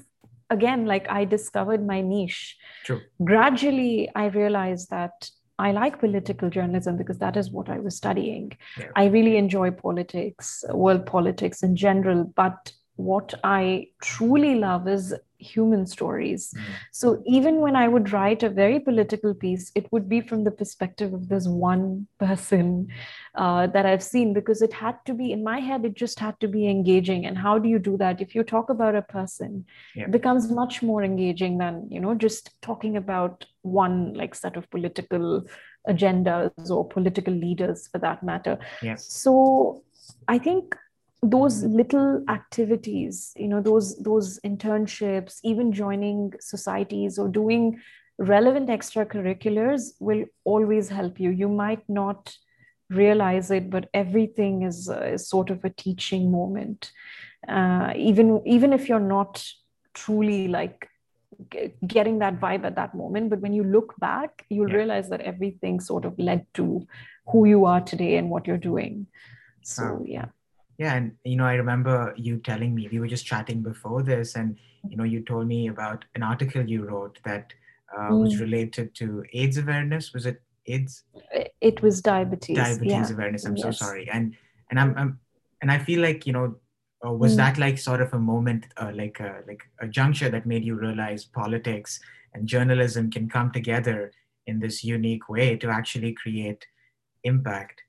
again 0.50 0.86
like 0.86 1.10
i 1.10 1.26
discovered 1.26 1.86
my 1.86 2.02
niche 2.02 2.58
True. 2.84 3.02
gradually 3.24 4.10
i 4.16 4.26
realized 4.28 4.90
that 4.90 5.30
I 5.58 5.72
like 5.72 6.00
political 6.00 6.50
journalism 6.50 6.98
because 6.98 7.20
that 7.20 7.38
is 7.38 7.50
what 7.50 7.70
I 7.70 7.80
was 7.80 7.96
studying. 7.96 8.58
Yeah. 8.78 8.88
I 8.96 9.06
really 9.06 9.38
enjoy 9.38 9.72
politics, 9.72 10.66
world 10.70 11.06
politics 11.06 11.64
in 11.64 11.78
general, 11.78 12.26
but 12.26 12.74
what 12.96 13.34
I 13.44 13.88
truly 14.02 14.56
love 14.56 14.88
is 14.88 15.14
human 15.38 15.86
stories. 15.86 16.54
Mm. 16.56 16.62
So 16.92 17.22
even 17.26 17.58
when 17.58 17.76
I 17.76 17.88
would 17.88 18.12
write 18.12 18.42
a 18.44 18.50
very 18.50 18.80
political 18.80 19.34
piece, 19.34 19.72
it 19.76 19.92
would 19.92 20.08
be 20.08 20.22
from 20.22 20.44
the 20.44 20.52
perspective 20.52 21.14
of 21.14 21.28
this 21.28 21.48
one 21.48 22.08
person 22.20 22.88
uh, 23.36 23.68
that 23.68 23.86
I've 23.86 24.04
seen 24.04 24.34
because 24.34 24.62
it 24.62 24.74
had 24.74 24.98
to 25.06 25.14
be 25.14 25.32
in 25.32 25.44
my 25.44 25.60
head, 25.60 25.86
it 25.86 25.94
just 25.94 26.20
had 26.20 26.40
to 26.40 26.48
be 26.48 26.70
engaging. 26.70 27.26
And 27.26 27.38
how 27.38 27.60
do 27.60 27.68
you 27.68 27.80
do 27.80 27.98
that? 27.98 28.22
If 28.22 28.34
you 28.34 28.44
talk 28.44 28.70
about 28.70 28.96
a 28.96 29.02
person, 29.02 29.66
yeah. 29.96 30.06
it 30.06 30.12
becomes 30.12 30.50
much 30.50 30.82
more 30.82 31.04
engaging 31.04 31.58
than, 31.58 31.88
you 31.92 32.00
know, 32.00 32.16
just 32.16 32.50
talking 32.62 32.98
about 32.98 33.46
one 33.62 34.14
like 34.14 34.36
set 34.36 34.56
of 34.56 34.70
political 34.70 35.46
agendas 35.88 36.70
or 36.70 36.88
political 36.88 37.34
leaders 37.34 37.88
for 37.88 38.00
that 38.00 38.24
matter. 38.24 38.58
Yeah. 38.82 38.96
So 38.96 39.84
I 40.28 40.38
think 40.38 40.76
those 41.30 41.64
little 41.64 42.24
activities 42.30 43.34
you 43.36 43.48
know 43.48 43.62
those 43.62 43.98
those 43.98 44.40
internships 44.42 45.40
even 45.44 45.72
joining 45.72 46.34
societies 46.40 47.18
or 47.18 47.28
doing 47.28 47.80
relevant 48.18 48.70
extracurriculars 48.70 49.94
will 50.00 50.26
always 50.44 50.90
help 50.90 51.20
you. 51.20 51.32
You 51.32 51.50
might 51.50 51.88
not 51.90 52.36
realize 52.90 53.52
it 53.52 53.70
but 53.70 53.90
everything 53.94 54.62
is, 54.62 54.90
uh, 54.90 55.00
is 55.00 55.28
sort 55.28 55.50
of 55.50 55.66
a 55.66 55.70
teaching 55.70 56.32
moment. 56.32 56.92
Uh, 57.48 57.94
even 57.96 58.42
even 58.46 58.74
if 58.74 58.90
you're 58.90 59.00
not 59.00 59.46
truly 59.94 60.48
like 60.48 60.90
getting 61.86 62.20
that 62.20 62.40
vibe 62.40 62.64
at 62.64 62.76
that 62.76 62.96
moment 62.96 63.30
but 63.30 63.40
when 63.40 63.54
you 63.54 63.64
look 63.64 63.94
back 64.00 64.46
you'll 64.50 64.70
yeah. 64.70 64.78
realize 64.78 65.10
that 65.10 65.22
everything 65.22 65.80
sort 65.80 66.06
of 66.06 66.18
led 66.18 66.46
to 66.54 66.88
who 67.28 67.46
you 67.46 67.66
are 67.66 67.82
today 67.82 68.18
and 68.18 68.30
what 68.30 68.48
you're 68.48 68.58
doing. 68.58 69.06
So 69.62 70.04
yeah 70.08 70.26
yeah, 70.78 70.96
and 70.96 71.14
you 71.24 71.38
know, 71.38 71.46
I 71.46 71.54
remember 71.54 72.14
you 72.18 72.38
telling 72.38 72.76
me 72.76 72.90
we 72.92 73.00
were 73.00 73.08
just 73.08 73.26
chatting 73.26 73.62
before 73.62 74.04
this, 74.04 74.36
and 74.36 74.58
you 74.90 74.98
know, 74.98 75.04
you 75.04 75.22
told 75.22 75.48
me 75.48 75.68
about 75.68 76.06
an 76.16 76.24
article 76.24 76.68
you 76.68 76.86
wrote 76.86 77.20
that 77.24 77.54
uh, 77.96 78.10
mm. 78.10 78.22
was 78.22 78.40
related 78.40 78.94
to 78.96 79.24
AIDS 79.34 79.58
awareness. 79.58 80.14
Was 80.14 80.26
it 80.26 80.42
AIDS? 80.68 81.04
It 81.62 81.82
was 81.82 82.02
diabetes. 82.02 82.58
Diabetes 82.58 83.10
yeah. 83.10 83.14
awareness. 83.14 83.46
I'm 83.46 83.56
yes. 83.56 83.64
so 83.64 83.72
sorry, 83.72 84.10
and 84.12 84.36
and 84.70 84.80
I'm, 84.80 84.94
I'm 84.98 85.20
and 85.62 85.72
I 85.72 85.80
feel 85.80 86.02
like 86.02 86.28
you 86.28 86.34
know, 86.34 86.56
uh, 87.06 87.12
was 87.12 87.34
mm. 87.34 87.38
that 87.38 87.58
like 87.58 87.78
sort 87.78 88.02
of 88.02 88.14
a 88.14 88.20
moment, 88.20 88.66
uh, 88.78 88.92
like 88.94 89.20
a 89.22 89.44
like 89.48 89.64
a 89.80 89.88
juncture 89.88 90.30
that 90.30 90.46
made 90.46 90.66
you 90.66 90.76
realize 90.76 91.24
politics 91.24 92.00
and 92.34 92.48
journalism 92.48 93.10
can 93.10 93.30
come 93.30 93.50
together 93.52 94.12
in 94.46 94.60
this 94.60 94.84
unique 94.84 95.30
way 95.30 95.56
to 95.56 95.70
actually 95.70 96.14
create 96.14 96.66
impact? 97.24 97.82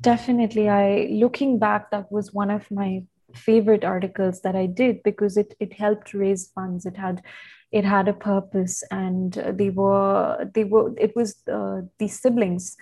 Definitely. 0.00 0.68
I 0.68 1.08
looking 1.10 1.58
back, 1.58 1.90
that 1.90 2.10
was 2.10 2.32
one 2.32 2.50
of 2.50 2.70
my 2.70 3.02
favorite 3.34 3.84
articles 3.84 4.40
that 4.42 4.56
I 4.56 4.66
did 4.66 5.02
because 5.02 5.36
it 5.36 5.54
it 5.60 5.74
helped 5.74 6.14
raise 6.14 6.48
funds. 6.54 6.86
It 6.86 6.96
had 6.96 7.22
it 7.70 7.84
had 7.84 8.08
a 8.08 8.12
purpose, 8.14 8.82
and 8.90 9.32
they 9.32 9.70
were 9.70 10.50
they 10.54 10.64
were 10.64 10.92
it 10.96 11.14
was 11.14 11.36
uh, 11.52 11.82
these 11.98 12.18
siblings. 12.20 12.76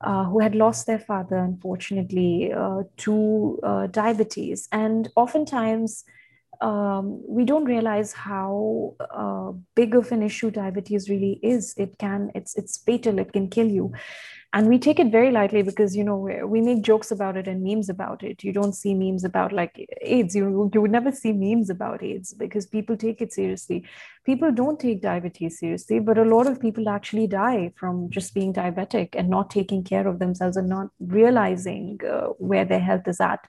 Uh, 0.00 0.24
who 0.24 0.38
had 0.40 0.54
lost 0.54 0.86
their 0.86 0.98
father, 0.98 1.36
unfortunately, 1.36 2.52
uh, 2.52 2.82
to 2.98 3.58
uh, 3.62 3.86
diabetes. 3.86 4.68
And 4.70 5.08
oftentimes, 5.16 6.04
um, 6.60 7.22
we 7.26 7.44
don't 7.44 7.64
realize 7.64 8.12
how 8.12 8.96
uh, 9.00 9.52
big 9.74 9.94
of 9.94 10.12
an 10.12 10.22
issue 10.22 10.50
diabetes 10.50 11.08
really 11.08 11.38
is. 11.42 11.74
It 11.78 11.96
can, 11.98 12.30
it's, 12.34 12.54
it's 12.56 12.76
fatal. 12.76 13.18
It 13.18 13.32
can 13.32 13.48
kill 13.48 13.68
you 13.68 13.92
and 14.54 14.68
we 14.68 14.78
take 14.78 15.00
it 15.00 15.10
very 15.10 15.32
lightly 15.32 15.62
because 15.62 15.96
you 15.96 16.04
know 16.04 16.16
we 16.46 16.60
make 16.60 16.82
jokes 16.82 17.10
about 17.10 17.36
it 17.36 17.48
and 17.48 17.62
memes 17.62 17.88
about 17.88 18.22
it. 18.22 18.44
You 18.44 18.52
don't 18.52 18.72
see 18.72 18.94
memes 18.94 19.24
about 19.24 19.52
like 19.52 19.84
aids. 20.00 20.36
You, 20.36 20.70
you 20.72 20.80
would 20.80 20.92
never 20.92 21.10
see 21.10 21.32
memes 21.32 21.70
about 21.70 22.04
aids 22.04 22.32
because 22.32 22.64
people 22.64 22.96
take 22.96 23.20
it 23.20 23.32
seriously. 23.32 23.84
People 24.24 24.52
don't 24.52 24.78
take 24.78 25.02
diabetes 25.02 25.58
seriously 25.58 25.98
but 25.98 26.18
a 26.18 26.24
lot 26.24 26.46
of 26.46 26.60
people 26.60 26.88
actually 26.88 27.26
die 27.26 27.72
from 27.76 28.08
just 28.10 28.32
being 28.32 28.54
diabetic 28.54 29.08
and 29.14 29.28
not 29.28 29.50
taking 29.50 29.82
care 29.82 30.06
of 30.06 30.20
themselves 30.20 30.56
and 30.56 30.68
not 30.68 30.86
realizing 31.00 31.98
uh, 32.08 32.28
where 32.38 32.64
their 32.64 32.80
health 32.80 33.08
is 33.08 33.20
at. 33.20 33.44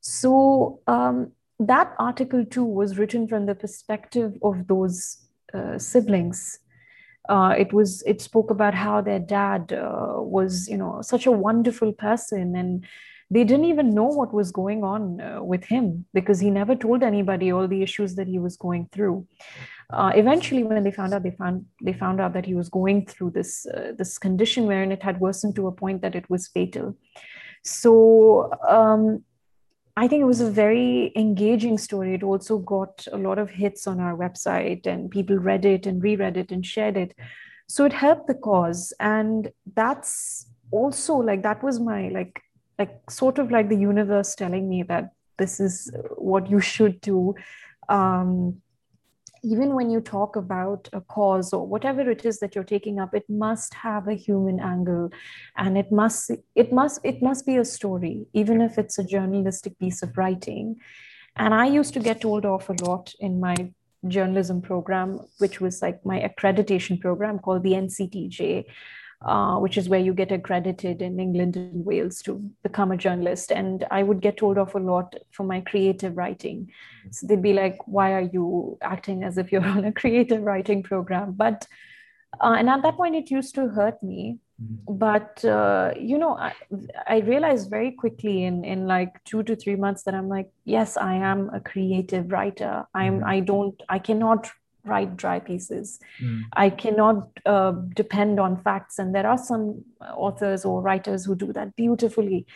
So 0.00 0.80
um, 0.86 1.32
that 1.58 1.92
article 1.98 2.44
too 2.44 2.64
was 2.64 2.98
written 2.98 3.26
from 3.26 3.46
the 3.46 3.56
perspective 3.56 4.38
of 4.42 4.68
those 4.68 5.26
uh, 5.52 5.76
siblings 5.78 6.60
uh, 7.28 7.54
it 7.58 7.72
was 7.72 8.02
it 8.06 8.20
spoke 8.20 8.50
about 8.50 8.74
how 8.74 9.00
their 9.00 9.18
dad 9.18 9.72
uh, 9.72 10.14
was 10.16 10.68
you 10.68 10.76
know 10.76 11.00
such 11.02 11.26
a 11.26 11.32
wonderful 11.32 11.92
person 11.92 12.56
and 12.56 12.86
they 13.30 13.42
didn't 13.42 13.64
even 13.64 13.92
know 13.92 14.04
what 14.04 14.32
was 14.32 14.52
going 14.52 14.84
on 14.84 15.20
uh, 15.20 15.42
with 15.42 15.64
him 15.64 16.06
because 16.14 16.38
he 16.38 16.50
never 16.50 16.76
told 16.76 17.02
anybody 17.02 17.50
all 17.50 17.66
the 17.66 17.82
issues 17.82 18.14
that 18.14 18.28
he 18.28 18.38
was 18.38 18.56
going 18.56 18.88
through. 18.92 19.26
Uh, 19.90 20.12
eventually 20.14 20.62
when 20.62 20.82
they 20.82 20.90
found 20.90 21.14
out 21.14 21.22
they 21.22 21.30
found 21.30 21.64
they 21.82 21.92
found 21.92 22.20
out 22.20 22.32
that 22.32 22.46
he 22.46 22.54
was 22.54 22.68
going 22.68 23.06
through 23.06 23.30
this 23.30 23.66
uh, 23.66 23.92
this 23.96 24.18
condition 24.18 24.66
wherein 24.66 24.92
it 24.92 25.02
had 25.02 25.20
worsened 25.20 25.54
to 25.54 25.66
a 25.66 25.72
point 25.72 26.02
that 26.02 26.14
it 26.14 26.28
was 26.28 26.48
fatal. 26.48 26.96
So 27.62 28.50
um, 28.68 29.24
I 29.96 30.08
think 30.08 30.20
it 30.20 30.26
was 30.26 30.42
a 30.42 30.50
very 30.50 31.10
engaging 31.16 31.78
story. 31.78 32.14
It 32.14 32.22
also 32.22 32.58
got 32.58 33.06
a 33.12 33.16
lot 33.16 33.38
of 33.38 33.48
hits 33.48 33.86
on 33.86 33.98
our 33.98 34.14
website, 34.14 34.86
and 34.86 35.10
people 35.10 35.36
read 35.36 35.64
it 35.64 35.86
and 35.86 36.02
reread 36.02 36.36
it 36.36 36.52
and 36.52 36.64
shared 36.64 36.96
it. 36.96 37.14
So 37.66 37.84
it 37.84 37.92
helped 37.92 38.26
the 38.26 38.34
cause. 38.34 38.92
And 39.00 39.50
that's 39.74 40.46
also 40.70 41.16
like 41.16 41.42
that 41.42 41.62
was 41.62 41.80
my 41.80 42.08
like 42.08 42.42
like 42.78 43.10
sort 43.10 43.38
of 43.38 43.50
like 43.50 43.70
the 43.70 43.76
universe 43.78 44.34
telling 44.34 44.68
me 44.68 44.82
that 44.82 45.12
this 45.38 45.60
is 45.60 45.90
what 46.16 46.50
you 46.50 46.60
should 46.60 47.00
do. 47.00 47.34
Um, 47.88 48.60
even 49.42 49.74
when 49.74 49.90
you 49.90 50.00
talk 50.00 50.36
about 50.36 50.88
a 50.92 51.00
cause 51.00 51.52
or 51.52 51.66
whatever 51.66 52.08
it 52.10 52.24
is 52.24 52.40
that 52.40 52.54
you're 52.54 52.64
taking 52.64 52.98
up 52.98 53.14
it 53.14 53.28
must 53.28 53.74
have 53.74 54.08
a 54.08 54.14
human 54.14 54.60
angle. 54.60 55.10
And 55.56 55.78
it 55.78 55.92
must 55.92 56.30
it 56.54 56.72
must 56.72 57.00
it 57.04 57.22
must 57.22 57.46
be 57.46 57.56
a 57.56 57.64
story 57.64 58.26
even 58.32 58.60
if 58.60 58.78
it's 58.78 58.98
a 58.98 59.04
journalistic 59.04 59.78
piece 59.78 60.02
of 60.02 60.16
writing. 60.16 60.76
And 61.36 61.52
i 61.52 61.66
used 61.66 61.94
to 61.94 62.00
get 62.00 62.20
told 62.20 62.46
off 62.46 62.68
a 62.68 62.76
lot 62.84 63.12
in 63.20 63.40
my 63.40 63.72
journalism 64.08 64.60
program 64.62 65.20
which 65.38 65.60
was 65.60 65.82
like 65.82 66.04
my 66.06 66.20
accreditation 66.20 67.00
program 67.00 67.38
called 67.38 67.62
the 67.62 67.72
nctj 67.72 68.64
uh, 69.22 69.56
which 69.56 69.78
is 69.78 69.88
where 69.88 70.00
you 70.00 70.12
get 70.12 70.30
accredited 70.30 71.00
in 71.00 71.18
England 71.18 71.56
and 71.56 71.84
Wales 71.84 72.20
to 72.22 72.38
become 72.62 72.92
a 72.92 72.96
journalist. 72.96 73.50
And 73.50 73.84
I 73.90 74.02
would 74.02 74.20
get 74.20 74.36
told 74.36 74.58
off 74.58 74.74
a 74.74 74.78
lot 74.78 75.14
for 75.30 75.44
my 75.44 75.60
creative 75.62 76.16
writing. 76.16 76.70
So 77.10 77.26
they'd 77.26 77.42
be 77.42 77.54
like, 77.54 77.78
why 77.86 78.12
are 78.12 78.28
you 78.32 78.78
acting 78.82 79.24
as 79.24 79.38
if 79.38 79.50
you're 79.50 79.64
on 79.76 79.84
a 79.84 79.92
creative 79.92 80.42
writing 80.42 80.82
program? 80.82 81.32
But, 81.32 81.66
uh, 82.40 82.56
and 82.58 82.68
at 82.68 82.82
that 82.82 82.96
point, 82.96 83.16
it 83.16 83.30
used 83.30 83.54
to 83.54 83.68
hurt 83.68 84.02
me. 84.02 84.38
Mm-hmm. 84.62 84.98
But, 84.98 85.44
uh, 85.44 85.92
you 85.98 86.18
know, 86.18 86.36
I, 86.36 86.52
I 87.06 87.18
realized 87.20 87.70
very 87.70 87.92
quickly 87.92 88.44
in, 88.44 88.64
in 88.64 88.86
like 88.86 89.22
two 89.24 89.42
to 89.44 89.56
three 89.56 89.76
months 89.76 90.02
that 90.02 90.14
I'm 90.14 90.28
like, 90.28 90.50
yes, 90.64 90.96
I 90.96 91.14
am 91.14 91.50
a 91.54 91.60
creative 91.60 92.30
writer. 92.30 92.86
I'm, 92.94 93.20
mm-hmm. 93.20 93.28
I 93.28 93.40
don't, 93.40 93.82
I 93.88 93.98
cannot 93.98 94.50
write 94.86 95.16
dry 95.16 95.38
pieces. 95.38 95.98
Mm. 96.22 96.42
I 96.52 96.70
cannot 96.70 97.28
uh, 97.44 97.72
depend 97.94 98.40
on 98.40 98.62
facts. 98.62 98.98
And 98.98 99.14
there 99.14 99.26
are 99.26 99.38
some 99.38 99.84
authors 100.00 100.64
or 100.64 100.82
writers 100.82 101.24
who 101.24 101.34
do 101.34 101.52
that 101.52 101.76
beautifully. 101.76 102.46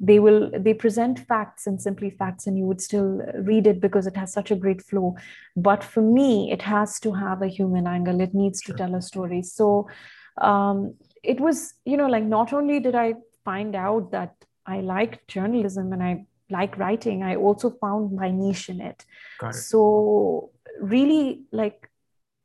They 0.00 0.20
will 0.20 0.50
they 0.56 0.74
present 0.74 1.26
facts 1.26 1.66
and 1.66 1.82
simply 1.82 2.10
facts, 2.10 2.46
and 2.46 2.56
you 2.56 2.64
would 2.64 2.80
still 2.80 3.20
read 3.34 3.66
it 3.66 3.80
because 3.80 4.06
it 4.06 4.16
has 4.16 4.32
such 4.32 4.52
a 4.52 4.56
great 4.56 4.80
flow. 4.80 5.16
But 5.56 5.82
for 5.82 6.00
me, 6.00 6.52
it 6.52 6.62
has 6.62 7.00
to 7.00 7.12
have 7.12 7.42
a 7.42 7.48
human 7.48 7.88
angle. 7.88 8.20
It 8.20 8.32
needs 8.32 8.62
sure. 8.62 8.76
to 8.76 8.78
tell 8.78 8.94
a 8.94 9.02
story. 9.02 9.42
So 9.42 9.88
um, 10.40 10.94
it 11.24 11.40
was, 11.40 11.74
you 11.84 11.96
know, 11.96 12.06
like 12.06 12.22
not 12.22 12.52
only 12.52 12.78
did 12.78 12.94
I 12.94 13.14
find 13.44 13.74
out 13.74 14.12
that 14.12 14.34
I 14.66 14.80
like 14.80 15.26
journalism 15.26 15.92
and 15.92 16.02
I 16.02 16.26
like 16.50 16.78
writing, 16.78 17.22
I 17.22 17.36
also 17.36 17.70
found 17.70 18.12
my 18.12 18.30
niche 18.30 18.68
in 18.68 18.80
it. 18.80 19.04
it. 19.50 19.54
So 19.54 20.50
really 20.80 21.42
like 21.52 21.90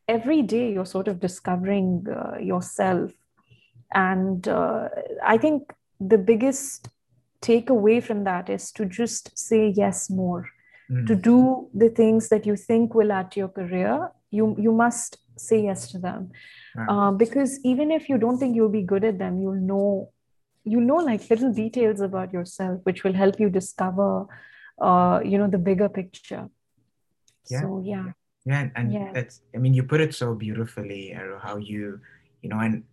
every 0.07 0.41
day 0.41 0.71
you're 0.71 0.86
sort 0.86 1.07
of 1.07 1.19
discovering 1.19 2.05
uh, 2.09 2.38
yourself. 2.39 3.11
And 3.95 4.47
uh, 4.47 4.89
i 5.23 5.38
think 5.38 5.71
the 5.99 6.17
biggest 6.17 6.89
takeaway 7.41 8.01
from 8.03 8.23
that 8.23 8.49
is 8.49 8.71
to 8.71 8.86
just 8.86 9.38
say 9.38 9.67
yes 9.67 10.09
more. 10.09 10.49
Mm. 10.91 11.07
to 11.07 11.15
do 11.15 11.69
the 11.73 11.88
things 11.89 12.27
that 12.27 12.45
you 12.45 12.55
think 12.57 12.93
will 12.93 13.11
add 13.17 13.31
to 13.31 13.39
your 13.39 13.47
career 13.47 14.11
you 14.31 14.47
you 14.59 14.71
must 14.79 15.17
say 15.38 15.59
yes 15.63 15.88
to 15.91 15.97
them. 15.97 16.31
Uh, 16.88 17.11
because 17.11 17.59
even 17.63 17.89
if 17.97 18.09
you 18.09 18.17
don't 18.17 18.38
think 18.38 18.55
you'll 18.55 18.75
be 18.75 18.81
good 18.81 19.05
at 19.09 19.17
them 19.17 19.39
you'll 19.41 19.63
know 19.69 20.11
you 20.73 20.81
know 20.81 20.97
like 20.97 21.29
little 21.29 21.53
details 21.53 22.01
about 22.01 22.34
yourself 22.34 22.81
which 22.84 23.03
will 23.05 23.13
help 23.13 23.39
you 23.39 23.49
discover 23.49 24.25
uh, 24.81 25.21
you 25.23 25.38
know 25.38 25.47
the 25.47 25.63
bigger 25.69 25.88
picture. 25.88 26.49
Yeah. 27.49 27.61
so 27.61 27.81
yeah 27.86 28.11
yeah 28.46 28.62
and, 28.62 28.72
and 28.76 28.94
yeah. 28.94 29.12
that's 29.14 29.41
i 29.56 29.58
mean 29.58 29.74
you 29.74 29.84
put 29.84 30.02
it 30.02 30.14
so 30.14 30.34
beautifully 30.34 31.16
how 31.41 31.58
you 31.58 32.00
you 32.41 32.50
know 32.50 32.60
and 32.60 32.84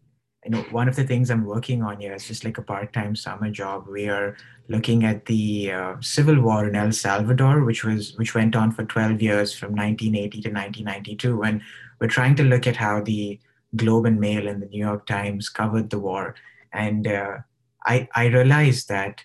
you 0.45 0.51
know 0.51 0.63
one 0.71 0.89
of 0.89 0.97
the 0.97 1.05
things 1.05 1.31
i'm 1.31 1.45
working 1.45 1.83
on 1.83 2.01
here 2.01 2.15
is 2.15 2.27
just 2.27 2.45
like 2.45 2.59
a 2.59 2.63
part-time 2.63 3.15
summer 3.15 3.51
job. 3.51 3.87
We 3.87 4.09
are 4.09 4.37
looking 4.69 5.05
at 5.05 5.27
the 5.27 5.73
uh, 5.73 5.97
civil 6.01 6.41
war 6.41 6.69
in 6.69 6.77
el 6.77 6.93
salvador 6.93 7.65
which 7.65 7.85
was 7.85 8.17
which 8.17 8.35
went 8.35 8.57
on 8.57 8.73
for 8.73 8.85
12 8.85 9.21
years 9.21 9.53
from 9.53 9.73
1980 9.73 10.43
to 10.43 10.49
1992 10.49 11.43
and 11.43 11.61
we're 12.01 12.07
trying 12.07 12.37
to 12.37 12.45
look 12.45 12.67
at 12.67 12.77
how 12.77 13.03
the 13.03 13.39
globe 13.77 14.07
and 14.07 14.19
mail 14.19 14.49
and 14.49 14.63
the 14.63 14.67
new 14.67 14.79
york 14.79 15.07
times 15.07 15.49
covered 15.49 15.91
the 15.91 15.99
war. 15.99 16.35
And 16.73 17.07
uh, 17.07 17.39
i 17.85 18.09
i 18.15 18.27
realized 18.27 18.89
that 18.89 19.25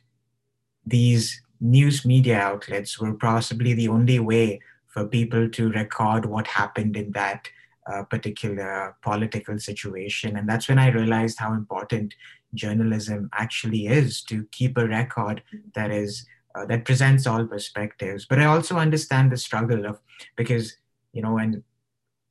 these 0.85 1.41
news 1.61 2.05
media 2.05 2.39
outlets 2.39 2.99
were 2.99 3.13
possibly 3.13 3.73
the 3.73 3.87
only 3.87 4.19
way 4.19 4.59
for 4.95 5.05
people 5.05 5.49
to 5.49 5.69
record 5.71 6.25
what 6.25 6.47
happened 6.47 6.95
in 6.95 7.11
that 7.11 7.49
uh, 7.91 8.03
particular 8.03 8.95
political 9.03 9.59
situation. 9.59 10.37
And 10.37 10.47
that's 10.47 10.69
when 10.69 10.79
I 10.79 10.87
realized 10.87 11.37
how 11.37 11.53
important 11.53 12.15
journalism 12.53 13.29
actually 13.33 13.87
is 13.87 14.21
to 14.23 14.47
keep 14.51 14.77
a 14.77 14.87
record 14.87 15.43
that 15.75 15.91
is 15.91 16.25
uh, 16.55 16.65
that 16.67 16.85
presents 16.85 17.27
all 17.27 17.45
perspectives. 17.45 18.25
But 18.25 18.39
I 18.39 18.45
also 18.45 18.77
understand 18.77 19.33
the 19.33 19.37
struggle 19.37 19.85
of 19.85 19.99
because 20.37 20.77
you 21.11 21.21
know 21.21 21.37
and 21.37 21.61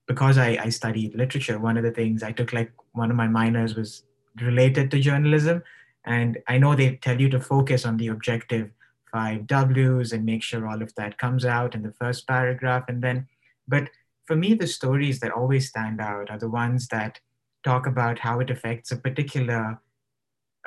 because 0.08 0.38
I, 0.38 0.58
I 0.60 0.70
studied 0.70 1.14
literature, 1.14 1.58
one 1.58 1.76
of 1.76 1.84
the 1.84 1.90
things 1.90 2.22
I 2.22 2.32
took 2.32 2.54
like 2.54 2.72
one 2.92 3.10
of 3.10 3.16
my 3.16 3.28
minors 3.28 3.74
was 3.74 4.04
related 4.40 4.90
to 4.90 5.00
journalism. 5.00 5.62
And 6.06 6.38
I 6.48 6.56
know 6.56 6.74
they 6.74 6.96
tell 6.96 7.20
you 7.20 7.28
to 7.30 7.40
focus 7.40 7.84
on 7.84 7.98
the 7.98 8.08
objective 8.08 8.70
five 9.14 9.46
W's 9.46 10.12
and 10.12 10.24
make 10.24 10.42
sure 10.42 10.66
all 10.66 10.82
of 10.82 10.92
that 10.96 11.18
comes 11.24 11.44
out 11.56 11.74
in 11.76 11.82
the 11.82 11.94
first 12.02 12.26
paragraph. 12.26 12.84
And 12.88 13.00
then, 13.06 13.18
but 13.74 13.84
for 14.26 14.36
me, 14.42 14.54
the 14.54 14.66
stories 14.78 15.20
that 15.20 15.38
always 15.40 15.68
stand 15.68 16.00
out 16.00 16.30
are 16.32 16.42
the 16.44 16.54
ones 16.64 16.88
that 16.88 17.20
talk 17.62 17.86
about 17.86 18.18
how 18.26 18.40
it 18.42 18.50
affects 18.50 18.90
a 18.90 19.02
particular 19.06 19.62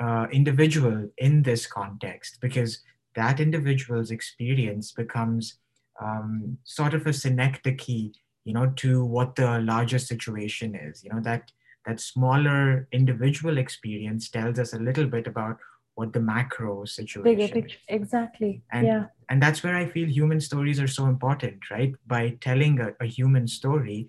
uh, 0.04 0.26
individual 0.32 0.98
in 1.26 1.42
this 1.42 1.66
context, 1.66 2.38
because 2.40 2.72
that 3.14 3.40
individual's 3.46 4.10
experience 4.10 4.92
becomes 5.02 5.58
um, 6.00 6.58
sort 6.64 6.94
of 6.94 7.06
a 7.06 7.12
synecdoche, 7.12 8.14
you 8.44 8.54
know, 8.56 8.72
to 8.76 9.04
what 9.04 9.34
the 9.36 9.60
larger 9.72 9.98
situation 9.98 10.74
is. 10.88 11.04
You 11.04 11.10
know 11.12 11.22
that 11.30 11.52
that 11.86 12.00
smaller 12.00 12.88
individual 12.92 13.58
experience 13.58 14.30
tells 14.30 14.58
us 14.58 14.72
a 14.72 14.84
little 14.88 15.06
bit 15.06 15.26
about 15.26 15.56
what 15.98 16.12
the 16.12 16.20
macro 16.20 16.84
situation 16.84 17.24
Bigger 17.24 17.52
picture. 17.52 17.78
exactly 17.88 18.62
and, 18.70 18.86
yeah. 18.86 19.04
and 19.28 19.42
that's 19.42 19.64
where 19.64 19.76
i 19.76 19.84
feel 19.84 20.08
human 20.08 20.40
stories 20.40 20.78
are 20.78 20.92
so 20.98 21.06
important 21.06 21.70
right? 21.72 21.92
By 22.06 22.22
telling 22.40 22.78
a, 22.78 22.88
a 23.00 23.06
human 23.06 23.48
story 23.48 24.08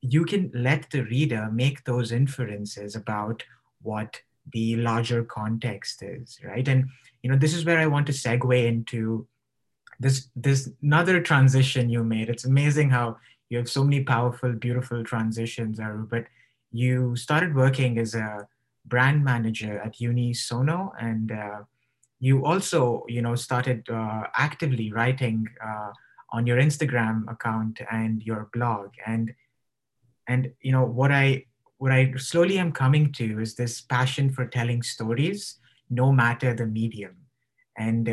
you 0.00 0.24
can 0.24 0.50
let 0.52 0.90
the 0.90 1.02
reader 1.04 1.48
make 1.52 1.84
those 1.84 2.10
inferences 2.10 2.96
about 2.96 3.44
what 3.82 4.20
the 4.52 4.76
larger 4.76 5.22
context 5.24 6.02
is 6.02 6.38
right? 6.44 6.66
And 6.66 6.88
you 7.22 7.30
know 7.30 7.38
this 7.38 7.54
is 7.54 7.64
where 7.64 7.78
i 7.78 7.86
want 7.94 8.06
to 8.06 8.12
segue 8.24 8.66
into 8.72 9.26
this 10.00 10.28
this 10.34 10.70
another 10.82 11.20
transition 11.20 11.88
you 11.88 12.02
made. 12.04 12.28
It's 12.28 12.44
amazing 12.44 12.90
how 12.90 13.06
you 13.48 13.58
have 13.58 13.70
so 13.70 13.84
many 13.84 14.02
powerful 14.02 14.52
beautiful 14.66 15.04
transitions 15.04 15.78
Aru, 15.78 16.06
but 16.10 16.24
you 16.72 17.16
started 17.16 17.54
working 17.54 17.98
as 17.98 18.14
a 18.14 18.48
brand 18.86 19.24
manager 19.24 19.78
at 19.80 19.96
Unisono, 19.96 20.90
and 21.00 21.32
uh, 21.32 21.60
you 22.20 22.44
also, 22.44 23.04
you 23.08 23.22
know, 23.22 23.34
started 23.34 23.88
uh, 23.90 24.24
actively 24.36 24.92
writing 24.92 25.46
uh, 25.64 25.90
on 26.30 26.46
your 26.46 26.58
Instagram 26.58 27.30
account 27.30 27.80
and 27.90 28.22
your 28.22 28.48
blog, 28.52 28.90
and 29.06 29.34
and 30.28 30.52
you 30.60 30.72
know 30.72 30.84
what 30.84 31.12
I 31.12 31.44
what 31.78 31.92
I 31.92 32.12
slowly 32.16 32.58
am 32.58 32.72
coming 32.72 33.12
to 33.12 33.40
is 33.40 33.54
this 33.54 33.80
passion 33.80 34.30
for 34.30 34.46
telling 34.46 34.82
stories, 34.82 35.58
no 35.90 36.10
matter 36.10 36.54
the 36.54 36.66
medium, 36.66 37.16
and 37.76 38.08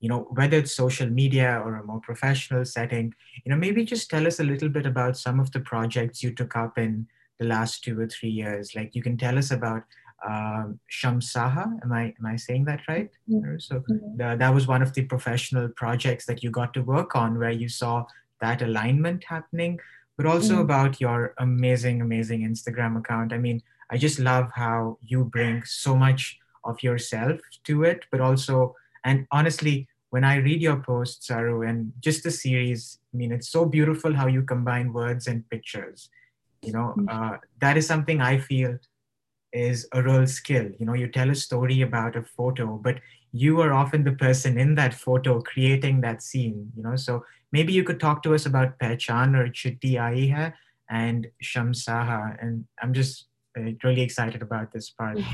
you 0.00 0.08
know 0.08 0.28
whether 0.30 0.56
it's 0.58 0.74
social 0.74 1.08
media 1.08 1.60
or 1.64 1.76
a 1.76 1.84
more 1.84 2.00
professional 2.00 2.64
setting 2.64 3.12
you 3.44 3.50
know 3.50 3.56
maybe 3.56 3.84
just 3.84 4.08
tell 4.08 4.28
us 4.28 4.38
a 4.38 4.44
little 4.44 4.68
bit 4.68 4.86
about 4.86 5.16
some 5.16 5.40
of 5.40 5.50
the 5.50 5.60
projects 5.60 6.22
you 6.22 6.32
took 6.32 6.54
up 6.54 6.78
in 6.78 7.06
the 7.38 7.46
last 7.46 7.84
two 7.84 7.98
or 7.98 8.06
three 8.06 8.30
years. 8.30 8.74
Like 8.74 8.94
you 8.94 9.02
can 9.02 9.16
tell 9.16 9.38
us 9.38 9.50
about 9.50 9.82
um, 10.26 10.80
Shamsaha. 10.90 11.82
Am 11.82 11.92
I 11.92 12.14
am 12.18 12.26
I 12.26 12.36
saying 12.36 12.64
that 12.64 12.80
right? 12.88 13.10
Mm-hmm. 13.30 13.58
So 13.58 13.82
the, 14.16 14.36
that 14.38 14.54
was 14.54 14.66
one 14.66 14.82
of 14.82 14.92
the 14.94 15.02
professional 15.02 15.68
projects 15.68 16.26
that 16.26 16.42
you 16.42 16.50
got 16.50 16.74
to 16.74 16.82
work 16.82 17.14
on, 17.14 17.38
where 17.38 17.50
you 17.50 17.68
saw 17.68 18.04
that 18.40 18.62
alignment 18.62 19.24
happening. 19.24 19.78
But 20.16 20.26
also 20.26 20.54
mm-hmm. 20.54 20.62
about 20.62 21.00
your 21.00 21.34
amazing, 21.38 22.02
amazing 22.02 22.42
Instagram 22.42 22.98
account. 22.98 23.32
I 23.32 23.38
mean, 23.38 23.62
I 23.90 23.96
just 23.96 24.18
love 24.18 24.50
how 24.54 24.98
you 25.00 25.24
bring 25.24 25.62
so 25.64 25.94
much 25.94 26.38
of 26.64 26.82
yourself 26.82 27.40
to 27.64 27.84
it, 27.84 28.04
but 28.10 28.20
also, 28.20 28.74
and 29.04 29.26
honestly, 29.30 29.86
when 30.10 30.24
I 30.24 30.36
read 30.36 30.60
your 30.60 30.76
posts, 30.76 31.28
Saru, 31.28 31.62
and 31.62 31.92
just 32.00 32.24
the 32.24 32.30
series, 32.30 32.98
I 33.14 33.16
mean, 33.16 33.30
it's 33.30 33.48
so 33.48 33.64
beautiful 33.64 34.12
how 34.12 34.26
you 34.26 34.42
combine 34.42 34.92
words 34.92 35.28
and 35.28 35.48
pictures 35.50 36.10
you 36.62 36.72
know 36.72 36.94
mm. 36.96 37.06
uh, 37.08 37.38
that 37.60 37.76
is 37.76 37.86
something 37.86 38.20
i 38.20 38.38
feel 38.38 38.78
is 39.52 39.88
a 39.92 40.02
real 40.02 40.26
skill. 40.26 40.70
You 40.78 40.86
know 40.86 40.94
you 40.94 41.08
tell 41.08 41.30
a 41.30 41.34
story 41.34 41.80
about 41.82 42.16
a 42.16 42.22
photo 42.22 42.78
but 42.82 43.00
you 43.32 43.60
are 43.60 43.72
often 43.72 44.04
the 44.04 44.12
person 44.12 44.58
in 44.58 44.74
that 44.74 44.94
photo 44.94 45.40
creating 45.40 46.00
that 46.02 46.22
scene 46.22 46.72
you 46.76 46.82
know? 46.82 46.96
So 46.96 47.24
maybe 47.52 47.72
you 47.72 47.84
could 47.84 48.00
talk 48.00 48.22
to 48.22 48.34
us 48.34 48.46
about 48.46 48.78
pehchan 48.78 49.36
or 49.36 49.48
chitti 49.48 49.94
aayi 49.94 50.34
hai 50.34 50.52
and 50.90 51.26
shamsaha 51.42 52.36
and 52.42 52.64
i'm 52.82 52.92
just 52.94 53.26
uh, 53.58 53.70
really 53.84 54.00
excited 54.00 54.42
about 54.42 54.72
this 54.72 54.90
part 54.90 55.18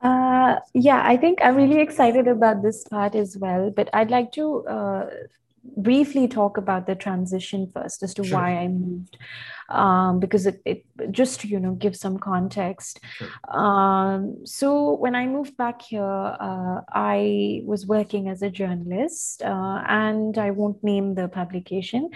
uh, 0.00 0.56
yeah 0.72 1.02
i 1.04 1.16
think 1.16 1.38
i'm 1.42 1.56
really 1.56 1.80
excited 1.80 2.26
about 2.28 2.62
this 2.62 2.84
part 2.84 3.14
as 3.14 3.36
well 3.36 3.70
but 3.70 3.90
i'd 3.92 4.10
like 4.10 4.32
to 4.32 4.66
uh, 4.66 5.06
briefly 5.76 6.28
talk 6.28 6.56
about 6.56 6.86
the 6.86 6.94
transition 6.94 7.70
first 7.72 8.02
as 8.02 8.14
to 8.14 8.24
sure. 8.24 8.38
why 8.38 8.56
I 8.56 8.68
moved, 8.68 9.16
um, 9.68 10.20
because 10.20 10.46
it, 10.46 10.60
it 10.64 10.84
just 11.10 11.40
to 11.40 11.48
you 11.48 11.58
know 11.58 11.72
give 11.72 11.96
some 11.96 12.18
context. 12.18 13.00
Sure. 13.16 13.28
Um, 13.48 14.46
so 14.46 14.94
when 14.94 15.14
I 15.14 15.26
moved 15.26 15.56
back 15.56 15.82
here, 15.82 16.02
uh, 16.02 16.80
I 16.92 17.62
was 17.64 17.86
working 17.86 18.28
as 18.28 18.42
a 18.42 18.50
journalist, 18.50 19.42
uh, 19.42 19.82
and 19.86 20.36
I 20.38 20.50
won't 20.50 20.82
name 20.84 21.14
the 21.14 21.28
publication, 21.28 22.10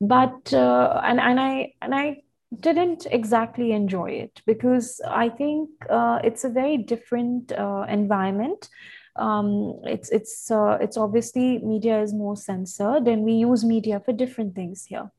but 0.00 0.52
uh, 0.52 1.00
and 1.04 1.20
and 1.20 1.40
I 1.40 1.74
and 1.82 1.94
I 1.94 2.22
didn't 2.60 3.06
exactly 3.10 3.72
enjoy 3.72 4.10
it 4.10 4.42
because 4.46 5.00
I 5.06 5.28
think 5.28 5.70
uh, 5.90 6.20
it's 6.22 6.44
a 6.44 6.48
very 6.48 6.78
different 6.78 7.52
uh, 7.52 7.86
environment. 7.88 8.68
Um, 9.16 9.80
it's 9.84 10.10
it's 10.10 10.50
uh, 10.50 10.78
it's 10.80 10.96
obviously 10.96 11.58
media 11.58 12.00
is 12.02 12.12
more 12.12 12.36
censored, 12.36 13.06
and 13.06 13.22
we 13.22 13.32
use 13.32 13.64
media 13.64 14.00
for 14.00 14.12
different 14.12 14.54
things 14.54 14.84
here. 14.86 15.10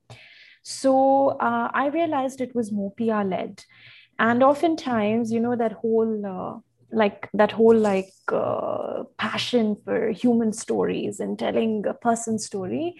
So 0.63 1.29
uh, 1.39 1.69
I 1.73 1.87
realized 1.87 2.41
it 2.41 2.55
was 2.55 2.71
more 2.71 2.91
PR 2.91 3.23
led, 3.23 3.63
and 4.19 4.43
oftentimes, 4.43 5.31
you 5.31 5.39
know, 5.39 5.55
that 5.55 5.73
whole 5.73 6.25
uh, 6.25 6.59
like 6.91 7.29
that 7.33 7.51
whole 7.51 7.77
like 7.77 8.13
uh, 8.31 9.03
passion 9.17 9.77
for 9.83 10.11
human 10.11 10.53
stories 10.53 11.19
and 11.19 11.37
telling 11.37 11.85
a 11.87 11.93
person's 11.93 12.45
story 12.45 12.95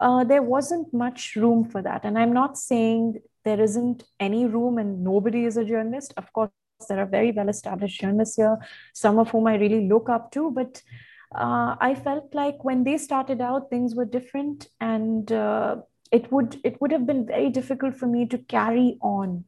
uh, 0.00 0.24
there 0.24 0.42
wasn't 0.42 0.92
much 0.92 1.36
room 1.36 1.64
for 1.64 1.82
that. 1.82 2.04
And 2.04 2.18
i'm 2.18 2.32
not 2.32 2.58
saying 2.58 3.20
there 3.44 3.60
isn't 3.60 4.04
any 4.18 4.46
room 4.46 4.78
and 4.78 5.04
nobody 5.04 5.44
is 5.44 5.56
a 5.56 5.64
journalist. 5.64 6.14
Of 6.16 6.32
course 6.32 6.50
there 6.86 7.00
are 7.00 7.06
very 7.06 7.32
well 7.32 7.48
established 7.48 8.00
journalists 8.00 8.36
here 8.36 8.56
some 8.92 9.18
of 9.18 9.30
whom 9.30 9.46
i 9.46 9.56
really 9.56 9.88
look 9.88 10.08
up 10.08 10.30
to 10.30 10.50
but 10.50 10.82
uh, 11.34 11.74
i 11.80 11.94
felt 11.94 12.34
like 12.34 12.64
when 12.64 12.84
they 12.84 12.96
started 12.96 13.40
out 13.40 13.70
things 13.70 13.94
were 13.94 14.04
different 14.04 14.68
and 14.80 15.32
uh, 15.32 15.76
it 16.12 16.30
would 16.30 16.60
it 16.64 16.80
would 16.80 16.92
have 16.92 17.06
been 17.06 17.26
very 17.26 17.50
difficult 17.50 17.94
for 17.96 18.06
me 18.06 18.26
to 18.26 18.38
carry 18.38 18.98
on 19.00 19.44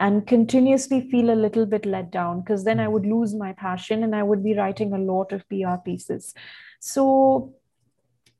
and 0.00 0.26
continuously 0.26 1.00
feel 1.10 1.30
a 1.30 1.42
little 1.44 1.66
bit 1.66 1.86
let 1.86 2.10
down 2.10 2.40
because 2.40 2.64
then 2.64 2.80
I 2.80 2.88
would 2.88 3.06
lose 3.06 3.34
my 3.34 3.52
passion 3.52 4.02
and 4.02 4.14
I 4.14 4.22
would 4.22 4.42
be 4.42 4.54
writing 4.54 4.92
a 4.92 4.98
lot 4.98 5.32
of 5.32 5.48
PR 5.48 5.76
pieces. 5.84 6.34
So 6.80 7.54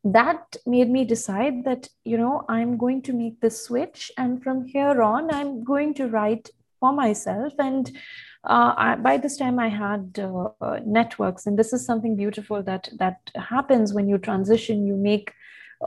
that 0.03 0.57
made 0.67 0.91
me 0.91 1.05
decide 1.05 1.65
that, 1.65 1.89
you 2.05 2.19
know, 2.19 2.45
I'm 2.49 2.77
going 2.77 3.03
to 3.03 3.13
make 3.13 3.41
this 3.41 3.65
switch. 3.65 4.11
And 4.19 4.43
from 4.43 4.67
here 4.67 5.01
on, 5.03 5.33
I'm 5.33 5.65
going 5.65 5.95
to 5.95 6.09
write 6.09 6.51
for 6.85 6.93
myself. 6.93 7.53
And 7.59 7.85
uh, 8.45 8.75
I, 8.77 8.97
by 8.97 9.17
this 9.17 9.37
time, 9.39 9.59
I 9.59 9.69
had 9.69 10.19
uh, 10.19 10.81
networks. 10.85 11.47
And 11.47 11.59
this 11.59 11.73
is 11.73 11.87
something 11.87 12.15
beautiful 12.15 12.63
that, 12.65 12.91
that 12.99 13.19
happens 13.35 13.95
when 13.95 14.07
you 14.07 14.19
transition. 14.19 14.87
You 14.87 14.97
make 14.97 15.33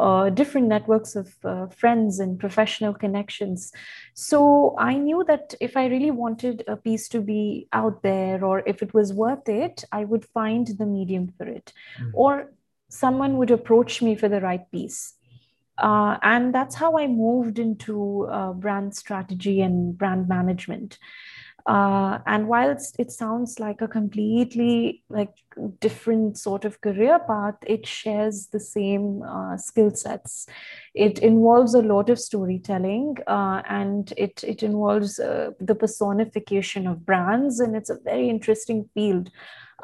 uh, 0.06 0.30
different 0.32 0.68
networks 0.68 1.16
of 1.16 1.28
uh, 1.44 1.68
friends 1.68 2.20
and 2.20 2.40
professional 2.40 2.94
connections. 3.04 3.72
So 4.16 4.76
I 4.92 4.94
knew 4.98 5.24
that 5.28 5.54
if 5.62 5.78
I 5.78 5.86
really 5.86 6.12
wanted 6.12 6.64
a 6.68 6.76
piece 6.76 7.08
to 7.10 7.22
be 7.22 7.68
out 7.74 8.02
there 8.02 8.44
or 8.44 8.64
if 8.66 8.82
it 8.82 8.94
was 8.94 9.14
worth 9.14 9.48
it, 9.48 9.84
I 9.92 10.06
would 10.06 10.26
find 10.26 10.66
the 10.68 10.86
medium 10.86 11.26
for 11.38 11.48
it. 11.48 11.74
Mm-hmm. 12.00 12.12
Or 12.14 12.52
someone 12.90 13.38
would 13.38 13.52
approach 13.52 14.02
me 14.02 14.16
for 14.16 14.30
the 14.30 14.42
right 14.42 14.66
piece. 14.72 15.17
Uh, 15.78 16.18
and 16.24 16.54
that's 16.54 16.76
how 16.76 16.98
I 16.98 17.08
moved 17.08 17.60
into 17.60 18.28
uh, 18.32 18.54
brand 18.54 18.96
strategy 18.96 19.62
and 19.62 19.98
brand 19.98 20.28
management. 20.28 20.98
Uh, 21.68 22.20
and 22.26 22.48
while 22.48 22.78
it 22.98 23.12
sounds 23.12 23.60
like 23.60 23.82
a 23.82 23.90
completely 23.90 25.04
like 25.10 25.34
different 25.82 26.38
sort 26.38 26.64
of 26.64 26.80
career 26.80 27.20
path, 27.20 27.56
it 27.66 27.86
shares 27.86 28.48
the 28.48 28.60
same 28.60 29.22
uh, 29.24 29.58
skill 29.58 29.94
sets. 29.94 30.48
It 30.96 31.20
involves 31.20 31.74
a 31.74 31.82
lot 31.82 32.10
of 32.10 32.20
storytelling, 32.20 33.18
uh, 33.28 33.64
and 33.68 34.14
it 34.16 34.46
it 34.46 34.64
involves 34.64 35.20
uh, 35.20 35.52
the 35.60 35.76
personification 35.76 36.88
of 36.88 37.06
brands, 37.06 37.60
and 37.60 37.76
it's 37.76 37.90
a 37.90 38.00
very 38.02 38.30
interesting 38.30 38.90
field. 38.94 39.30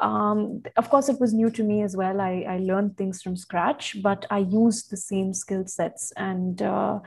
Um, 0.00 0.62
of 0.76 0.90
course, 0.90 1.08
it 1.08 1.20
was 1.20 1.32
new 1.32 1.50
to 1.50 1.62
me 1.62 1.82
as 1.82 1.96
well. 1.96 2.20
I, 2.20 2.44
I 2.48 2.58
learned 2.58 2.96
things 2.96 3.22
from 3.22 3.36
scratch, 3.36 4.02
but 4.02 4.26
I 4.30 4.38
used 4.38 4.90
the 4.90 4.96
same 4.96 5.34
skill 5.34 5.66
sets 5.66 6.12
and. 6.16 6.60
Uh, 6.62 7.00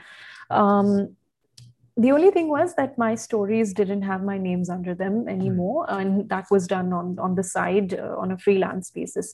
um, 0.50 1.16
the 1.98 2.12
only 2.12 2.30
thing 2.30 2.48
was 2.48 2.76
that 2.76 2.98
my 2.98 3.16
stories 3.16 3.74
didn't 3.74 4.04
have 4.04 4.24
my 4.24 4.38
names 4.38 4.70
under 4.70 4.94
them 4.94 5.28
anymore 5.28 5.86
and 5.90 6.30
that 6.30 6.46
was 6.52 6.68
done 6.68 6.94
on 6.94 7.18
on 7.20 7.36
the 7.36 7.44
side 7.44 7.94
uh, 7.94 8.16
on 8.18 8.32
a 8.32 8.38
freelance 8.38 8.92
basis 8.92 9.34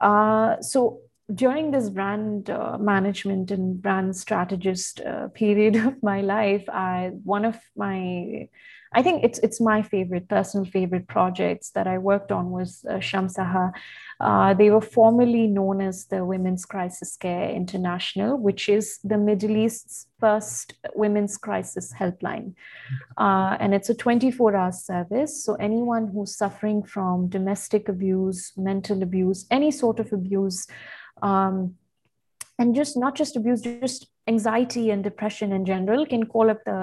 uh, 0.00 0.60
so 0.60 1.00
during 1.34 1.70
this 1.70 1.90
brand 1.90 2.48
uh, 2.48 2.78
management 2.78 3.50
and 3.50 3.82
brand 3.82 4.16
strategist 4.16 5.00
uh, 5.02 5.28
period 5.28 5.76
of 5.88 6.02
my 6.02 6.20
life 6.22 6.66
i 6.70 7.10
one 7.24 7.44
of 7.44 7.58
my 7.76 8.48
I 8.92 9.02
think 9.02 9.22
it's 9.22 9.38
it's 9.40 9.60
my 9.60 9.82
favorite 9.82 10.28
personal 10.28 10.64
favorite 10.64 11.08
projects 11.08 11.70
that 11.70 11.86
I 11.86 11.98
worked 11.98 12.32
on 12.32 12.50
was 12.50 12.84
uh, 12.88 12.94
Shamsaha. 12.94 13.72
Uh, 14.20 14.54
they 14.54 14.70
were 14.70 14.80
formerly 14.80 15.46
known 15.46 15.80
as 15.80 16.06
the 16.06 16.24
Women's 16.24 16.64
Crisis 16.64 17.16
Care 17.16 17.50
International, 17.50 18.36
which 18.36 18.68
is 18.68 18.98
the 19.04 19.18
Middle 19.18 19.56
East's 19.56 20.06
first 20.18 20.74
women's 20.94 21.36
crisis 21.36 21.92
helpline. 21.92 22.54
Uh, 23.16 23.56
and 23.60 23.74
it's 23.74 23.90
a 23.90 23.94
24 23.94 24.56
hour 24.56 24.72
service. 24.72 25.44
So, 25.44 25.54
anyone 25.54 26.08
who's 26.08 26.36
suffering 26.36 26.82
from 26.82 27.28
domestic 27.28 27.88
abuse, 27.88 28.52
mental 28.56 29.02
abuse, 29.02 29.46
any 29.50 29.70
sort 29.70 30.00
of 30.00 30.12
abuse, 30.12 30.66
um, 31.22 31.74
and 32.58 32.74
just 32.74 32.96
not 32.96 33.14
just 33.14 33.36
abuse, 33.36 33.60
just 33.60 34.08
anxiety 34.28 34.90
and 34.90 35.02
depression 35.02 35.52
in 35.52 35.64
general 35.64 36.04
can 36.04 36.24
call 36.26 36.50
up 36.50 36.62
the 36.64 36.80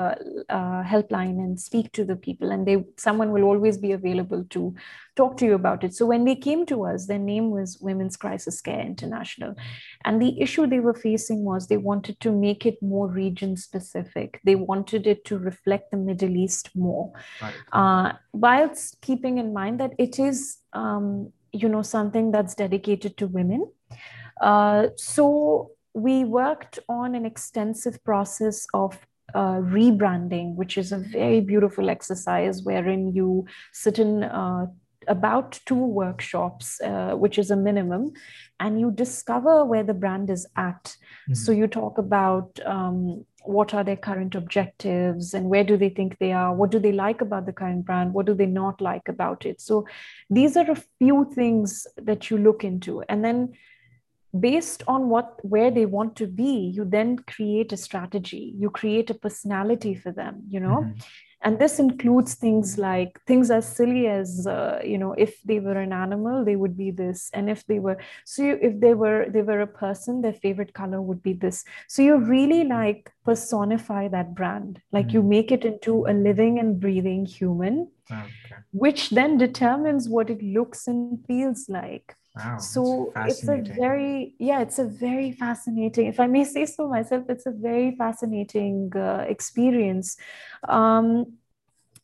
uh, 0.50 0.84
helpline 0.84 1.38
and 1.44 1.60
speak 1.60 1.92
to 1.92 2.04
the 2.04 2.16
people 2.16 2.52
and 2.52 2.68
they 2.68 2.84
someone 2.98 3.32
will 3.32 3.44
always 3.44 3.78
be 3.78 3.92
available 3.92 4.44
to 4.50 4.74
talk 5.16 5.38
to 5.38 5.46
you 5.46 5.54
about 5.54 5.84
it. 5.84 5.94
So 5.94 6.06
when 6.08 6.26
they 6.26 6.36
came 6.36 6.66
to 6.66 6.86
us 6.86 7.06
their 7.06 7.20
name 7.20 7.52
was 7.52 7.78
women's 7.80 8.18
crisis 8.18 8.60
care 8.62 8.80
international. 8.80 9.54
And 10.06 10.22
the 10.22 10.42
issue 10.42 10.66
they 10.66 10.80
were 10.80 10.96
facing 10.96 11.44
was 11.44 11.68
they 11.68 11.78
wanted 11.78 12.20
to 12.22 12.32
make 12.32 12.66
it 12.66 12.82
more 12.82 13.08
region 13.08 13.56
specific. 13.58 14.42
They 14.44 14.56
wanted 14.56 15.06
it 15.06 15.24
to 15.26 15.38
reflect 15.38 15.92
the 15.92 15.98
middle 15.98 16.36
east 16.36 16.72
more. 16.76 17.14
Right. 17.42 17.54
uh, 17.72 18.14
whilst 18.34 19.02
keeping 19.02 19.38
in 19.38 19.54
mind 19.54 19.80
that 19.80 19.92
it 20.00 20.20
is 20.20 20.58
um, 20.74 21.32
you 21.52 21.70
know 21.70 21.84
something 21.84 22.32
that's 22.32 22.56
dedicated 22.56 23.18
to 23.18 23.28
women 23.28 23.70
uh, 24.42 24.88
so 24.98 25.72
we 25.96 26.26
worked 26.26 26.78
on 26.90 27.16
an 27.16 27.26
extensive 27.26 28.04
process 28.04 28.68
of 28.74 29.00
uh, 29.34 29.60
rebranding, 29.62 30.56
which 30.56 30.78
is 30.78 30.92
a 30.92 30.98
very 30.98 31.40
beautiful 31.40 31.90
exercise 31.90 32.62
wherein 32.64 33.14
you 33.16 33.46
sit 33.72 33.98
in 33.98 34.24
uh, 34.24 34.68
about 35.08 35.60
two 35.66 35.86
workshops, 35.86 36.82
uh, 36.82 37.14
which 37.16 37.38
is 37.38 37.50
a 37.50 37.56
minimum, 37.56 38.12
and 38.60 38.80
you 38.80 38.92
discover 38.92 39.64
where 39.64 39.84
the 39.84 39.94
brand 39.94 40.30
is 40.30 40.46
at. 40.58 40.84
Mm-hmm. 40.84 41.34
So 41.34 41.52
you 41.52 41.68
talk 41.68 41.98
about 41.98 42.60
um, 42.66 43.26
what 43.44 43.74
are 43.74 43.84
their 43.84 43.96
current 43.96 44.36
objectives 44.36 45.34
and 45.34 45.50
where 45.50 45.64
do 45.64 45.78
they 45.78 45.90
think 45.90 46.18
they 46.18 46.34
are? 46.34 46.54
What 46.54 46.72
do 46.72 46.80
they 46.80 46.92
like 46.92 47.22
about 47.22 47.46
the 47.46 47.54
current 47.54 47.86
brand? 47.86 48.14
What 48.14 48.26
do 48.26 48.34
they 48.34 48.48
not 48.48 48.82
like 48.82 49.08
about 49.08 49.46
it? 49.46 49.62
So 49.62 49.88
these 50.30 50.58
are 50.58 50.70
a 50.70 50.84
few 51.00 51.32
things 51.34 51.88
that 51.98 52.30
you 52.30 52.38
look 52.38 52.64
into. 52.64 53.02
And 53.04 53.24
then 53.24 53.54
based 54.40 54.84
on 54.88 55.10
what 55.10 55.38
where 55.44 55.72
they 55.72 55.86
want 55.86 56.16
to 56.16 56.28
be 56.28 56.72
you 56.74 56.86
then 56.86 57.18
create 57.20 57.72
a 57.72 57.78
strategy 57.78 58.54
you 58.58 58.70
create 58.70 59.10
a 59.10 59.14
personality 59.14 59.96
for 59.96 60.12
them 60.12 60.42
you 60.50 60.60
know 60.60 60.80
mm-hmm. 60.82 61.00
and 61.42 61.60
this 61.60 61.80
includes 61.80 62.36
things 62.36 62.78
like 62.78 63.20
things 63.26 63.52
as 63.52 63.68
silly 63.68 64.08
as 64.08 64.48
uh, 64.48 64.80
you 64.84 64.98
know 64.98 65.14
if 65.14 65.42
they 65.44 65.60
were 65.60 65.80
an 65.80 65.94
animal 65.94 66.44
they 66.44 66.56
would 66.56 66.76
be 66.76 66.92
this 66.92 67.30
and 67.34 67.50
if 67.50 67.66
they 67.68 67.80
were 67.80 67.98
so 68.26 68.44
you, 68.44 68.60
if 68.62 68.80
they 68.80 68.94
were 68.94 69.28
they 69.30 69.42
were 69.42 69.62
a 69.62 69.68
person 69.68 70.22
their 70.22 70.34
favorite 70.34 70.74
color 70.74 71.02
would 71.02 71.22
be 71.22 71.34
this 71.34 71.64
so 71.88 72.02
you 72.02 72.18
really 72.18 72.64
like 72.64 73.12
personify 73.24 74.08
that 74.08 74.36
brand 74.36 74.82
like 74.92 75.08
mm-hmm. 75.08 75.18
you 75.18 75.24
make 75.24 75.52
it 75.52 75.64
into 75.66 76.06
a 76.08 76.14
living 76.14 76.60
and 76.60 76.80
breathing 76.80 77.26
human 77.26 77.88
okay. 78.12 78.26
which 78.72 79.12
then 79.12 79.38
determines 79.38 80.10
what 80.10 80.30
it 80.30 80.42
looks 80.42 80.88
and 80.88 81.24
feels 81.26 81.70
like 81.70 82.16
Wow, 82.36 82.58
so 82.58 83.14
it's 83.16 83.48
a 83.48 83.62
very 83.62 84.36
yeah 84.40 84.60
it's 84.60 84.78
a 84.78 84.84
very 84.84 85.32
fascinating 85.32 86.08
if 86.08 86.20
i 86.20 86.28
may 86.28 86.44
say 86.44 86.66
so 86.66 86.90
myself 86.90 87.24
it's 87.30 87.46
a 87.46 87.52
very 87.52 87.96
fascinating 87.96 88.92
uh, 88.96 89.24
experience. 89.28 90.18
Um, 90.68 91.38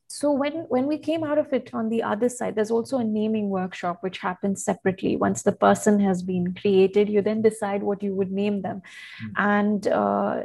so 0.08 0.32
when 0.32 0.54
when 0.68 0.88
we 0.88 0.98
came 0.98 1.24
out 1.24 1.38
of 1.38 1.52
it 1.54 1.70
on 1.74 1.90
the 1.90 2.04
other 2.04 2.30
side 2.30 2.56
there's 2.56 2.72
also 2.72 2.98
a 2.98 3.04
naming 3.04 3.50
workshop 3.50 3.98
which 4.02 4.20
happens 4.20 4.64
separately. 4.64 5.16
Once 5.16 5.44
the 5.44 5.52
person 5.52 6.00
has 6.00 6.22
been 6.22 6.54
created 6.54 7.10
you 7.10 7.22
then 7.22 7.42
decide 7.42 7.84
what 7.84 8.04
you 8.04 8.14
would 8.16 8.32
name 8.32 8.62
them. 8.62 8.82
Mm-hmm. 9.24 9.34
and 9.38 9.88
uh, 9.88 10.44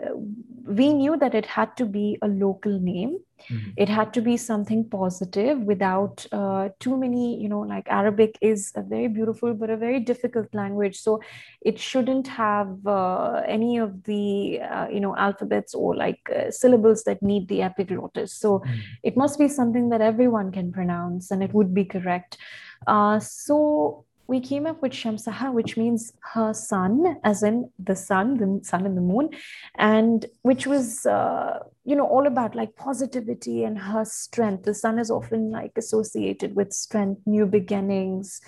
we 0.64 0.92
knew 0.92 1.16
that 1.16 1.34
it 1.34 1.46
had 1.46 1.76
to 1.76 1.84
be 1.84 2.18
a 2.22 2.28
local 2.28 2.78
name 2.80 3.18
Mm-hmm. 3.50 3.70
It 3.76 3.88
had 3.88 4.12
to 4.14 4.20
be 4.20 4.36
something 4.36 4.88
positive 4.88 5.58
without 5.60 6.26
uh, 6.32 6.70
too 6.80 6.96
many, 6.96 7.40
you 7.40 7.48
know, 7.48 7.60
like 7.60 7.86
Arabic 7.88 8.38
is 8.40 8.72
a 8.74 8.82
very 8.82 9.08
beautiful 9.08 9.54
but 9.54 9.70
a 9.70 9.76
very 9.76 10.00
difficult 10.00 10.54
language. 10.54 10.98
So 10.98 11.20
it 11.60 11.78
shouldn't 11.78 12.26
have 12.28 12.86
uh, 12.86 13.42
any 13.46 13.78
of 13.78 14.04
the, 14.04 14.60
uh, 14.60 14.88
you 14.88 15.00
know, 15.00 15.16
alphabets 15.16 15.74
or 15.74 15.94
like 15.94 16.20
uh, 16.34 16.50
syllables 16.50 17.04
that 17.04 17.22
need 17.22 17.48
the 17.48 17.62
epiglottis. 17.62 18.32
So 18.32 18.58
mm-hmm. 18.58 18.80
it 19.02 19.16
must 19.16 19.38
be 19.38 19.48
something 19.48 19.90
that 19.90 20.00
everyone 20.00 20.52
can 20.52 20.72
pronounce 20.72 21.30
and 21.30 21.42
it 21.42 21.52
would 21.54 21.74
be 21.74 21.84
correct. 21.84 22.38
Uh, 22.86 23.18
so 23.20 24.04
we 24.28 24.40
came 24.40 24.66
up 24.66 24.82
with 24.82 24.92
Shamsaha, 24.92 25.52
which 25.52 25.76
means 25.76 26.12
her 26.34 26.52
sun, 26.52 27.16
as 27.22 27.42
in 27.42 27.70
the 27.78 27.94
sun, 27.94 28.36
the 28.36 28.64
sun 28.64 28.84
and 28.84 28.96
the 28.96 29.00
moon, 29.00 29.30
and 29.76 30.26
which 30.42 30.66
was 30.66 31.06
uh, 31.06 31.60
you 31.86 31.94
know 31.94 32.06
all 32.06 32.26
about 32.26 32.54
like 32.54 32.76
positivity 32.76 33.64
and 33.64 33.78
her 33.78 34.04
strength. 34.04 34.64
The 34.64 34.74
sun 34.74 34.98
is 34.98 35.10
often 35.10 35.50
like 35.50 35.72
associated 35.76 36.56
with 36.56 36.72
strength 36.72 37.22
new 37.26 37.46
beginnings 37.46 38.40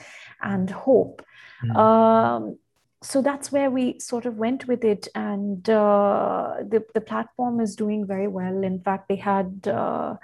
and 0.42 0.68
hope. 0.68 1.22
Mm. 1.64 1.76
um, 1.76 2.58
so 3.00 3.22
that's 3.22 3.52
where 3.52 3.70
we 3.70 4.00
sort 4.00 4.26
of 4.26 4.38
went 4.38 4.66
with 4.66 4.84
it. 4.84 5.06
And 5.14 5.68
uh, 5.70 6.54
the, 6.68 6.84
the 6.94 7.00
platform 7.00 7.60
is 7.60 7.76
doing 7.76 8.06
very 8.06 8.26
well. 8.26 8.64
In 8.64 8.80
fact 8.80 9.08
they 9.08 9.16
had 9.16 9.68
uh, 9.68 10.16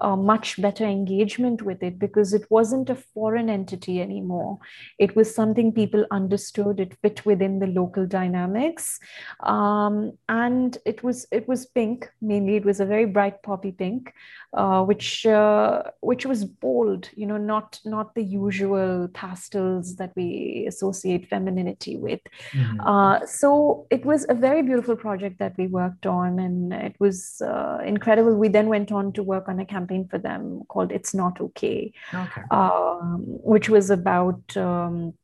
a 0.00 0.16
much 0.16 0.60
better 0.60 0.84
engagement 0.84 1.62
with 1.62 1.82
it 1.82 1.98
because 1.98 2.32
it 2.32 2.44
wasn't 2.50 2.88
a 2.90 2.94
foreign 2.94 3.50
entity 3.50 4.00
anymore. 4.00 4.58
It 4.98 5.14
was 5.14 5.34
something 5.34 5.72
people 5.72 6.06
understood. 6.10 6.80
It 6.80 6.96
fit 7.02 7.26
within 7.26 7.58
the 7.58 7.66
local 7.66 8.06
dynamics, 8.06 8.98
um, 9.40 10.12
and 10.28 10.76
it 10.86 11.02
was 11.02 11.26
it 11.30 11.46
was 11.46 11.66
pink 11.66 12.08
mainly. 12.22 12.56
It 12.56 12.64
was 12.64 12.80
a 12.80 12.86
very 12.86 13.04
bright 13.04 13.42
poppy 13.42 13.72
pink, 13.72 14.12
uh, 14.54 14.84
which 14.84 15.26
uh, 15.26 15.82
which 16.00 16.24
was 16.24 16.44
bold. 16.44 17.10
You 17.14 17.26
know, 17.26 17.36
not 17.36 17.78
not 17.84 18.14
the 18.14 18.24
usual 18.24 19.08
pastels 19.12 19.96
that 19.96 20.12
we 20.16 20.64
associate 20.66 21.28
femininity 21.28 21.96
with. 21.96 22.20
Mm-hmm. 22.52 22.80
Uh, 22.80 23.26
so 23.26 23.86
it 23.90 24.04
was 24.06 24.24
a 24.28 24.34
very 24.34 24.62
beautiful 24.62 24.96
project 24.96 25.38
that 25.40 25.58
we 25.58 25.66
worked 25.66 26.06
on, 26.06 26.38
and 26.38 26.72
it 26.72 26.96
was 26.98 27.42
uh, 27.44 27.78
incredible. 27.84 28.34
We 28.34 28.48
then 28.48 28.68
went 28.68 28.92
on 28.92 29.12
to 29.12 29.22
work 29.22 29.48
on 29.48 29.58
a 29.60 29.66
campaign 29.66 29.79
campaign 29.80 30.06
for 30.08 30.18
them 30.18 30.62
called 30.68 30.92
It's 30.92 31.14
Not 31.14 31.40
Okay, 31.40 31.92
okay. 32.12 32.42
Um, 32.50 33.24
which 33.52 33.68
was 33.68 33.90
about 33.90 34.56
um, 34.56 35.14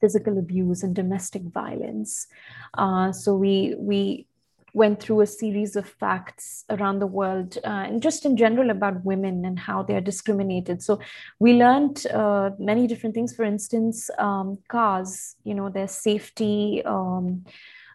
physical 0.00 0.38
abuse 0.38 0.82
and 0.82 0.94
domestic 0.94 1.42
violence. 1.42 2.26
Uh, 2.74 3.12
so 3.12 3.34
we, 3.34 3.74
we 3.78 4.26
went 4.74 5.00
through 5.02 5.20
a 5.22 5.26
series 5.26 5.76
of 5.76 5.88
facts 5.88 6.64
around 6.70 6.98
the 6.98 7.06
world 7.06 7.58
uh, 7.64 7.84
and 7.88 8.02
just 8.02 8.24
in 8.24 8.36
general 8.36 8.70
about 8.70 9.04
women 9.04 9.44
and 9.44 9.58
how 9.58 9.82
they 9.82 9.94
are 9.94 10.00
discriminated 10.00 10.82
so 10.82 11.00
we 11.38 11.54
learned 11.54 12.06
uh, 12.08 12.50
many 12.58 12.86
different 12.86 13.14
things 13.14 13.34
for 13.34 13.44
instance 13.44 14.10
um, 14.18 14.58
cars 14.68 15.36
you 15.42 15.54
know 15.54 15.70
their 15.70 15.88
safety 15.88 16.82
um, 16.84 17.44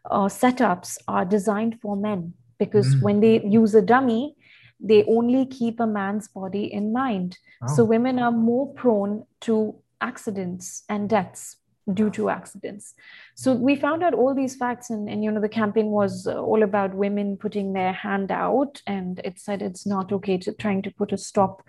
uh, 0.09 0.27
setups 0.27 0.97
are 1.07 1.25
designed 1.25 1.79
for 1.79 1.95
men 1.95 2.33
because 2.57 2.95
mm. 2.95 3.01
when 3.03 3.19
they 3.19 3.41
use 3.45 3.75
a 3.75 3.81
dummy 3.81 4.35
they 4.83 5.03
only 5.05 5.45
keep 5.45 5.79
a 5.79 5.87
man's 5.87 6.27
body 6.27 6.71
in 6.71 6.93
mind. 6.93 7.37
Oh. 7.63 7.75
So 7.75 7.83
women 7.85 8.19
are 8.19 8.31
more 8.31 8.73
prone 8.73 9.25
to 9.41 9.75
accidents 10.01 10.83
and 10.89 11.09
deaths 11.09 11.55
due 11.91 12.09
to 12.09 12.29
accidents. 12.29 12.93
So 13.35 13.53
we 13.53 13.75
found 13.75 14.03
out 14.03 14.13
all 14.13 14.33
these 14.33 14.55
facts, 14.55 14.89
and, 14.89 15.09
and 15.09 15.23
you 15.23 15.31
know 15.31 15.41
the 15.41 15.49
campaign 15.49 15.87
was 15.87 16.27
uh, 16.27 16.35
all 16.35 16.63
about 16.63 16.93
women 16.93 17.35
putting 17.35 17.73
their 17.73 17.91
hand 17.91 18.31
out, 18.31 18.81
and 18.87 19.19
it 19.25 19.39
said 19.39 19.61
it's 19.61 19.85
not 19.85 20.11
okay 20.13 20.37
to 20.37 20.53
trying 20.53 20.81
to 20.83 20.91
put 20.91 21.11
a 21.11 21.17
stop 21.17 21.61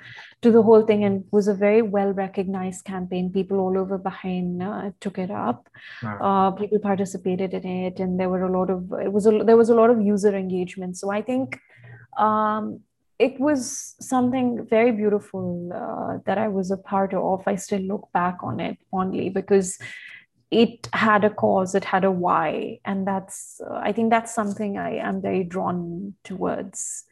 to 0.43 0.51
the 0.51 0.63
whole 0.63 0.83
thing, 0.83 1.05
and 1.05 1.25
was 1.33 1.49
a 1.49 1.55
very 1.55 1.83
well 1.83 2.13
recognized 2.13 2.85
campaign. 2.85 3.33
People 3.33 3.59
all 3.59 3.77
over 3.77 3.99
Bahrain 3.99 4.63
uh, 4.63 4.93
took 5.01 5.19
it 5.19 5.31
up. 5.31 5.69
Wow. 6.03 6.19
Uh, 6.21 6.51
people 6.53 6.79
participated 6.79 7.53
in 7.55 7.67
it, 7.67 7.99
and 7.99 8.21
there 8.21 8.29
were 8.29 8.45
a 8.45 8.53
lot 8.59 8.71
of 8.71 8.93
it 9.01 9.13
was 9.13 9.27
a, 9.27 9.43
there 9.45 9.57
was 9.57 9.69
a 9.69 9.75
lot 9.75 9.91
of 9.91 10.01
user 10.01 10.35
engagement. 10.35 10.97
So 10.97 11.11
I 11.11 11.23
think. 11.23 11.59
Um, 12.17 12.81
it 13.19 13.39
was 13.39 13.95
something 14.01 14.67
very 14.69 14.91
beautiful 14.91 15.71
uh, 15.73 16.19
that 16.27 16.39
I 16.39 16.49
was 16.49 16.71
a 16.71 16.77
part 16.77 17.15
of. 17.15 17.43
I 17.47 17.57
still 17.57 17.81
look 17.81 18.09
back 18.13 18.39
on 18.43 18.61
it 18.61 18.79
fondly 18.91 19.29
because 19.29 19.79
it 20.51 20.89
had 20.93 21.25
a 21.25 21.31
cause, 21.31 21.75
it 21.75 21.85
had 21.85 22.05
a 22.05 22.11
why, 22.11 22.79
and 22.85 23.07
that's 23.07 23.61
uh, 23.69 23.75
I 23.75 23.93
think 23.93 24.11
that's 24.11 24.35
something 24.35 24.79
I 24.79 24.97
am 24.97 25.21
very 25.21 25.45
drawn 25.45 26.15
towards. 26.25 27.05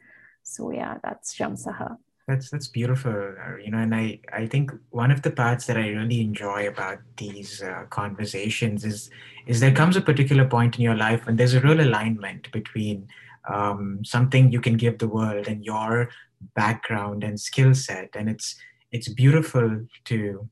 So 0.43 0.71
yeah, 0.71 0.97
that's 1.03 1.35
Shamsaha. 1.35 1.97
That's 2.27 2.49
that's 2.49 2.67
beautiful, 2.67 3.11
uh, 3.11 3.57
you 3.57 3.71
know, 3.71 3.79
and 3.79 3.93
I 3.93 4.19
I 4.31 4.47
think 4.47 4.71
one 4.91 5.11
of 5.11 5.21
the 5.23 5.31
parts 5.31 5.65
that 5.65 5.77
I 5.77 5.89
really 5.89 6.21
enjoy 6.21 6.67
about 6.67 6.99
these 7.17 7.61
uh, 7.61 7.83
conversations 7.89 8.85
is 8.85 9.09
is 9.45 9.59
there 9.59 9.73
comes 9.73 9.97
a 9.97 10.01
particular 10.01 10.45
point 10.45 10.77
in 10.77 10.81
your 10.81 10.95
life 10.95 11.25
when 11.25 11.35
there's 11.35 11.53
a 11.53 11.59
real 11.59 11.81
alignment 11.81 12.49
between 12.51 13.07
um, 13.51 14.03
something 14.03 14.51
you 14.51 14.61
can 14.61 14.77
give 14.77 14.97
the 14.97 15.07
world 15.07 15.47
and 15.47 15.65
your 15.65 16.09
background 16.55 17.23
and 17.23 17.39
skill 17.39 17.73
set. 17.73 18.09
And 18.15 18.29
it's 18.29 18.55
it's 18.91 19.09
beautiful 19.09 19.85
to 20.05 20.49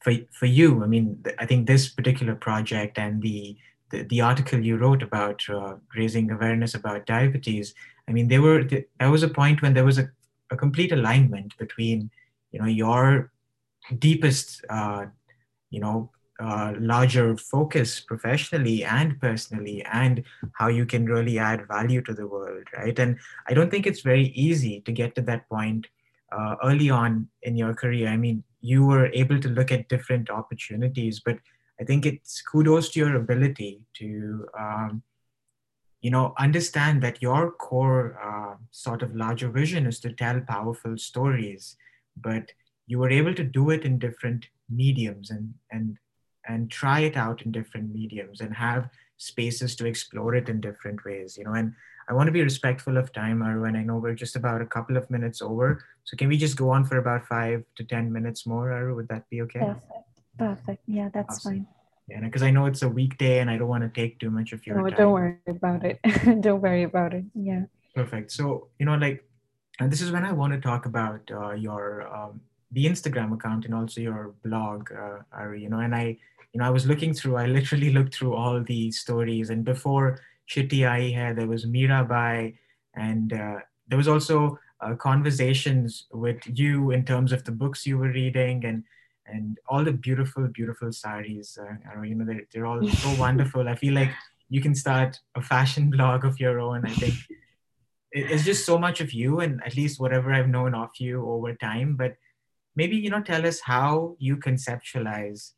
for, 0.00 0.12
for 0.32 0.46
you. 0.46 0.82
I 0.84 0.86
mean 0.86 1.24
i 1.38 1.46
think 1.46 1.66
this 1.66 1.88
particular 1.88 2.34
project 2.34 2.98
and 2.98 3.22
the 3.22 3.56
the, 3.90 4.02
the 4.04 4.20
article 4.20 4.60
you 4.60 4.76
wrote 4.76 5.02
about 5.02 5.42
uh, 5.48 5.74
raising 5.96 6.30
awareness 6.30 6.74
about 6.74 7.06
diabetes 7.06 7.74
i 8.08 8.12
mean 8.12 8.28
there 8.28 8.42
were 8.42 8.64
there 8.64 9.10
was 9.10 9.22
a 9.22 9.28
point 9.28 9.62
when 9.62 9.74
there 9.74 9.84
was 9.84 9.98
a, 9.98 10.10
a 10.50 10.56
complete 10.56 10.92
alignment 10.92 11.56
between 11.58 12.10
you 12.52 12.58
know 12.58 12.66
your 12.66 13.30
deepest 13.98 14.64
uh, 14.70 15.06
you 15.70 15.80
know 15.80 16.10
uh, 16.40 16.72
larger 16.78 17.36
focus 17.36 18.00
professionally 18.00 18.84
and 18.84 19.20
personally 19.20 19.84
and 19.92 20.22
how 20.52 20.68
you 20.68 20.86
can 20.86 21.04
really 21.04 21.38
add 21.38 21.66
value 21.66 22.00
to 22.02 22.14
the 22.14 22.26
world 22.26 22.64
right? 22.76 22.98
And 22.98 23.18
i 23.48 23.54
don't 23.54 23.70
think 23.70 23.86
it's 23.86 24.02
very 24.02 24.28
easy 24.28 24.80
to 24.82 24.92
get 24.92 25.14
to 25.16 25.22
that 25.22 25.48
point 25.48 25.86
uh, 26.30 26.56
early 26.62 26.90
on 26.90 27.26
in 27.42 27.56
your 27.56 27.72
career. 27.72 28.08
I 28.08 28.18
mean 28.18 28.44
you 28.60 28.84
were 28.84 29.06
able 29.12 29.40
to 29.40 29.48
look 29.48 29.70
at 29.70 29.88
different 29.88 30.30
opportunities 30.30 31.20
but 31.24 31.38
i 31.80 31.84
think 31.84 32.04
it's 32.04 32.42
kudos 32.42 32.90
to 32.90 33.00
your 33.00 33.16
ability 33.16 33.80
to 33.94 34.46
um, 34.58 35.02
you 36.00 36.10
know 36.10 36.34
understand 36.38 37.02
that 37.02 37.22
your 37.22 37.52
core 37.52 38.18
uh, 38.22 38.56
sort 38.70 39.02
of 39.02 39.14
larger 39.14 39.50
vision 39.50 39.86
is 39.86 40.00
to 40.00 40.12
tell 40.12 40.40
powerful 40.40 40.96
stories 40.96 41.76
but 42.16 42.52
you 42.86 42.98
were 42.98 43.10
able 43.10 43.34
to 43.34 43.44
do 43.44 43.70
it 43.70 43.84
in 43.84 43.98
different 43.98 44.46
mediums 44.68 45.30
and 45.30 45.54
and 45.70 45.96
and 46.48 46.70
try 46.70 47.00
it 47.00 47.16
out 47.16 47.42
in 47.42 47.52
different 47.52 47.94
mediums 47.94 48.40
and 48.40 48.54
have 48.54 48.88
spaces 49.16 49.76
to 49.76 49.86
explore 49.86 50.34
it 50.34 50.48
in 50.48 50.60
different 50.60 51.04
ways 51.04 51.36
you 51.36 51.44
know 51.44 51.52
and 51.52 51.72
i 52.08 52.12
want 52.12 52.26
to 52.26 52.32
be 52.32 52.42
respectful 52.42 52.96
of 52.96 53.12
time 53.12 53.42
aru 53.42 53.64
and 53.64 53.76
i 53.76 53.82
know 53.82 53.96
we're 53.96 54.14
just 54.14 54.36
about 54.36 54.62
a 54.62 54.66
couple 54.66 54.96
of 54.96 55.10
minutes 55.10 55.42
over. 55.42 55.84
So 56.04 56.16
can 56.16 56.28
we 56.28 56.38
just 56.38 56.56
go 56.56 56.70
on 56.70 56.86
for 56.86 56.96
about 56.96 57.26
five 57.26 57.64
to 57.76 57.84
ten 57.84 58.12
minutes 58.12 58.46
more 58.46 58.72
aru 58.72 58.94
would 58.96 59.08
that 59.08 59.28
be 59.28 59.42
okay? 59.42 59.60
Perfect. 59.60 59.92
Perfect. 60.38 60.82
Yeah 60.86 61.10
that's 61.12 61.36
awesome. 61.36 61.52
fine. 61.52 61.66
Yeah 62.08 62.20
because 62.20 62.42
i 62.42 62.50
know 62.50 62.66
it's 62.66 62.82
a 62.82 62.88
weekday 62.88 63.40
and 63.40 63.50
i 63.50 63.58
don't 63.58 63.68
want 63.68 63.84
to 63.84 63.92
take 64.00 64.18
too 64.18 64.30
much 64.30 64.52
of 64.52 64.66
your 64.66 64.76
no, 64.76 64.88
time. 64.88 64.98
don't 64.98 65.12
worry 65.12 65.36
about 65.46 65.84
it. 65.84 65.98
Don't 66.46 66.62
worry 66.62 66.84
about 66.84 67.12
it. 67.12 67.24
Yeah. 67.34 67.64
Perfect. 67.94 68.30
So 68.32 68.68
you 68.78 68.86
know 68.86 68.94
like 68.94 69.28
and 69.80 69.92
this 69.92 70.00
is 70.00 70.10
when 70.10 70.24
i 70.24 70.32
want 70.32 70.52
to 70.52 70.60
talk 70.60 70.86
about 70.86 71.20
uh, 71.30 71.52
your 71.52 72.06
um, 72.14 72.40
the 72.72 72.84
instagram 72.86 73.32
account 73.32 73.64
and 73.64 73.74
also 73.74 74.00
your 74.00 74.34
blog 74.44 74.90
uh, 74.92 75.18
Aru, 75.32 75.56
you 75.56 75.70
know 75.70 75.80
and 75.80 75.94
i 75.94 76.16
you 76.52 76.60
know, 76.60 76.66
I 76.66 76.70
was 76.70 76.86
looking 76.86 77.14
through, 77.14 77.36
I 77.36 77.46
literally 77.46 77.92
looked 77.96 78.14
through 78.14 78.34
all 78.34 78.62
the 78.62 78.90
stories. 78.90 79.50
And 79.50 79.64
before 79.64 80.20
Chitti 80.48 80.80
Aayi 80.80 81.14
Hai, 81.14 81.32
there 81.32 81.46
was 81.46 81.66
Mirabai, 81.66 82.56
and 82.94 83.32
uh, 83.32 83.58
there 83.86 83.98
was 83.98 84.08
also 84.08 84.58
uh, 84.80 84.94
conversations 84.94 86.06
with 86.12 86.40
you 86.46 86.90
in 86.90 87.04
terms 87.04 87.32
of 87.32 87.44
the 87.44 87.52
books 87.52 87.86
you 87.86 87.98
were 87.98 88.10
reading 88.10 88.64
and 88.64 88.84
and 89.30 89.58
all 89.68 89.84
the 89.84 89.92
beautiful, 89.92 90.48
beautiful 90.48 90.90
saris. 90.90 91.58
Uh, 91.58 92.00
you 92.00 92.14
know, 92.14 92.24
they're, 92.24 92.46
they're 92.50 92.64
all 92.64 92.82
so 92.88 93.14
wonderful. 93.20 93.68
I 93.68 93.74
feel 93.74 93.92
like 93.92 94.10
you 94.48 94.62
can 94.62 94.74
start 94.74 95.20
a 95.34 95.42
fashion 95.42 95.90
blog 95.96 96.24
of 96.24 96.40
your 96.40 96.60
own. 96.60 96.86
I 96.86 96.92
think 96.92 97.14
it's 98.10 98.44
just 98.44 98.64
so 98.64 98.78
much 98.78 99.02
of 99.02 99.12
you, 99.12 99.40
and 99.40 99.62
at 99.64 99.76
least 99.76 100.00
whatever 100.00 100.32
I've 100.32 100.48
known 100.48 100.74
of 100.74 100.90
you 100.98 101.28
over 101.28 101.54
time. 101.54 101.94
But 101.94 102.16
maybe 102.74 102.96
you 102.96 103.10
know, 103.10 103.20
tell 103.20 103.46
us 103.46 103.60
how 103.60 104.16
you 104.18 104.38
conceptualize 104.38 105.52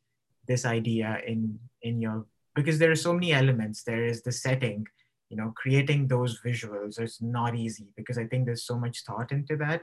this 0.51 0.65
idea 0.65 1.09
in 1.31 1.39
in 1.81 2.01
your 2.05 2.17
because 2.55 2.77
there 2.79 2.91
are 2.91 3.03
so 3.07 3.13
many 3.13 3.31
elements. 3.41 3.83
There 3.83 4.05
is 4.11 4.21
the 4.27 4.35
setting 4.45 4.85
you 5.31 5.37
know 5.37 5.53
creating 5.55 6.07
those 6.07 6.33
visuals 6.45 6.99
is 7.01 7.17
not 7.21 7.55
easy 7.55 7.87
because 7.95 8.17
i 8.17 8.25
think 8.27 8.45
there's 8.45 8.65
so 8.71 8.77
much 8.85 9.03
thought 9.07 9.31
into 9.31 9.55
that. 9.63 9.81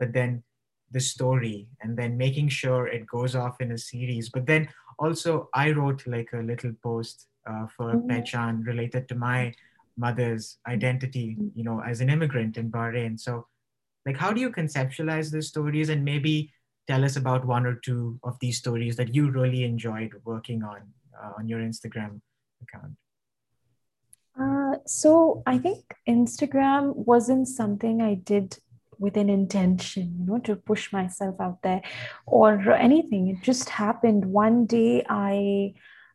But 0.00 0.12
then 0.18 0.42
the 0.90 1.00
story 1.00 1.68
and 1.82 1.96
then 1.98 2.16
making 2.16 2.48
sure 2.48 2.86
it 2.86 3.06
goes 3.06 3.34
off 3.34 3.60
in 3.60 3.72
a 3.72 3.78
series. 3.78 4.30
But 4.36 4.46
then 4.46 4.68
also 4.98 5.48
i 5.54 5.66
wrote 5.76 6.06
like 6.06 6.30
a 6.32 6.46
little 6.50 6.72
post 6.82 7.26
uh, 7.50 7.66
for 7.76 7.88
mm-hmm. 7.92 8.10
Pehchan 8.10 8.66
related 8.66 9.08
to 9.08 9.14
my 9.14 9.40
mother's 10.04 10.58
identity 10.66 11.36
you 11.54 11.64
know 11.68 11.78
as 11.90 12.00
an 12.00 12.10
immigrant 12.16 12.56
in 12.56 12.70
bahrain. 12.70 13.20
So 13.26 13.46
like 14.06 14.16
how 14.16 14.32
do 14.32 14.40
you 14.40 14.50
conceptualize 14.50 15.30
the 15.30 15.42
stories? 15.42 15.90
And 15.90 16.04
maybe 16.12 16.34
tell 16.86 17.04
us 17.04 17.16
about 17.16 17.44
one 17.44 17.66
or 17.66 17.74
two 17.74 18.18
of 18.22 18.38
these 18.40 18.58
stories 18.58 18.96
that 18.96 19.14
you 19.14 19.30
really 19.30 19.64
enjoyed 19.64 20.12
working 20.24 20.62
on 20.62 20.82
uh, 21.20 21.32
on 21.38 21.48
your 21.48 21.60
Instagram 21.60 22.20
account. 22.62 22.92
Uh, 24.38 24.76
so 24.86 25.42
I 25.46 25.58
think 25.58 25.94
Instagram 26.08 26.94
wasn't 26.94 27.48
something 27.48 28.02
I 28.02 28.14
did 28.14 28.58
with 28.98 29.16
an 29.16 29.28
intention, 29.28 30.16
you 30.18 30.26
know, 30.26 30.38
to 30.40 30.56
push 30.56 30.92
myself 30.92 31.40
out 31.40 31.62
there 31.62 31.82
or 32.26 32.72
anything. 32.72 33.28
It 33.28 33.42
just 33.42 33.68
happened. 33.68 34.24
One 34.24 34.66
day 34.66 35.04
I 35.08 35.74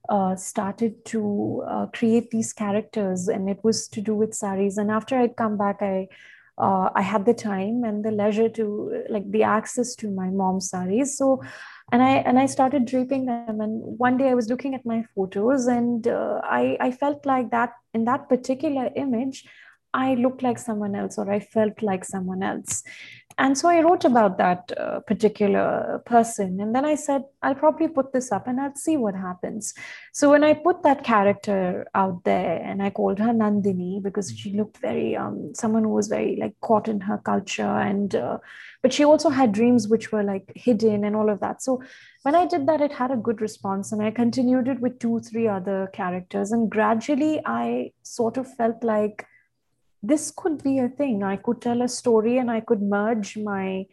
uh, 0.09 0.35
started 0.35 1.05
to 1.05 1.63
uh, 1.67 1.85
create 1.87 2.31
these 2.31 2.53
characters 2.53 3.27
and 3.27 3.49
it 3.49 3.59
was 3.63 3.87
to 3.89 4.01
do 4.01 4.15
with 4.15 4.33
saris. 4.33 4.77
And 4.77 4.91
after 4.91 5.17
I'd 5.17 5.35
come 5.35 5.57
back, 5.57 5.81
I 5.81 6.07
uh, 6.57 6.89
I 6.95 7.01
had 7.01 7.25
the 7.25 7.33
time 7.33 7.83
and 7.83 8.03
the 8.03 8.11
leisure 8.11 8.49
to 8.49 9.03
like 9.09 9.29
the 9.31 9.43
access 9.43 9.95
to 9.95 10.11
my 10.11 10.29
mom's 10.29 10.69
saris. 10.69 11.17
So, 11.17 11.41
and 11.91 12.01
I 12.01 12.17
and 12.17 12.39
I 12.39 12.45
started 12.45 12.85
draping 12.85 13.25
them. 13.25 13.61
And 13.61 13.81
one 13.97 14.17
day 14.17 14.29
I 14.29 14.33
was 14.33 14.49
looking 14.49 14.75
at 14.75 14.85
my 14.85 15.03
photos, 15.15 15.67
and 15.67 16.07
uh, 16.07 16.41
I 16.43 16.77
I 16.79 16.91
felt 16.91 17.25
like 17.25 17.51
that 17.51 17.73
in 17.93 18.05
that 18.05 18.29
particular 18.29 18.89
image, 18.95 19.45
I 19.93 20.15
looked 20.15 20.41
like 20.41 20.57
someone 20.57 20.95
else, 20.95 21.17
or 21.17 21.29
I 21.31 21.39
felt 21.39 21.81
like 21.81 22.05
someone 22.05 22.43
else. 22.43 22.83
And 23.37 23.57
so 23.57 23.69
I 23.69 23.81
wrote 23.81 24.05
about 24.05 24.37
that 24.37 24.71
uh, 24.77 24.99
particular 25.01 26.01
person. 26.05 26.59
And 26.59 26.75
then 26.75 26.85
I 26.85 26.95
said, 26.95 27.23
I'll 27.41 27.55
probably 27.55 27.87
put 27.87 28.13
this 28.13 28.31
up 28.31 28.47
and 28.47 28.59
I'll 28.59 28.75
see 28.75 28.97
what 28.97 29.15
happens. 29.15 29.73
So 30.13 30.29
when 30.29 30.43
I 30.43 30.53
put 30.53 30.83
that 30.83 31.03
character 31.03 31.87
out 31.95 32.23
there 32.23 32.61
and 32.61 32.83
I 32.83 32.89
called 32.89 33.19
her 33.19 33.33
Nandini 33.33 34.03
because 34.03 34.31
she 34.31 34.53
looked 34.53 34.77
very, 34.77 35.15
um, 35.15 35.53
someone 35.55 35.83
who 35.83 35.89
was 35.89 36.07
very 36.07 36.37
like 36.39 36.59
caught 36.61 36.87
in 36.87 36.99
her 37.01 37.17
culture. 37.19 37.63
And, 37.63 38.13
uh, 38.15 38.37
but 38.81 38.93
she 38.93 39.05
also 39.05 39.29
had 39.29 39.53
dreams 39.53 39.87
which 39.87 40.11
were 40.11 40.23
like 40.23 40.51
hidden 40.55 41.03
and 41.03 41.15
all 41.15 41.29
of 41.29 41.39
that. 41.39 41.61
So 41.61 41.81
when 42.23 42.35
I 42.35 42.45
did 42.45 42.67
that, 42.67 42.81
it 42.81 42.91
had 42.91 43.11
a 43.11 43.17
good 43.17 43.41
response. 43.41 43.91
And 43.91 44.03
I 44.03 44.11
continued 44.11 44.67
it 44.67 44.81
with 44.81 44.99
two, 44.99 45.21
three 45.21 45.47
other 45.47 45.89
characters. 45.93 46.51
And 46.51 46.69
gradually 46.69 47.41
I 47.45 47.91
sort 48.03 48.37
of 48.37 48.53
felt 48.55 48.83
like, 48.83 49.25
this 50.01 50.31
could 50.35 50.63
be 50.63 50.79
a 50.79 50.89
thing. 50.89 51.23
I 51.23 51.35
could 51.35 51.61
tell 51.61 51.81
a 51.81 51.87
story 51.87 52.37
and 52.37 52.49
I 52.49 52.61
could 52.61 52.81
merge 52.81 53.37
my 53.37 53.85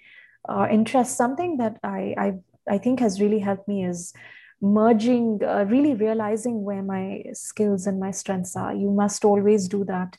uh, 0.48 0.66
interests. 0.70 1.16
Something 1.16 1.59
that 1.59 1.78
I, 1.82 2.14
I 2.18 2.32
I 2.70 2.78
think 2.78 3.00
has 3.00 3.20
really 3.20 3.38
helped 3.38 3.66
me 3.66 3.84
is 3.84 4.12
merging, 4.61 5.40
uh, 5.42 5.64
really 5.68 5.94
realizing 5.94 6.62
where 6.64 6.82
my 6.82 7.22
skills 7.32 7.86
and 7.86 7.98
my 8.00 8.11
strengths 8.11 8.56
are. 8.56 8.74
You 8.74 8.90
must 8.90 9.24
always 9.24 9.68
do 9.68 9.84
that 9.84 10.16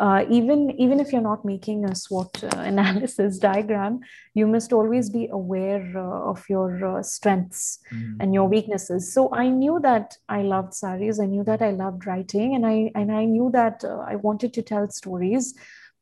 uh, 0.00 0.24
even 0.30 0.70
even 0.78 0.98
if 0.98 1.12
you're 1.12 1.20
not 1.20 1.44
making 1.44 1.84
a 1.84 1.94
SWOT 1.94 2.42
uh, 2.42 2.48
analysis 2.56 3.38
diagram, 3.38 4.00
you 4.32 4.46
must 4.46 4.72
always 4.72 5.10
be 5.10 5.28
aware 5.30 5.86
uh, 5.94 6.30
of 6.30 6.42
your 6.48 6.84
uh, 6.86 7.02
strengths 7.02 7.80
mm. 7.92 8.16
and 8.18 8.32
your 8.32 8.48
weaknesses. 8.48 9.12
So 9.12 9.28
I 9.32 9.48
knew 9.48 9.78
that 9.82 10.16
I 10.26 10.40
loved 10.40 10.72
saris. 10.72 11.20
I 11.20 11.26
knew 11.26 11.44
that 11.44 11.60
I 11.60 11.72
loved 11.72 12.06
writing, 12.06 12.54
and 12.54 12.66
I 12.66 12.90
and 12.94 13.12
I 13.12 13.26
knew 13.26 13.50
that 13.52 13.84
uh, 13.84 13.98
I 14.08 14.16
wanted 14.16 14.54
to 14.54 14.62
tell 14.62 14.88
stories. 14.88 15.54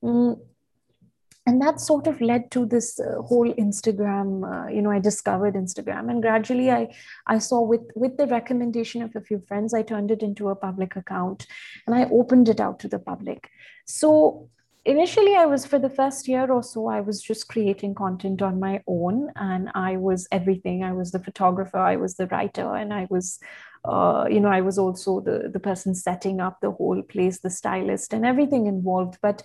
Mm, 0.05 0.39
and 1.49 1.63
that 1.63 1.81
sort 1.81 2.07
of 2.07 2.21
led 2.21 2.51
to 2.51 2.67
this 2.67 3.01
uh, 3.01 3.23
whole 3.23 3.53
instagram 3.55 4.29
uh, 4.49 4.69
you 4.69 4.83
know 4.83 4.91
i 4.91 4.99
discovered 4.99 5.55
instagram. 5.55 6.11
And 6.11 6.21
gradually 6.21 6.71
i 6.71 6.83
i 7.27 7.39
saw 7.39 7.61
with 7.63 7.87
with 7.95 8.19
the 8.19 8.27
recommendation 8.27 9.03
of 9.03 9.17
a 9.17 9.23
few 9.29 9.41
friends 9.49 9.73
i 9.73 9.83
turned 9.83 10.11
it 10.11 10.23
into 10.23 10.51
a 10.51 10.57
public 10.67 10.97
account 10.97 11.47
and 11.87 11.97
i 11.97 12.05
opened 12.21 12.49
it 12.49 12.61
out 12.61 12.79
to 12.81 12.89
the 12.89 12.99
public. 12.99 13.49
So 13.87 14.51
initially 14.85 15.35
i 15.37 15.47
was 15.53 15.65
for 15.71 15.79
the 15.79 15.95
first 16.01 16.29
year 16.33 16.51
or 16.57 16.63
so 16.63 16.87
i 16.97 17.01
was 17.09 17.23
just 17.31 17.49
creating 17.55 17.95
content 17.95 18.43
on 18.49 18.61
my 18.67 18.75
own 18.87 19.31
and 19.37 19.71
i 19.75 19.97
was 19.97 20.29
everything. 20.41 20.85
I 20.91 20.93
was 20.93 21.13
the 21.13 21.25
photographer 21.29 21.79
i 21.79 21.97
was 21.97 22.17
the 22.17 22.29
writer 22.35 22.69
and 22.83 22.93
i 22.93 23.07
was 23.15 23.39
uh, 23.85 24.27
you 24.35 24.41
know 24.41 24.53
i 24.59 24.61
was 24.69 24.79
also 24.85 25.21
the 25.31 25.39
the 25.57 25.65
person 25.71 25.95
setting 25.95 26.41
up 26.47 26.61
the 26.61 26.77
whole 26.79 27.03
place 27.15 27.41
the 27.41 27.57
stylist 27.59 28.13
and 28.13 28.27
everything 28.35 28.67
involved. 28.67 29.19
But 29.23 29.43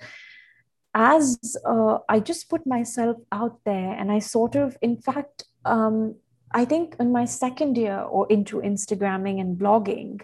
as 0.94 1.58
uh, 1.66 2.00
I 2.08 2.20
just 2.20 2.50
put 2.50 2.66
myself 2.68 3.18
out 3.32 3.60
there 3.66 3.94
and 3.94 4.12
I 4.12 4.20
sort 4.20 4.56
of, 4.56 4.78
in 4.82 4.98
fact, 4.98 5.46
um, 5.66 6.16
I 6.52 6.66
think 6.66 6.96
in 7.00 7.12
my 7.12 7.26
second 7.26 7.78
year 7.78 8.00
or 8.00 8.32
into 8.32 8.62
Instagramming 8.62 9.42
and 9.42 9.58
blogging, 9.58 10.22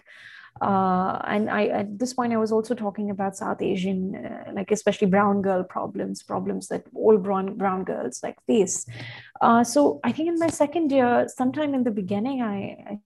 uh, 0.60 1.18
and 1.24 1.48
I 1.48 1.66
at 1.66 1.98
this 1.98 2.12
point 2.12 2.32
I 2.32 2.36
was 2.36 2.52
also 2.52 2.74
talking 2.74 3.10
about 3.10 3.36
South 3.36 3.62
Asian, 3.62 4.14
uh, 4.14 4.52
like 4.52 4.70
especially 4.70 5.08
brown 5.08 5.42
girl 5.42 5.64
problems, 5.64 6.22
problems 6.22 6.68
that 6.68 6.84
all 6.94 7.16
brown 7.16 7.56
brown 7.56 7.82
girls 7.84 8.20
like 8.22 8.36
face. 8.46 8.86
Uh, 9.40 9.64
so 9.64 10.00
I 10.04 10.12
think 10.12 10.28
in 10.28 10.38
my 10.38 10.48
second 10.48 10.92
year, 10.92 11.26
sometime 11.34 11.74
in 11.74 11.82
the 11.82 11.90
beginning, 11.90 12.42
I, 12.42 12.92
I 12.92 12.98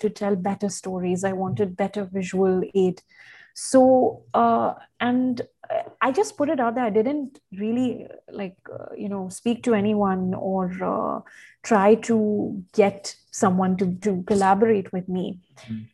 to 0.00 0.10
tell 0.10 0.36
better 0.36 0.68
stories. 0.68 1.24
I 1.24 1.32
wanted 1.32 1.76
better 1.76 2.04
visual 2.04 2.62
aid. 2.74 3.02
So, 3.54 4.22
uh, 4.34 4.74
and 5.00 5.40
I 6.00 6.12
just 6.12 6.36
put 6.36 6.50
it 6.50 6.60
out 6.60 6.74
there. 6.74 6.84
I 6.84 6.90
didn't 6.90 7.40
really 7.52 8.06
like, 8.30 8.56
uh, 8.72 8.94
you 8.96 9.08
know, 9.08 9.28
speak 9.30 9.62
to 9.64 9.74
anyone 9.74 10.34
or 10.34 10.70
uh, 10.82 11.20
try 11.62 11.94
to 11.94 12.62
get 12.74 13.16
someone 13.30 13.76
to, 13.78 13.94
to 14.02 14.22
collaborate 14.24 14.92
with 14.92 15.08
me. 15.08 15.40
Mm 15.66 15.86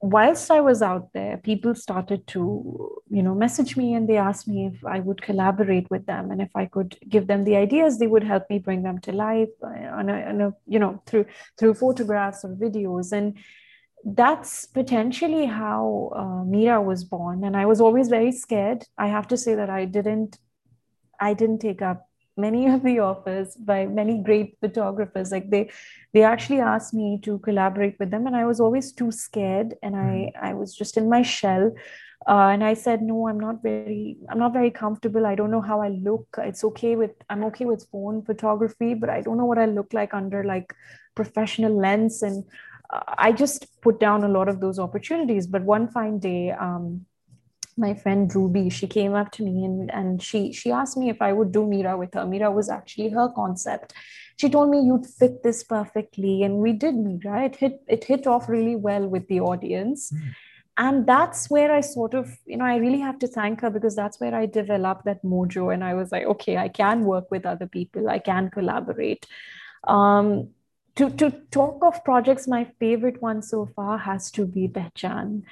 whilst 0.00 0.50
I 0.50 0.60
was 0.60 0.80
out 0.80 1.12
there, 1.12 1.36
people 1.36 1.74
started 1.74 2.26
to, 2.28 3.02
you 3.10 3.22
know, 3.22 3.34
message 3.34 3.76
me 3.76 3.94
and 3.94 4.08
they 4.08 4.16
asked 4.16 4.48
me 4.48 4.66
if 4.66 4.84
I 4.84 5.00
would 5.00 5.20
collaborate 5.20 5.90
with 5.90 6.06
them 6.06 6.30
and 6.30 6.40
if 6.40 6.50
I 6.54 6.66
could 6.66 6.96
give 7.08 7.26
them 7.26 7.44
the 7.44 7.56
ideas, 7.56 7.98
they 7.98 8.06
would 8.06 8.24
help 8.24 8.48
me 8.48 8.58
bring 8.58 8.82
them 8.82 8.98
to 9.00 9.12
life 9.12 9.50
uh, 9.62 9.68
on 9.68 10.08
a, 10.08 10.22
on 10.22 10.40
a 10.40 10.54
you 10.66 10.78
know, 10.78 11.02
through 11.06 11.26
through 11.58 11.74
photographs 11.74 12.44
or 12.44 12.54
videos. 12.54 13.12
And 13.12 13.36
that's 14.04 14.64
potentially 14.64 15.44
how 15.44 16.12
uh, 16.16 16.44
Mira 16.44 16.80
was 16.80 17.04
born. 17.04 17.44
And 17.44 17.54
I 17.54 17.66
was 17.66 17.80
always 17.80 18.08
very 18.08 18.32
scared. 18.32 18.84
I 18.96 19.08
have 19.08 19.28
to 19.28 19.36
say 19.36 19.54
that 19.54 19.68
I 19.68 19.84
didn't, 19.84 20.38
I 21.20 21.34
didn't 21.34 21.58
take 21.58 21.82
up 21.82 22.09
many 22.40 22.66
of 22.66 22.82
the 22.82 22.98
offers 22.98 23.54
by 23.56 23.86
many 23.86 24.18
great 24.22 24.56
photographers 24.60 25.30
like 25.30 25.48
they 25.50 25.70
they 26.14 26.22
actually 26.22 26.60
asked 26.60 26.94
me 26.94 27.18
to 27.22 27.38
collaborate 27.40 27.96
with 27.98 28.10
them 28.10 28.26
and 28.26 28.36
i 28.36 28.44
was 28.44 28.60
always 28.60 28.92
too 28.92 29.10
scared 29.10 29.74
and 29.82 29.96
i 29.96 30.30
hmm. 30.34 30.44
i 30.44 30.54
was 30.54 30.74
just 30.74 30.96
in 30.96 31.08
my 31.08 31.22
shell. 31.22 31.72
Uh, 32.28 32.48
and 32.52 32.62
i 32.62 32.74
said 32.74 33.00
no 33.00 33.28
i'm 33.28 33.40
not 33.40 33.62
very 33.62 34.18
i'm 34.28 34.38
not 34.38 34.52
very 34.52 34.70
comfortable. 34.70 35.24
I 35.24 35.34
don't 35.34 35.50
know 35.50 35.62
how 35.62 35.80
i 35.80 35.88
look. 35.88 36.26
It's 36.38 36.64
okay 36.64 36.94
with 36.94 37.12
i'm 37.30 37.44
okay 37.44 37.64
with 37.64 37.86
phone 37.90 38.22
photography 38.22 38.92
but 38.92 39.08
i 39.08 39.22
don't 39.22 39.38
know 39.38 39.46
what 39.46 39.62
i 39.62 39.64
look 39.64 39.94
like 39.94 40.12
under 40.12 40.44
like 40.44 40.74
professional 41.14 41.74
lens. 41.84 42.22
And 42.22 42.44
uh, 42.92 43.00
i 43.26 43.32
just 43.32 43.64
put 43.80 44.00
down 44.00 44.24
a 44.24 44.28
lot 44.28 44.50
of 44.50 44.60
those 44.60 44.78
opportunities. 44.78 45.46
But 45.46 45.62
one 45.62 45.88
fine 45.88 46.18
day 46.18 46.50
um, 46.50 47.06
my 47.80 47.94
friend 47.94 48.32
Ruby, 48.34 48.68
she 48.70 48.86
came 48.86 49.14
up 49.14 49.32
to 49.32 49.42
me 49.42 49.64
and, 49.64 49.90
and 49.90 50.22
she 50.22 50.52
she 50.52 50.70
asked 50.70 50.96
me 50.96 51.08
if 51.08 51.20
I 51.20 51.32
would 51.32 51.50
do 51.50 51.66
Mira 51.66 51.96
with 51.96 52.14
her. 52.14 52.26
Mira 52.26 52.50
was 52.50 52.68
actually 52.68 53.08
her 53.08 53.28
concept. 53.34 53.94
She 54.36 54.48
told 54.48 54.70
me 54.70 54.80
you'd 54.80 55.06
fit 55.06 55.42
this 55.42 55.64
perfectly, 55.64 56.42
and 56.42 56.58
we 56.58 56.72
did 56.72 56.94
Mira. 56.94 57.44
It 57.46 57.56
hit 57.56 57.82
it 57.88 58.04
hit 58.04 58.26
off 58.26 58.48
really 58.48 58.76
well 58.76 59.08
with 59.08 59.26
the 59.28 59.40
audience. 59.40 60.12
Mm. 60.12 60.34
And 60.78 61.06
that's 61.06 61.50
where 61.50 61.70
I 61.70 61.80
sort 61.82 62.14
of, 62.14 62.38
you 62.46 62.56
know, 62.56 62.64
I 62.64 62.76
really 62.76 63.00
have 63.00 63.18
to 63.18 63.26
thank 63.26 63.60
her 63.60 63.68
because 63.68 63.94
that's 63.94 64.18
where 64.18 64.34
I 64.34 64.46
developed 64.46 65.04
that 65.04 65.22
mojo. 65.22 65.74
And 65.74 65.84
I 65.84 65.92
was 65.92 66.10
like, 66.10 66.24
okay, 66.24 66.56
I 66.56 66.68
can 66.68 67.04
work 67.04 67.30
with 67.30 67.44
other 67.44 67.66
people, 67.66 68.08
I 68.08 68.18
can 68.18 68.50
collaborate. 68.50 69.26
Um, 69.86 70.50
to, 70.96 71.10
to 71.10 71.30
talk 71.50 71.84
of 71.84 72.02
projects, 72.04 72.48
my 72.48 72.64
favorite 72.78 73.20
one 73.20 73.42
so 73.42 73.66
far 73.76 73.98
has 73.98 74.30
to 74.32 74.46
be 74.46 74.68
Pehchan 74.68 75.42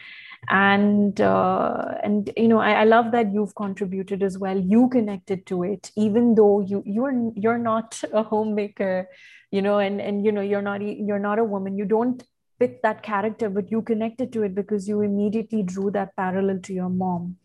and 0.48 1.20
uh, 1.20 1.94
and 2.02 2.30
you 2.36 2.48
know 2.48 2.58
I, 2.58 2.72
I, 2.72 2.84
love 2.84 3.12
that 3.12 3.32
you've 3.32 3.54
contributed 3.54 4.22
as 4.22 4.38
well. 4.38 4.58
You 4.58 4.88
connected 4.88 5.46
to 5.46 5.62
it 5.64 5.90
even 5.96 6.34
though 6.34 6.60
you 6.60 6.82
you're 6.86 7.32
you're 7.34 7.58
not 7.58 8.00
a 8.12 8.22
homemaker 8.22 9.08
you 9.50 9.62
know 9.62 9.78
and 9.78 10.00
and 10.00 10.24
you 10.24 10.32
know 10.32 10.40
you're 10.40 10.62
not 10.62 10.80
you're 10.80 11.18
not 11.18 11.38
a 11.38 11.44
woman. 11.44 11.76
You 11.76 11.84
don't 11.84 12.22
fit 12.58 12.82
that 12.82 13.02
character 13.02 13.48
but 13.50 13.70
you 13.70 13.82
connected 13.82 14.32
to 14.32 14.42
it 14.42 14.54
because 14.54 14.88
you 14.88 15.00
immediately 15.00 15.62
drew 15.62 15.90
that 15.90 16.14
parallel 16.16 16.60
to 16.60 16.72
your 16.72 16.88
mom. 16.88 17.36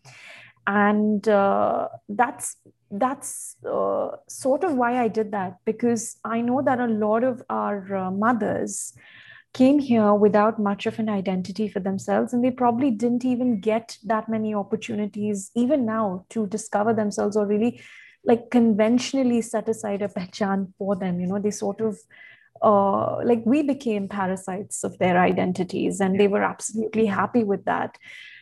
And 0.66 1.28
uh, 1.28 1.88
that's 2.08 2.56
that's 2.90 3.56
uh, 3.68 4.10
sort 4.28 4.64
of 4.64 4.74
why 4.74 5.02
i 5.02 5.08
did 5.08 5.32
that 5.32 5.56
because 5.64 6.16
i 6.24 6.40
know 6.40 6.62
that 6.62 6.78
a 6.78 6.86
lot 6.86 7.24
of 7.24 7.42
our 7.50 7.96
uh, 7.96 8.10
mothers 8.10 8.92
came 9.54 9.78
here 9.78 10.12
without 10.12 10.58
much 10.58 10.84
of 10.84 10.98
an 10.98 11.08
identity 11.08 11.68
for 11.68 11.80
themselves 11.80 12.32
and 12.32 12.44
they 12.44 12.50
probably 12.50 12.90
didn't 12.90 13.24
even 13.24 13.60
get 13.60 13.96
that 14.04 14.28
many 14.28 14.52
opportunities 14.52 15.50
even 15.54 15.86
now 15.86 16.26
to 16.28 16.46
discover 16.48 16.92
themselves 16.92 17.36
or 17.36 17.46
really 17.46 17.80
like 18.24 18.50
conventionally 18.50 19.40
set 19.40 19.68
aside 19.68 20.02
a 20.02 20.08
pehchan 20.08 20.72
for 20.76 20.96
them 20.96 21.20
you 21.20 21.26
know? 21.26 21.38
They 21.38 21.52
sort 21.52 21.80
of 21.80 21.96
uh, 22.62 23.24
like 23.24 23.42
we 23.44 23.62
became 23.62 24.08
parasites 24.08 24.84
of 24.84 24.98
their 24.98 25.18
identities 25.20 26.00
and 26.00 26.18
they 26.18 26.28
were 26.28 26.42
absolutely 26.42 27.06
happy 27.06 27.44
with 27.44 27.64
that. 27.64 27.96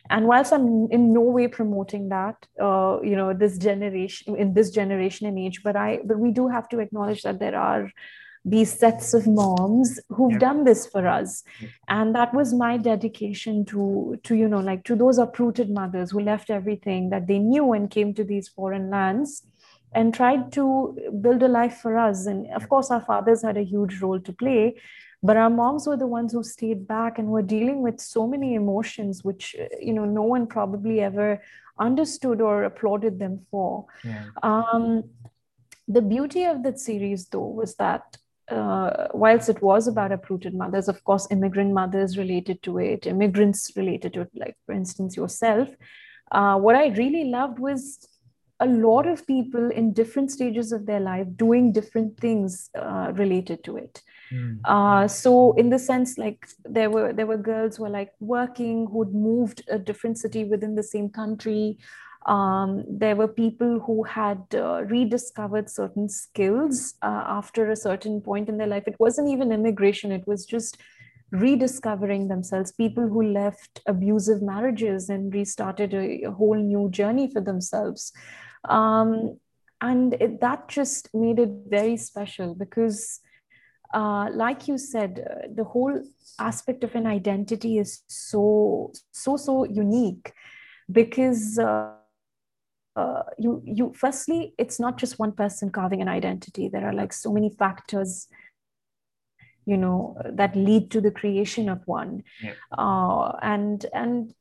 And 0.09 0.27
whilst 0.27 0.51
i'm 0.51 0.87
in 0.91 1.13
no 1.13 1.21
way 1.21 1.47
promoting 1.47 2.09
that 2.09 2.35
uh, 2.61 2.99
you 3.01 3.15
know 3.15 3.33
this 3.33 3.57
generation 3.57 4.35
in 4.35 4.53
this 4.53 4.69
generation 4.69 5.27
and 5.27 5.39
age 5.39 5.61
but 5.63 5.77
i 5.77 5.99
but 6.03 6.19
we 6.19 6.31
do 6.31 6.49
have 6.49 6.67
to 6.69 6.79
acknowledge 6.79 7.21
that 7.21 7.39
there 7.39 7.57
are 7.57 7.89
these 8.45 8.77
sets 8.77 9.13
of 9.13 9.25
moms 9.25 9.99
who've 10.09 10.31
yep. 10.31 10.39
done 10.39 10.63
this 10.65 10.85
for 10.87 11.07
us. 11.07 11.43
And 11.87 12.13
that 12.15 12.33
was 12.33 12.53
my 12.53 12.77
dedication 12.77 13.65
to 13.65 14.19
to 14.23 14.35
you 14.35 14.47
know 14.47 14.59
like 14.59 14.83
to 14.85 14.95
those 14.95 15.17
uprooted 15.17 15.69
mothers 15.69 16.11
who 16.11 16.19
left 16.19 16.49
everything 16.49 17.09
that 17.09 17.27
they 17.27 17.39
knew 17.39 17.73
and 17.73 17.89
came 17.89 18.13
to 18.15 18.23
these 18.23 18.49
foreign 18.49 18.89
lands 18.89 19.43
and 19.95 20.13
tried 20.13 20.51
to 20.51 20.97
build 21.21 21.43
a 21.43 21.47
life 21.47 21.77
for 21.77 21.97
us. 21.97 22.25
And 22.25 22.47
of 22.53 22.67
course 22.67 22.91
our 22.91 23.01
fathers 23.01 23.43
had 23.43 23.57
a 23.57 23.63
huge 23.63 24.01
role 24.01 24.19
to 24.19 24.33
play 24.33 24.75
but 25.23 25.37
our 25.37 25.49
moms 25.49 25.87
were 25.87 25.95
the 25.95 26.05
ones 26.05 26.33
who 26.33 26.43
stayed 26.43 26.85
back 26.85 27.17
and 27.17 27.29
were 27.29 27.41
dealing 27.41 27.81
with 27.81 27.99
so 28.01 28.27
many 28.27 28.55
emotions 28.55 29.23
which 29.23 29.55
you 29.79 29.93
know 29.93 30.03
no 30.03 30.23
one 30.23 30.45
probably 30.45 30.99
ever 30.99 31.41
understood 31.79 32.41
or 32.41 32.65
applauded 32.65 33.17
them 33.17 33.45
for. 33.49 33.85
Yeah. 34.03 34.25
um, 34.43 35.05
the 35.87 36.01
beauty 36.01 36.43
of 36.43 36.63
that 36.63 36.79
series 36.79 37.25
though 37.27 37.47
was 37.47 37.75
that 37.75 38.17
uh, 38.49 39.07
whilst 39.13 39.49
it 39.49 39.61
was 39.61 39.87
about 39.87 40.11
uprooted 40.11 40.53
mothers 40.53 40.87
of 40.87 41.03
course 41.03 41.27
immigrant 41.31 41.73
mothers 41.73 42.17
related 42.17 42.61
to 42.61 42.77
it 42.77 43.07
immigrants 43.07 43.71
related 43.75 44.13
to 44.13 44.21
it 44.21 44.29
like 44.35 44.55
for 44.65 44.73
instance 44.73 45.15
yourself 45.15 45.69
uh, 46.31 46.57
what 46.57 46.75
i 46.75 46.87
really 46.87 47.25
loved 47.25 47.59
was 47.59 48.07
a 48.59 48.67
lot 48.67 49.07
of 49.07 49.25
people 49.27 49.71
in 49.71 49.93
different 49.93 50.31
stages 50.31 50.71
of 50.71 50.85
their 50.85 50.99
life 50.99 51.27
doing 51.35 51.71
different 51.71 52.17
things 52.19 52.69
uh, 52.77 53.11
related 53.15 53.63
to 53.63 53.77
it 53.77 54.01
mm. 54.31 54.59
uh, 54.65 55.07
so 55.07 55.53
in 55.53 55.69
the 55.69 55.79
sense 55.79 56.17
like 56.17 56.47
there 56.63 56.89
were 56.89 57.11
there 57.13 57.27
were 57.27 57.37
girls 57.37 57.77
who 57.77 57.83
were 57.83 57.89
like 57.89 58.11
working 58.19 58.87
who'd 58.91 59.13
moved 59.13 59.63
a 59.69 59.79
different 59.79 60.17
city 60.17 60.43
within 60.43 60.75
the 60.75 60.83
same 60.83 61.09
country 61.09 61.77
um, 62.25 62.85
there 62.87 63.15
were 63.15 63.27
people 63.27 63.79
who 63.79 64.03
had 64.03 64.43
uh, 64.53 64.83
rediscovered 64.83 65.69
certain 65.69 66.07
skills 66.07 66.95
uh, 67.01 67.23
after 67.25 67.69
a 67.69 67.75
certain 67.75 68.21
point 68.21 68.49
in 68.49 68.57
their 68.57 68.67
life. 68.67 68.83
It 68.87 68.99
wasn't 68.99 69.29
even 69.29 69.51
immigration. 69.51 70.11
It 70.11 70.25
was 70.25 70.45
just 70.45 70.77
rediscovering 71.31 72.27
themselves. 72.27 72.71
People 72.71 73.07
who 73.07 73.23
left 73.23 73.81
abusive 73.87 74.41
marriages 74.41 75.09
and 75.09 75.33
restarted 75.33 75.93
a, 75.93 76.23
a 76.23 76.31
whole 76.31 76.55
new 76.55 76.89
journey 76.89 77.29
for 77.29 77.41
themselves. 77.41 78.13
Um, 78.69 79.37
and 79.81 80.13
it, 80.13 80.39
that 80.39 80.69
just 80.69 81.09
made 81.13 81.39
it 81.39 81.49
very 81.67 81.97
special 81.97 82.55
because 82.55 83.19
uh, 83.93 84.29
like 84.31 84.67
you 84.67 84.77
said 84.77 85.27
uh, 85.29 85.47
the 85.53 85.63
whole 85.65 86.01
aspect 86.39 86.83
of 86.83 86.95
an 86.95 87.05
identity 87.05 87.77
is 87.77 88.01
so 88.07 88.91
so 89.11 89.35
so 89.35 89.65
unique 89.65 90.31
because 90.91 91.59
uh, 91.59 91.91
uh, 92.95 93.23
you 93.39 93.61
you 93.65 93.91
firstly 93.95 94.53
it's 94.57 94.79
not 94.79 94.97
just 94.97 95.19
one 95.19 95.31
person 95.31 95.69
carving 95.69 96.01
an 96.01 96.07
identity 96.07 96.69
there 96.69 96.85
are 96.85 96.93
like 96.93 97.11
so 97.11 97.31
many 97.31 97.49
factors 97.49 98.27
you 99.65 99.77
know 99.77 100.15
that 100.31 100.55
lead 100.55 100.91
to 100.91 101.01
the 101.01 101.11
creation 101.11 101.69
of 101.69 101.81
one 101.85 102.23
yeah. 102.41 102.53
uh, 102.77 103.31
and 103.41 103.85
and 103.93 104.33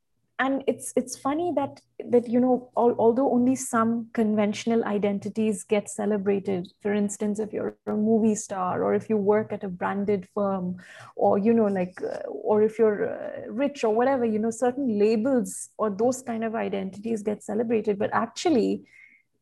and 0.43 0.65
it's 0.67 0.93
it's 0.97 1.17
funny 1.17 1.53
that 1.55 1.81
that 2.15 2.29
you 2.29 2.41
know 2.41 2.71
all, 2.75 2.95
although 2.99 3.31
only 3.33 3.55
some 3.55 4.09
conventional 4.13 4.85
identities 4.85 5.63
get 5.63 5.89
celebrated 5.89 6.69
for 6.83 6.93
instance 6.93 7.39
if 7.39 7.53
you're 7.53 7.77
a 7.87 7.93
movie 7.93 8.35
star 8.35 8.83
or 8.83 8.93
if 8.95 9.09
you 9.09 9.17
work 9.17 9.53
at 9.53 9.63
a 9.63 9.69
branded 9.69 10.27
firm 10.35 10.77
or 11.15 11.39
you 11.39 11.53
know 11.53 11.67
like 11.67 11.97
uh, 12.03 12.27
or 12.29 12.63
if 12.63 12.79
you're 12.79 13.01
uh, 13.09 13.53
rich 13.63 13.85
or 13.85 13.95
whatever 13.95 14.25
you 14.25 14.41
know 14.41 14.51
certain 14.51 14.99
labels 14.99 15.69
or 15.79 15.91
those 15.91 16.23
kind 16.23 16.43
of 16.45 16.55
identities 16.55 17.23
get 17.23 17.43
celebrated. 17.43 17.99
But 17.99 18.11
actually 18.13 18.83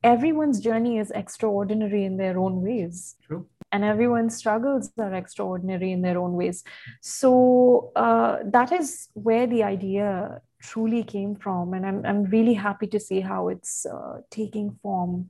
everyone's 0.02 0.60
journey 0.60 0.98
is 0.98 1.10
extraordinary 1.12 2.04
in 2.04 2.16
their 2.16 2.38
own 2.38 2.62
ways. 2.62 3.16
True. 3.26 3.46
and 3.72 3.84
everyone's 3.84 4.36
struggles 4.36 4.92
are 4.98 5.14
extraordinary 5.14 5.90
in 5.96 6.02
their 6.02 6.18
own 6.18 6.32
ways. 6.32 6.64
So 7.00 7.92
uh, 7.94 8.38
that 8.56 8.72
is 8.72 9.08
where 9.14 9.46
the 9.46 9.62
idea 9.62 10.40
truly 10.60 11.02
came 11.02 11.34
from 11.34 11.74
and 11.74 11.86
i'm, 11.86 12.04
I'm 12.04 12.24
really 12.24 12.54
happy 12.54 12.86
to 12.88 13.00
see 13.00 13.20
how 13.20 13.48
it's 13.48 13.86
uh, 13.86 14.18
taking 14.30 14.78
form. 14.82 15.28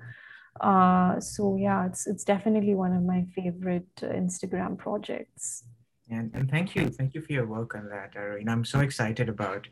Uh, 0.60 1.18
so 1.20 1.56
yeah 1.56 1.86
it's 1.86 2.06
it's 2.06 2.24
definitely 2.24 2.74
one 2.74 2.92
of 2.92 3.02
my 3.02 3.24
favorite 3.34 3.88
uh, 4.02 4.06
instagram 4.06 4.76
projects. 4.76 5.64
And, 6.10 6.30
and 6.34 6.50
thank 6.50 6.74
you 6.74 6.88
thank 6.88 7.14
you 7.14 7.22
for 7.22 7.32
your 7.32 7.46
work 7.46 7.74
on 7.74 7.88
that 7.88 8.16
Aru. 8.16 8.42
i'm 8.48 8.64
so 8.64 8.80
excited 8.80 9.28
about 9.28 9.68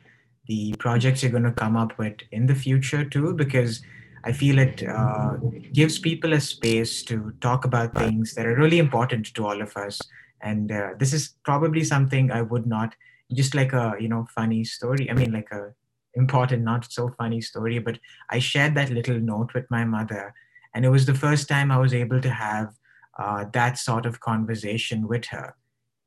the 0.47 0.73
projects 0.79 1.23
you're 1.23 1.33
going 1.33 1.43
to 1.43 1.53
come 1.53 1.77
up 1.77 1.99
with 1.99 2.19
in 2.31 2.47
the 2.47 2.55
future 2.55 3.05
too 3.05 3.35
because 3.35 3.83
i 4.25 4.33
feel 4.33 4.59
it 4.59 4.83
uh, 4.89 5.37
gives 5.73 5.99
people 5.99 6.33
a 6.33 6.41
space 6.41 7.03
to 7.03 7.33
talk 7.41 7.65
about 7.65 7.95
things 7.95 8.35
that 8.35 8.47
are 8.47 8.57
really 8.57 8.79
important 8.79 9.35
to 9.35 9.47
all 9.47 9.61
of 9.61 9.77
us. 9.77 10.01
And 10.41 10.71
uh, 10.71 10.91
this 10.99 11.13
is 11.13 11.35
probably 11.43 11.83
something 11.83 12.31
i 12.31 12.41
would 12.41 12.67
not 12.67 12.95
just 13.33 13.55
like 13.55 13.73
a 13.73 13.95
you 14.01 14.09
know 14.09 14.27
funny 14.35 14.65
story. 14.65 15.11
I 15.11 15.15
mean 15.15 15.33
like 15.33 15.51
a 15.53 15.73
important 16.15 16.65
not 16.65 16.91
so 16.91 17.11
funny 17.17 17.41
story 17.41 17.79
but 17.79 17.97
i 18.31 18.41
shared 18.41 18.75
that 18.75 18.91
little 18.91 19.21
note 19.21 19.55
with 19.55 19.71
my 19.71 19.85
mother. 19.85 20.35
And 20.75 20.85
it 20.85 20.91
was 20.91 21.07
the 21.07 21.15
first 21.15 21.49
time 21.49 21.71
i 21.71 21.79
was 21.79 21.95
able 21.95 22.21
to 22.21 22.31
have 22.31 22.75
uh, 23.19 23.45
that 23.53 23.79
sort 23.79 24.07
of 24.07 24.21
conversation 24.21 25.07
with 25.07 25.27
her 25.27 25.55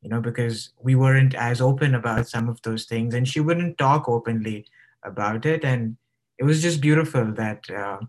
you 0.02 0.10
know 0.10 0.20
because 0.20 0.72
we 0.82 0.96
weren't 0.96 1.36
as 1.36 1.62
open 1.62 1.96
about 1.96 2.28
some 2.28 2.50
of 2.50 2.62
those 2.64 2.86
things 2.86 3.14
and 3.14 3.28
she 3.28 3.40
wouldn't 3.40 3.78
talk 3.78 4.10
openly 4.10 4.66
about 5.04 5.46
it. 5.46 5.64
And 5.64 5.98
it 6.38 6.44
was 6.44 6.62
just 6.62 6.82
beautiful 6.82 7.32
that 7.34 7.70
uh, 7.70 8.00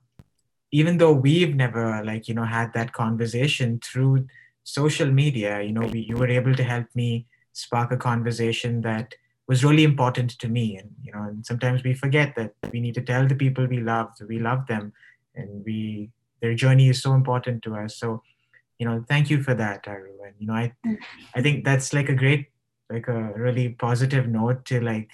even 0.71 0.99
though 0.99 1.13
we've 1.13 1.55
never 1.55 2.03
like 2.05 2.29
you 2.29 2.35
know 2.35 2.45
had 2.45 2.73
that 2.73 2.93
conversation 2.93 3.81
through 3.85 4.27
social 4.65 5.11
media 5.11 5.61
you 5.61 5.73
know 5.73 5.87
we, 5.89 6.01
you 6.01 6.17
were 6.17 6.29
able 6.29 6.55
to 6.55 6.63
help 6.63 6.87
me 6.95 7.27
spark 7.53 7.93
a 7.93 7.97
conversation 7.97 8.81
that 8.83 9.15
was 9.49 9.65
really 9.65 9.85
important 9.85 10.39
to 10.39 10.49
me. 10.49 10.77
And 10.77 10.91
you 11.03 11.13
know 11.13 11.23
and 11.23 11.45
sometimes 11.45 11.83
we 11.83 11.95
forget 11.95 12.35
that 12.37 12.53
we 12.73 12.81
need 12.81 12.95
to 12.95 13.03
tell 13.03 13.27
the 13.27 13.35
people 13.35 13.67
we 13.67 13.81
love 13.81 14.11
that 14.19 14.29
we 14.29 14.39
love 14.39 14.67
them 14.67 14.93
and 15.35 15.65
we 15.65 16.11
their 16.41 16.55
journey 16.55 16.89
is 16.89 17.03
so 17.03 17.15
important 17.15 17.63
to 17.65 17.77
us. 17.77 17.97
So 17.97 18.23
you 18.79 18.87
know 18.87 19.05
thank 19.09 19.31
you 19.31 19.43
for 19.43 19.55
that 19.55 19.87
Aru. 19.87 20.13
and 20.27 20.35
you 20.39 20.47
know 20.47 20.55
i 20.55 20.73
i 21.37 21.43
think 21.43 21.65
that's 21.65 21.93
like 21.93 22.09
a 22.09 22.15
great 22.15 22.47
like 22.91 23.07
a 23.09 23.33
really 23.37 23.69
positive 23.69 24.27
note 24.29 24.65
to 24.65 24.81
like 24.81 25.11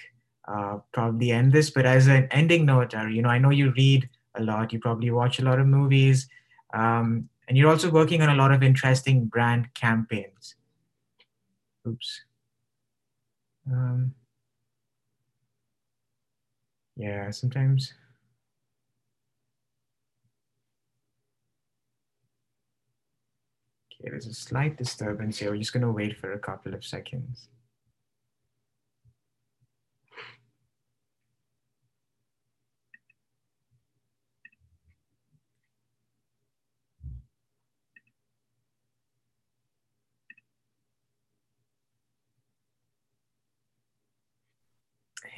uh, 0.46 0.78
probably 0.92 1.30
end 1.30 1.52
this. 1.52 1.70
But 1.70 1.84
as 1.84 2.06
an 2.06 2.28
ending 2.30 2.64
note 2.64 2.94
Aru, 2.94 3.10
you 3.10 3.22
know 3.22 3.28
i 3.28 3.38
know 3.38 3.50
you 3.50 3.72
read 3.72 4.08
a 4.34 4.42
lot. 4.42 4.72
You 4.72 4.78
probably 4.78 5.10
watch 5.10 5.38
a 5.38 5.44
lot 5.44 5.58
of 5.58 5.66
movies. 5.66 6.28
Um, 6.72 7.28
and 7.48 7.56
you're 7.56 7.70
also 7.70 7.90
working 7.90 8.22
on 8.22 8.28
a 8.28 8.34
lot 8.34 8.52
of 8.52 8.62
interesting 8.62 9.24
brand 9.24 9.72
campaigns. 9.74 10.54
Oops 11.86 12.27
um, 13.72 14.14
yeah, 16.96 17.30
sometimes. 17.30 17.92
Okay, 24.00 24.10
there's 24.10 24.26
a 24.26 24.34
slight 24.34 24.76
disturbance 24.76 25.38
here. 25.38 25.50
We're 25.50 25.58
just 25.58 25.72
going 25.72 25.82
to 25.82 25.92
wait 25.92 26.16
for 26.16 26.32
a 26.32 26.38
couple 26.38 26.74
of 26.74 26.84
seconds. 26.84 27.48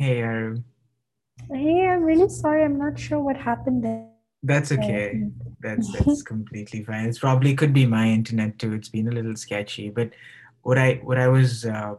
Hey, 0.01 0.22
Aru. 0.22 0.62
Hey, 1.53 1.86
I'm 1.86 2.03
really 2.03 2.30
sorry. 2.30 2.64
I'm 2.64 2.78
not 2.78 2.98
sure 2.98 3.20
what 3.20 3.36
happened 3.36 3.84
there. 3.84 4.09
That's 4.42 4.72
okay. 4.72 5.26
That's 5.61 5.92
that's 5.92 6.22
completely 6.22 6.82
fine. 6.84 7.05
It's 7.05 7.18
probably 7.18 7.55
could 7.55 7.74
be 7.74 7.84
my 7.84 8.07
internet 8.07 8.59
too. 8.59 8.72
It's 8.72 8.88
been 8.88 9.09
a 9.09 9.11
little 9.11 9.36
sketchy. 9.36 9.90
But 9.90 10.12
what 10.62 10.78
I 10.78 10.94
what 11.05 11.18
I 11.18 11.28
was 11.28 11.66
uh, 11.66 11.96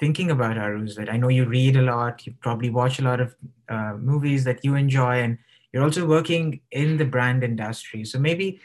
thinking 0.00 0.32
about 0.32 0.58
Aru 0.58 0.82
is 0.82 0.96
that 0.96 1.08
I 1.08 1.18
know 1.18 1.28
you 1.28 1.44
read 1.44 1.76
a 1.76 1.82
lot. 1.82 2.26
You 2.26 2.34
probably 2.40 2.68
watch 2.68 2.98
a 2.98 3.04
lot 3.04 3.20
of 3.20 3.36
uh, 3.68 3.94
movies 3.96 4.42
that 4.42 4.64
you 4.64 4.74
enjoy, 4.74 5.22
and 5.22 5.38
you're 5.72 5.84
also 5.84 6.04
working 6.04 6.62
in 6.72 6.96
the 6.96 7.04
brand 7.04 7.44
industry. 7.44 8.04
So 8.04 8.18
maybe 8.18 8.60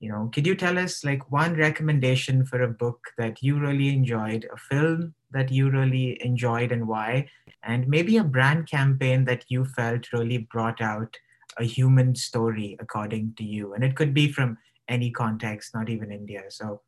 you 0.00 0.08
know, 0.08 0.30
could 0.32 0.46
you 0.46 0.54
tell 0.54 0.78
us 0.78 1.04
like 1.04 1.30
one 1.32 1.54
recommendation 1.54 2.44
for 2.44 2.62
a 2.62 2.68
book 2.68 3.00
that 3.18 3.42
you 3.42 3.58
really 3.58 3.88
enjoyed, 3.88 4.48
a 4.52 4.56
film 4.56 5.14
that 5.32 5.50
you 5.50 5.70
really 5.70 6.18
enjoyed 6.24 6.70
and 6.70 6.86
why, 6.86 7.28
and 7.64 7.88
maybe 7.88 8.16
a 8.16 8.24
brand 8.24 8.68
campaign 8.68 9.24
that 9.24 9.44
you 9.48 9.64
felt 9.64 10.12
really 10.12 10.38
brought 10.38 10.80
out 10.80 11.16
a 11.58 11.64
human 11.64 12.14
story 12.14 12.76
according 12.78 13.34
to 13.38 13.44
you. 13.44 13.74
And 13.74 13.82
it 13.82 13.96
could 13.96 14.14
be 14.14 14.30
from 14.30 14.58
any 14.88 15.10
context, 15.10 15.74
not 15.74 15.88
even 15.88 16.12
India. 16.12 16.44
So 16.48 16.80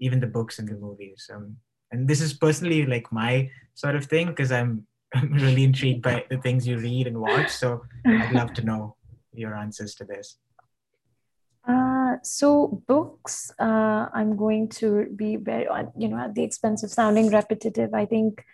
even 0.00 0.20
the 0.20 0.26
books 0.26 0.58
and 0.58 0.66
the 0.66 0.74
movies. 0.74 1.30
Um, 1.32 1.56
and 1.92 2.08
this 2.08 2.20
is 2.20 2.32
personally 2.32 2.86
like 2.86 3.12
my 3.12 3.50
sort 3.74 3.94
of 3.94 4.06
thing 4.06 4.28
because 4.28 4.50
I'm, 4.50 4.86
I'm 5.14 5.32
really 5.34 5.64
intrigued 5.64 6.02
by 6.02 6.24
the 6.30 6.38
things 6.38 6.66
you 6.66 6.78
read 6.78 7.06
and 7.06 7.20
watch. 7.20 7.50
So 7.50 7.84
I'd 8.06 8.32
love 8.32 8.54
to 8.54 8.62
know 8.62 8.96
your 9.34 9.54
answers 9.54 9.94
to 9.96 10.04
this. 10.04 10.38
Uh, 11.68 11.93
so 12.22 12.82
books, 12.86 13.52
uh, 13.58 14.08
I'm 14.12 14.36
going 14.36 14.68
to 14.80 15.06
be 15.16 15.36
very, 15.36 15.66
you 15.96 16.08
know, 16.08 16.18
at 16.18 16.34
the 16.34 16.42
expense 16.42 16.82
of 16.82 16.90
sounding 16.90 17.30
repetitive. 17.30 17.94
I 17.94 18.06
think 18.06 18.44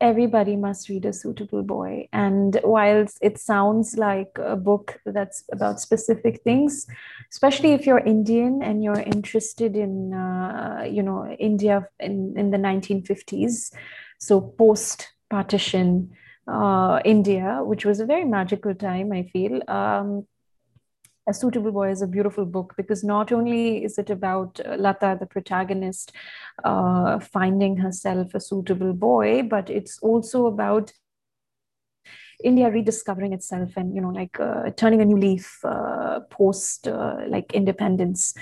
everybody 0.00 0.56
must 0.56 0.88
read 0.88 1.06
a 1.06 1.12
suitable 1.12 1.62
boy 1.62 2.06
and 2.12 2.60
whilst 2.64 3.18
it 3.22 3.38
sounds 3.38 3.96
like 3.96 4.30
a 4.36 4.54
book 4.54 5.00
that's 5.06 5.42
about 5.52 5.80
specific 5.80 6.42
things 6.42 6.86
especially 7.32 7.72
if 7.72 7.86
you're 7.86 8.00
indian 8.00 8.62
and 8.62 8.84
you're 8.84 9.00
interested 9.00 9.74
in 9.74 10.12
uh, 10.12 10.84
you 10.86 11.02
know 11.02 11.26
india 11.38 11.88
in, 11.98 12.34
in 12.36 12.50
the 12.50 12.58
1950s 12.58 13.72
so 14.18 14.40
post 14.40 15.08
partition 15.30 16.10
uh, 16.46 17.00
india 17.04 17.60
which 17.62 17.86
was 17.86 17.98
a 17.98 18.06
very 18.06 18.24
magical 18.24 18.74
time 18.74 19.12
i 19.12 19.22
feel 19.22 19.62
um, 19.68 20.26
a 21.26 21.34
Suitable 21.34 21.72
Boy 21.72 21.90
is 21.90 22.02
a 22.02 22.06
beautiful 22.06 22.46
book 22.46 22.74
because 22.76 23.02
not 23.02 23.32
only 23.32 23.84
is 23.84 23.98
it 23.98 24.10
about 24.10 24.60
uh, 24.64 24.76
Lata, 24.78 25.16
the 25.18 25.26
protagonist, 25.26 26.12
uh, 26.64 27.18
finding 27.18 27.76
herself 27.76 28.34
a 28.34 28.40
suitable 28.40 28.92
boy, 28.92 29.42
but 29.42 29.68
it's 29.68 29.98
also 29.98 30.46
about 30.46 30.92
India 32.44 32.70
rediscovering 32.70 33.32
itself 33.32 33.70
and 33.76 33.94
you 33.94 34.00
know 34.00 34.10
like 34.10 34.38
uh, 34.38 34.70
turning 34.76 35.00
a 35.00 35.04
new 35.04 35.16
leaf 35.16 35.58
uh, 35.64 36.20
post 36.30 36.86
uh, 36.86 37.16
like 37.28 37.52
independence. 37.54 38.34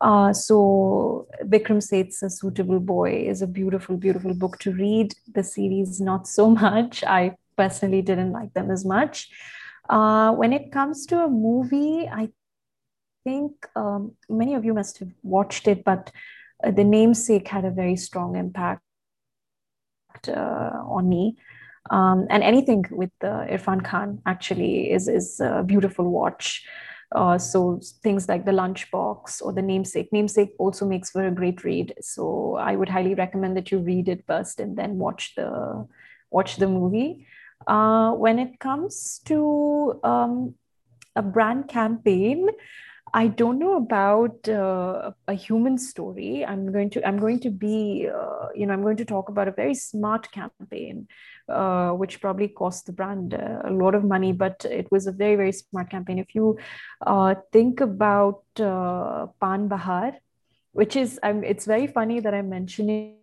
Uh, 0.00 0.32
so 0.32 1.26
Vikram 1.44 1.82
Seth's 1.82 2.22
A 2.22 2.28
Suitable 2.28 2.80
Boy 2.80 3.12
is 3.12 3.40
a 3.40 3.46
beautiful, 3.46 3.96
beautiful 3.96 4.34
book 4.34 4.58
to 4.58 4.72
read. 4.72 5.14
The 5.32 5.42
series 5.42 6.00
not 6.00 6.26
so 6.26 6.50
much. 6.62 7.02
I 7.04 7.36
personally 7.56 8.02
didn't 8.02 8.32
like 8.32 8.52
them 8.52 8.70
as 8.70 8.84
much. 8.84 9.30
Uh, 9.88 10.32
when 10.32 10.52
it 10.52 10.72
comes 10.72 11.06
to 11.06 11.24
a 11.24 11.28
movie, 11.28 12.08
I 12.08 12.30
think 13.24 13.52
um, 13.76 14.12
many 14.28 14.54
of 14.54 14.64
you 14.64 14.74
must 14.74 14.98
have 14.98 15.10
watched 15.22 15.68
it, 15.68 15.84
but 15.84 16.10
uh, 16.64 16.70
The 16.70 16.84
Namesake 16.84 17.48
had 17.48 17.64
a 17.64 17.70
very 17.70 17.96
strong 17.96 18.36
impact 18.36 18.82
uh, 20.28 20.82
on 20.88 21.08
me. 21.08 21.36
Um, 21.90 22.26
and 22.30 22.42
anything 22.42 22.84
with 22.90 23.12
uh, 23.22 23.46
Irfan 23.48 23.84
Khan 23.84 24.20
actually 24.26 24.90
is, 24.90 25.06
is 25.08 25.40
a 25.40 25.62
beautiful 25.64 26.10
watch. 26.10 26.64
Uh, 27.14 27.38
so 27.38 27.80
things 28.02 28.28
like 28.28 28.44
the 28.44 28.50
lunchbox 28.50 29.40
or 29.40 29.52
the 29.52 29.62
namesake 29.62 30.12
namesake 30.12 30.50
also 30.58 30.84
makes 30.84 31.08
for 31.12 31.24
a 31.24 31.30
great 31.30 31.62
read 31.62 31.94
so 32.00 32.56
i 32.56 32.74
would 32.74 32.88
highly 32.88 33.14
recommend 33.14 33.56
that 33.56 33.70
you 33.70 33.78
read 33.78 34.08
it 34.08 34.24
first 34.26 34.58
and 34.58 34.76
then 34.76 34.98
watch 34.98 35.32
the 35.36 35.86
watch 36.32 36.56
the 36.56 36.66
movie 36.66 37.24
uh, 37.66 38.12
when 38.12 38.38
it 38.38 38.58
comes 38.58 39.20
to 39.26 40.00
um, 40.04 40.54
a 41.14 41.22
brand 41.22 41.68
campaign, 41.68 42.48
I 43.14 43.28
don't 43.28 43.58
know 43.58 43.76
about 43.76 44.48
uh, 44.48 45.12
a 45.26 45.34
human 45.34 45.78
story. 45.78 46.44
I'm 46.44 46.70
going 46.70 46.90
to 46.90 47.06
I'm 47.06 47.18
going 47.18 47.40
to 47.40 47.50
be 47.50 48.08
uh, 48.12 48.48
you 48.54 48.66
know 48.66 48.74
I'm 48.74 48.82
going 48.82 48.98
to 48.98 49.04
talk 49.04 49.28
about 49.28 49.48
a 49.48 49.52
very 49.52 49.74
smart 49.74 50.30
campaign, 50.32 51.08
uh, 51.48 51.92
which 51.92 52.20
probably 52.20 52.48
cost 52.48 52.86
the 52.86 52.92
brand 52.92 53.32
a 53.32 53.70
lot 53.70 53.94
of 53.94 54.04
money, 54.04 54.32
but 54.32 54.64
it 54.64 54.90
was 54.90 55.06
a 55.06 55.12
very 55.12 55.36
very 55.36 55.52
smart 55.52 55.88
campaign. 55.88 56.18
If 56.18 56.34
you 56.34 56.58
uh, 57.06 57.36
think 57.52 57.80
about 57.80 58.42
uh, 58.60 59.28
Pan 59.40 59.68
Bahar, 59.68 60.12
which 60.72 60.94
is 60.94 61.18
I'm, 61.22 61.42
it's 61.42 61.64
very 61.64 61.86
funny 61.86 62.20
that 62.20 62.34
I'm 62.34 62.50
mentioning 62.50 63.15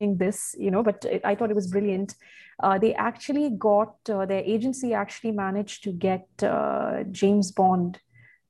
this, 0.00 0.54
you 0.58 0.70
know, 0.70 0.82
but 0.82 1.04
it, 1.04 1.22
I 1.24 1.34
thought 1.34 1.50
it 1.50 1.56
was 1.56 1.66
brilliant. 1.66 2.14
Uh, 2.62 2.78
they 2.78 2.94
actually 2.94 3.50
got 3.50 3.96
uh, 4.08 4.26
their 4.26 4.42
agency 4.42 4.94
actually 4.94 5.32
managed 5.32 5.84
to 5.84 5.92
get 5.92 6.26
uh, 6.42 7.04
James 7.10 7.50
Bond 7.52 8.00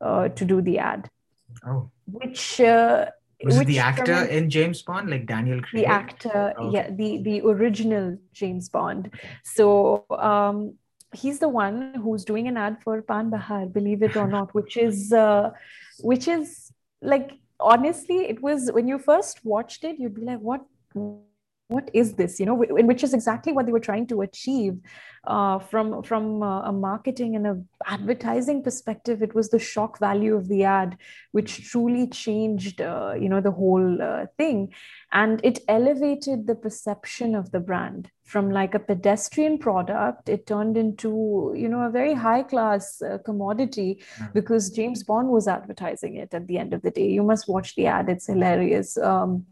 uh, 0.01 0.28
to 0.28 0.44
do 0.44 0.60
the 0.60 0.78
ad. 0.78 1.10
Oh, 1.66 1.90
which 2.06 2.60
uh, 2.60 3.06
was 3.43 3.59
which 3.59 3.68
the 3.68 3.78
actor 3.78 4.24
in 4.24 4.51
James 4.51 4.82
Bond 4.82 5.10
like 5.10 5.27
Daniel 5.27 5.60
Craig? 5.60 5.82
The 5.82 5.86
actor, 5.86 6.55
oh. 6.56 6.70
yeah, 6.70 6.90
the 6.90 7.23
the 7.23 7.40
original 7.43 8.18
James 8.32 8.68
Bond. 8.68 9.10
So 9.43 10.05
um, 10.10 10.74
he's 11.12 11.39
the 11.39 11.48
one 11.48 11.94
who's 11.94 12.24
doing 12.24 12.47
an 12.47 12.56
ad 12.56 12.78
for 12.82 13.02
Pan 13.02 13.31
Bahar, 13.31 13.66
believe 13.66 14.02
it 14.02 14.16
or 14.16 14.28
not, 14.28 14.55
which 14.55 14.77
is 14.77 15.12
uh, 15.12 15.51
which 16.01 16.28
is 16.28 16.73
like 17.02 17.32
honestly, 17.59 18.28
it 18.28 18.43
was 18.43 18.70
when 18.73 18.86
you 18.86 18.98
first 18.98 19.44
watched 19.44 19.85
it, 19.85 19.98
you'd 19.98 20.14
be 20.14 20.23
like, 20.23 20.39
what 20.39 20.64
what 21.68 21.90
is 21.93 22.14
this 22.14 22.38
you 22.38 22.47
know 22.47 22.55
which 22.55 23.02
is 23.02 23.12
exactly 23.12 23.52
what 23.52 23.66
they 23.66 23.72
were 23.72 23.80
trying 23.80 24.06
to 24.06 24.22
achieve 24.22 24.78
uh, 25.26 25.59
from 25.59 26.02
from 26.02 26.43
uh, 26.43 26.62
a 26.62 26.72
marketing 26.72 27.34
and 27.34 27.47
a 27.47 27.60
advertising 27.86 28.62
perspective 28.62 29.22
it 29.22 29.34
was 29.34 29.51
the 29.51 29.59
shock 29.59 29.98
value 29.98 30.36
of 30.36 30.47
the 30.48 30.62
ad 30.62 30.97
which 31.32 31.68
truly 31.70 32.06
changed 32.09 32.80
uh, 32.80 33.14
you 33.18 33.28
know 33.28 33.40
the 33.40 33.51
whole 33.51 34.02
uh, 34.02 34.26
thing. 34.38 34.72
And 35.12 35.40
it 35.44 35.60
elevated 35.68 36.47
the 36.47 36.55
perception 36.55 37.34
of 37.34 37.51
the 37.51 37.60
brand. 37.60 38.10
From 38.24 38.51
like 38.51 38.74
a 38.74 38.80
pedestrian 38.80 39.59
product 39.59 40.28
it 40.28 40.47
turned 40.47 40.76
into 40.76 41.52
you 41.56 41.68
know 41.68 41.82
a 41.82 41.90
very 41.90 42.14
high 42.14 42.43
class 42.43 43.01
uh, 43.02 43.18
commodity 43.24 44.02
mm. 44.18 44.32
because 44.32 44.70
james 44.70 45.05
bond 45.05 45.28
was 45.28 45.47
advertising 45.47 46.16
it 46.16 46.34
at 46.34 46.48
the 46.48 46.59
end 46.59 46.74
of 46.74 46.82
the 46.82 46.90
day. 46.90 47.09
You 47.09 47.22
must 47.22 47.48
watch 47.48 47.74
the 47.76 47.86
ad 47.86 48.09
it's 48.09 48.26
hilarious. 48.26 48.97
Um, 48.98 49.47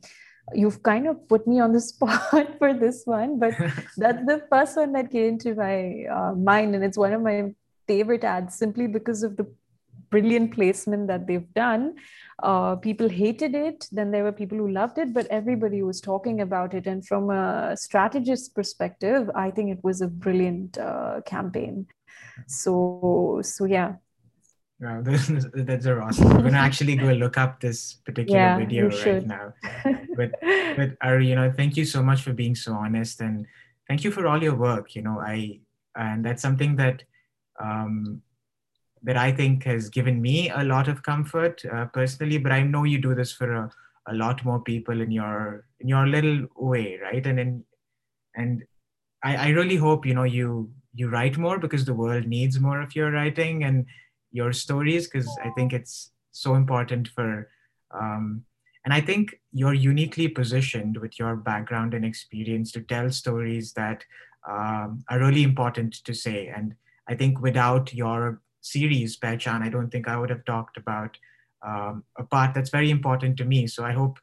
you've 0.53 0.83
kind 0.83 1.07
of 1.07 1.27
put 1.29 1.47
me 1.47 1.61
on 1.61 1.73
the 1.73 1.81
spot 1.93 2.59
for 2.59 2.75
this 2.75 3.03
one, 3.05 3.39
but 3.39 3.55
that's 3.97 4.25
the 4.27 4.43
first 4.51 4.77
one 4.77 4.93
that 4.93 5.11
came 5.11 5.39
to 5.39 5.55
my 5.55 6.05
uh, 6.05 6.35
mind. 6.35 6.75
And 6.75 6.85
it's 6.85 6.99
one 6.99 7.13
of 7.13 7.23
my 7.23 7.55
favorite 7.87 8.25
ads 8.25 8.55
simply 8.57 8.87
because 8.87 9.23
of 9.23 9.37
the 9.37 9.47
brilliant 10.11 10.55
placement 10.55 11.09
that 11.09 11.27
they've 11.27 11.53
done. 11.55 11.95
Uh, 12.43 12.77
people 12.77 13.09
hated 13.09 13.55
it, 13.55 13.89
then 13.91 14.11
there 14.11 14.25
were 14.25 14.33
people 14.33 14.59
who 14.59 14.71
loved 14.71 14.99
it, 14.99 15.13
but 15.13 15.27
everybody 15.27 15.83
was 15.83 16.01
talking 16.01 16.41
about 16.41 16.75
it. 16.75 16.87
And 16.87 17.07
from 17.07 17.31
a 17.31 17.77
strategist 17.77 18.55
perspective, 18.55 19.31
I 19.35 19.51
think 19.51 19.71
it 19.71 19.83
was 19.83 20.01
a 20.01 20.09
brilliant 20.09 20.79
uh, 20.79 21.21
campaign. 21.27 21.87
So, 22.47 23.41
so 23.43 23.65
yeah, 23.65 23.95
Wow, 24.81 25.03
that's 25.05 25.87
a 25.87 26.01
awesome. 26.01 26.33
I'm 26.33 26.43
gonna 26.43 26.59
actually 26.59 26.97
go 26.97 27.13
look 27.13 27.39
up 27.39 27.61
this 27.61 27.95
particular 27.95 28.39
yeah, 28.39 28.59
video 28.59 28.89
right 28.89 29.27
now. 29.27 29.55
But 30.17 30.33
but 30.77 30.97
Aru, 31.03 31.23
you 31.23 31.35
know, 31.35 31.53
thank 31.57 31.77
you 31.77 31.85
so 31.85 32.03
much 32.03 32.23
for 32.23 32.33
being 32.33 32.55
so 32.55 32.73
honest 32.73 33.21
and 33.21 33.47
thank 33.89 34.05
you 34.05 34.11
for 34.11 34.27
all 34.27 34.43
your 34.43 34.55
work. 34.55 34.95
You 34.95 35.03
know, 35.03 35.21
I 35.21 35.61
and 35.97 36.25
that's 36.25 36.43
something 36.43 36.77
that 36.77 37.03
um, 37.61 38.23
that 39.03 39.17
I 39.17 39.31
think 39.33 39.65
has 39.65 39.89
given 39.91 40.21
me 40.21 40.51
a 40.51 40.65
lot 40.65 40.89
of 40.89 41.03
comfort 41.03 41.65
uh, 41.73 41.87
personally. 41.87 42.39
But 42.39 42.53
I 42.53 42.63
know 42.63 42.85
you 42.85 42.99
do 42.99 43.15
this 43.15 43.33
for 43.33 43.53
a, 43.53 43.71
a 44.09 44.15
lot 44.15 44.45
more 44.45 44.61
people 44.61 45.01
in 45.01 45.11
your 45.11 45.67
in 45.81 45.89
your 45.89 46.07
little 46.07 46.47
way, 46.57 46.99
right? 47.01 47.25
And 47.25 47.39
in 47.39 47.65
and 48.35 48.65
I, 49.23 49.37
I 49.37 49.49
really 49.51 49.77
hope 49.77 50.05
you 50.05 50.15
know 50.15 50.25
you 50.25 50.71
you 50.95 51.09
write 51.09 51.39
more 51.39 51.59
because 51.59 51.85
the 51.85 51.95
world 51.95 52.27
needs 52.27 52.61
more 52.61 52.81
of 52.81 52.95
your 52.95 53.11
writing 53.11 53.65
and 53.65 53.87
your 54.35 54.53
stories 54.53 55.07
because 55.07 55.31
I 55.43 55.51
think 55.51 55.73
it's 55.73 56.11
so 56.33 56.57
important 56.57 57.09
for. 57.09 57.49
Um, 57.93 58.45
and 58.85 58.93
I 58.93 59.01
think 59.01 59.41
you're 59.53 59.73
uniquely 59.73 60.29
positioned 60.29 60.99
with 60.99 61.19
your 61.19 61.37
background 61.37 61.95
and 61.95 62.05
experience 62.05 62.71
to 62.73 62.83
tell 62.83 63.11
stories 63.11 63.73
that 63.75 64.05
um, 64.47 65.05
are 65.09 65.21
really 65.21 65.43
important 65.43 65.95
to 66.05 66.13
say. 66.13 66.49
And 66.49 66.75
I 67.09 67.15
think 67.15 67.41
without 67.41 67.95
your 67.95 68.43
series, 68.61 69.17
Pehchan, 69.17 69.63
I 69.63 69.71
don't 69.71 69.91
think 69.91 70.09
I 70.09 70.19
would 70.19 70.31
have 70.31 70.45
talked 70.45 70.77
about 70.77 71.17
um, 71.67 72.05
a 72.19 72.25
part 72.25 72.53
that's 72.53 72.71
very 72.71 72.91
important 72.91 73.39
to 73.39 73.45
me. 73.45 73.67
So 73.69 73.85
I 73.85 73.93
hope 73.93 74.19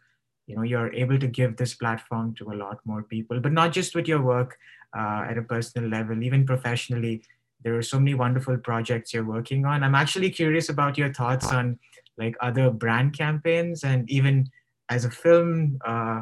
you 0.45 0.55
know 0.55 0.63
you're 0.63 0.93
able 0.93 1.17
to 1.19 1.27
give 1.27 1.55
this 1.55 1.73
platform 1.73 2.35
to 2.35 2.51
a 2.51 2.59
lot 2.65 2.79
more 2.85 3.03
people, 3.03 3.39
but 3.39 3.53
not 3.53 3.71
just 3.71 3.95
with 3.95 4.07
your 4.07 4.21
work 4.21 4.57
uh, 4.95 5.25
at 5.29 5.37
a 5.37 5.41
personal 5.41 5.89
level, 5.89 6.21
even 6.21 6.45
professionally 6.45 7.23
there 7.63 7.77
are 7.77 7.81
so 7.81 7.99
many 7.99 8.13
wonderful 8.13 8.57
projects 8.57 9.13
you're 9.13 9.23
working 9.23 9.65
on. 9.65 9.83
I'm 9.83 9.95
actually 9.95 10.29
curious 10.29 10.69
about 10.69 10.97
your 10.97 11.13
thoughts 11.13 11.47
on 11.51 11.79
like 12.17 12.35
other 12.41 12.69
brand 12.69 13.17
campaigns 13.17 13.83
and 13.83 14.09
even 14.09 14.49
as 14.89 15.05
a 15.05 15.11
film 15.11 15.79
uh, 15.85 16.21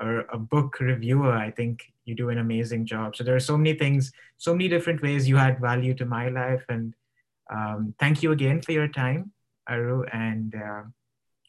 or 0.00 0.20
a 0.32 0.38
book 0.38 0.80
reviewer, 0.80 1.32
I 1.32 1.50
think 1.50 1.82
you 2.04 2.14
do 2.14 2.30
an 2.30 2.38
amazing 2.38 2.86
job. 2.86 3.16
So 3.16 3.24
there 3.24 3.36
are 3.36 3.40
so 3.40 3.56
many 3.56 3.74
things, 3.74 4.12
so 4.38 4.52
many 4.52 4.68
different 4.68 5.02
ways 5.02 5.28
you 5.28 5.36
add 5.38 5.60
value 5.60 5.94
to 5.94 6.04
my 6.04 6.28
life. 6.28 6.64
And 6.68 6.94
um, 7.50 7.94
thank 7.98 8.22
you 8.22 8.32
again 8.32 8.62
for 8.62 8.72
your 8.72 8.88
time, 8.88 9.32
Aru. 9.68 10.04
And 10.12 10.54
uh, 10.54 10.82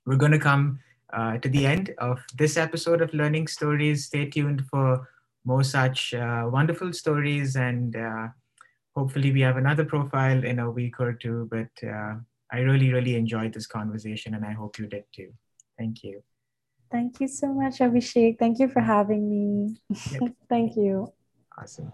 we're 0.06 0.18
going 0.18 0.32
to 0.32 0.40
come 0.40 0.80
uh, 1.14 1.38
to 1.38 1.50
the 1.50 1.66
end 1.66 1.94
of 1.98 2.20
this 2.36 2.58
episode 2.58 3.02
of 3.02 3.14
Learning 3.14 3.48
Stories. 3.48 4.06
Stay 4.06 4.26
tuned 4.30 4.66
for 4.70 5.08
more 5.46 5.64
such 5.64 6.14
uh, 6.14 6.44
wonderful 6.52 6.94
stories 6.94 7.56
and 7.56 7.96
uh, 7.96 8.28
hopefully 8.96 9.32
we 9.32 9.42
have 9.42 9.58
another 9.58 9.86
profile 9.86 10.44
in 10.44 10.60
a 10.60 10.70
week 10.70 11.00
or 11.00 11.14
two. 11.14 11.48
But 11.50 11.72
uh, 11.88 12.16
I 12.52 12.60
really, 12.60 12.92
really 12.92 13.16
enjoyed 13.16 13.54
this 13.54 13.68
conversation, 13.68 14.34
and 14.34 14.46
I 14.46 14.52
hope 14.52 14.78
you 14.78 14.88
did 14.88 15.06
too. 15.14 15.32
Thank 15.78 16.04
you. 16.04 16.24
Thank 16.92 17.22
you 17.22 17.28
so 17.28 17.54
much, 17.54 17.80
Abhishek. 17.80 18.38
Thank 18.38 18.60
you 18.60 18.68
for 18.68 18.82
having 18.82 19.30
me. 19.30 19.78
Yep. 20.12 20.34
Thank 20.50 20.76
you. 20.76 21.14
Awesome. 21.58 21.94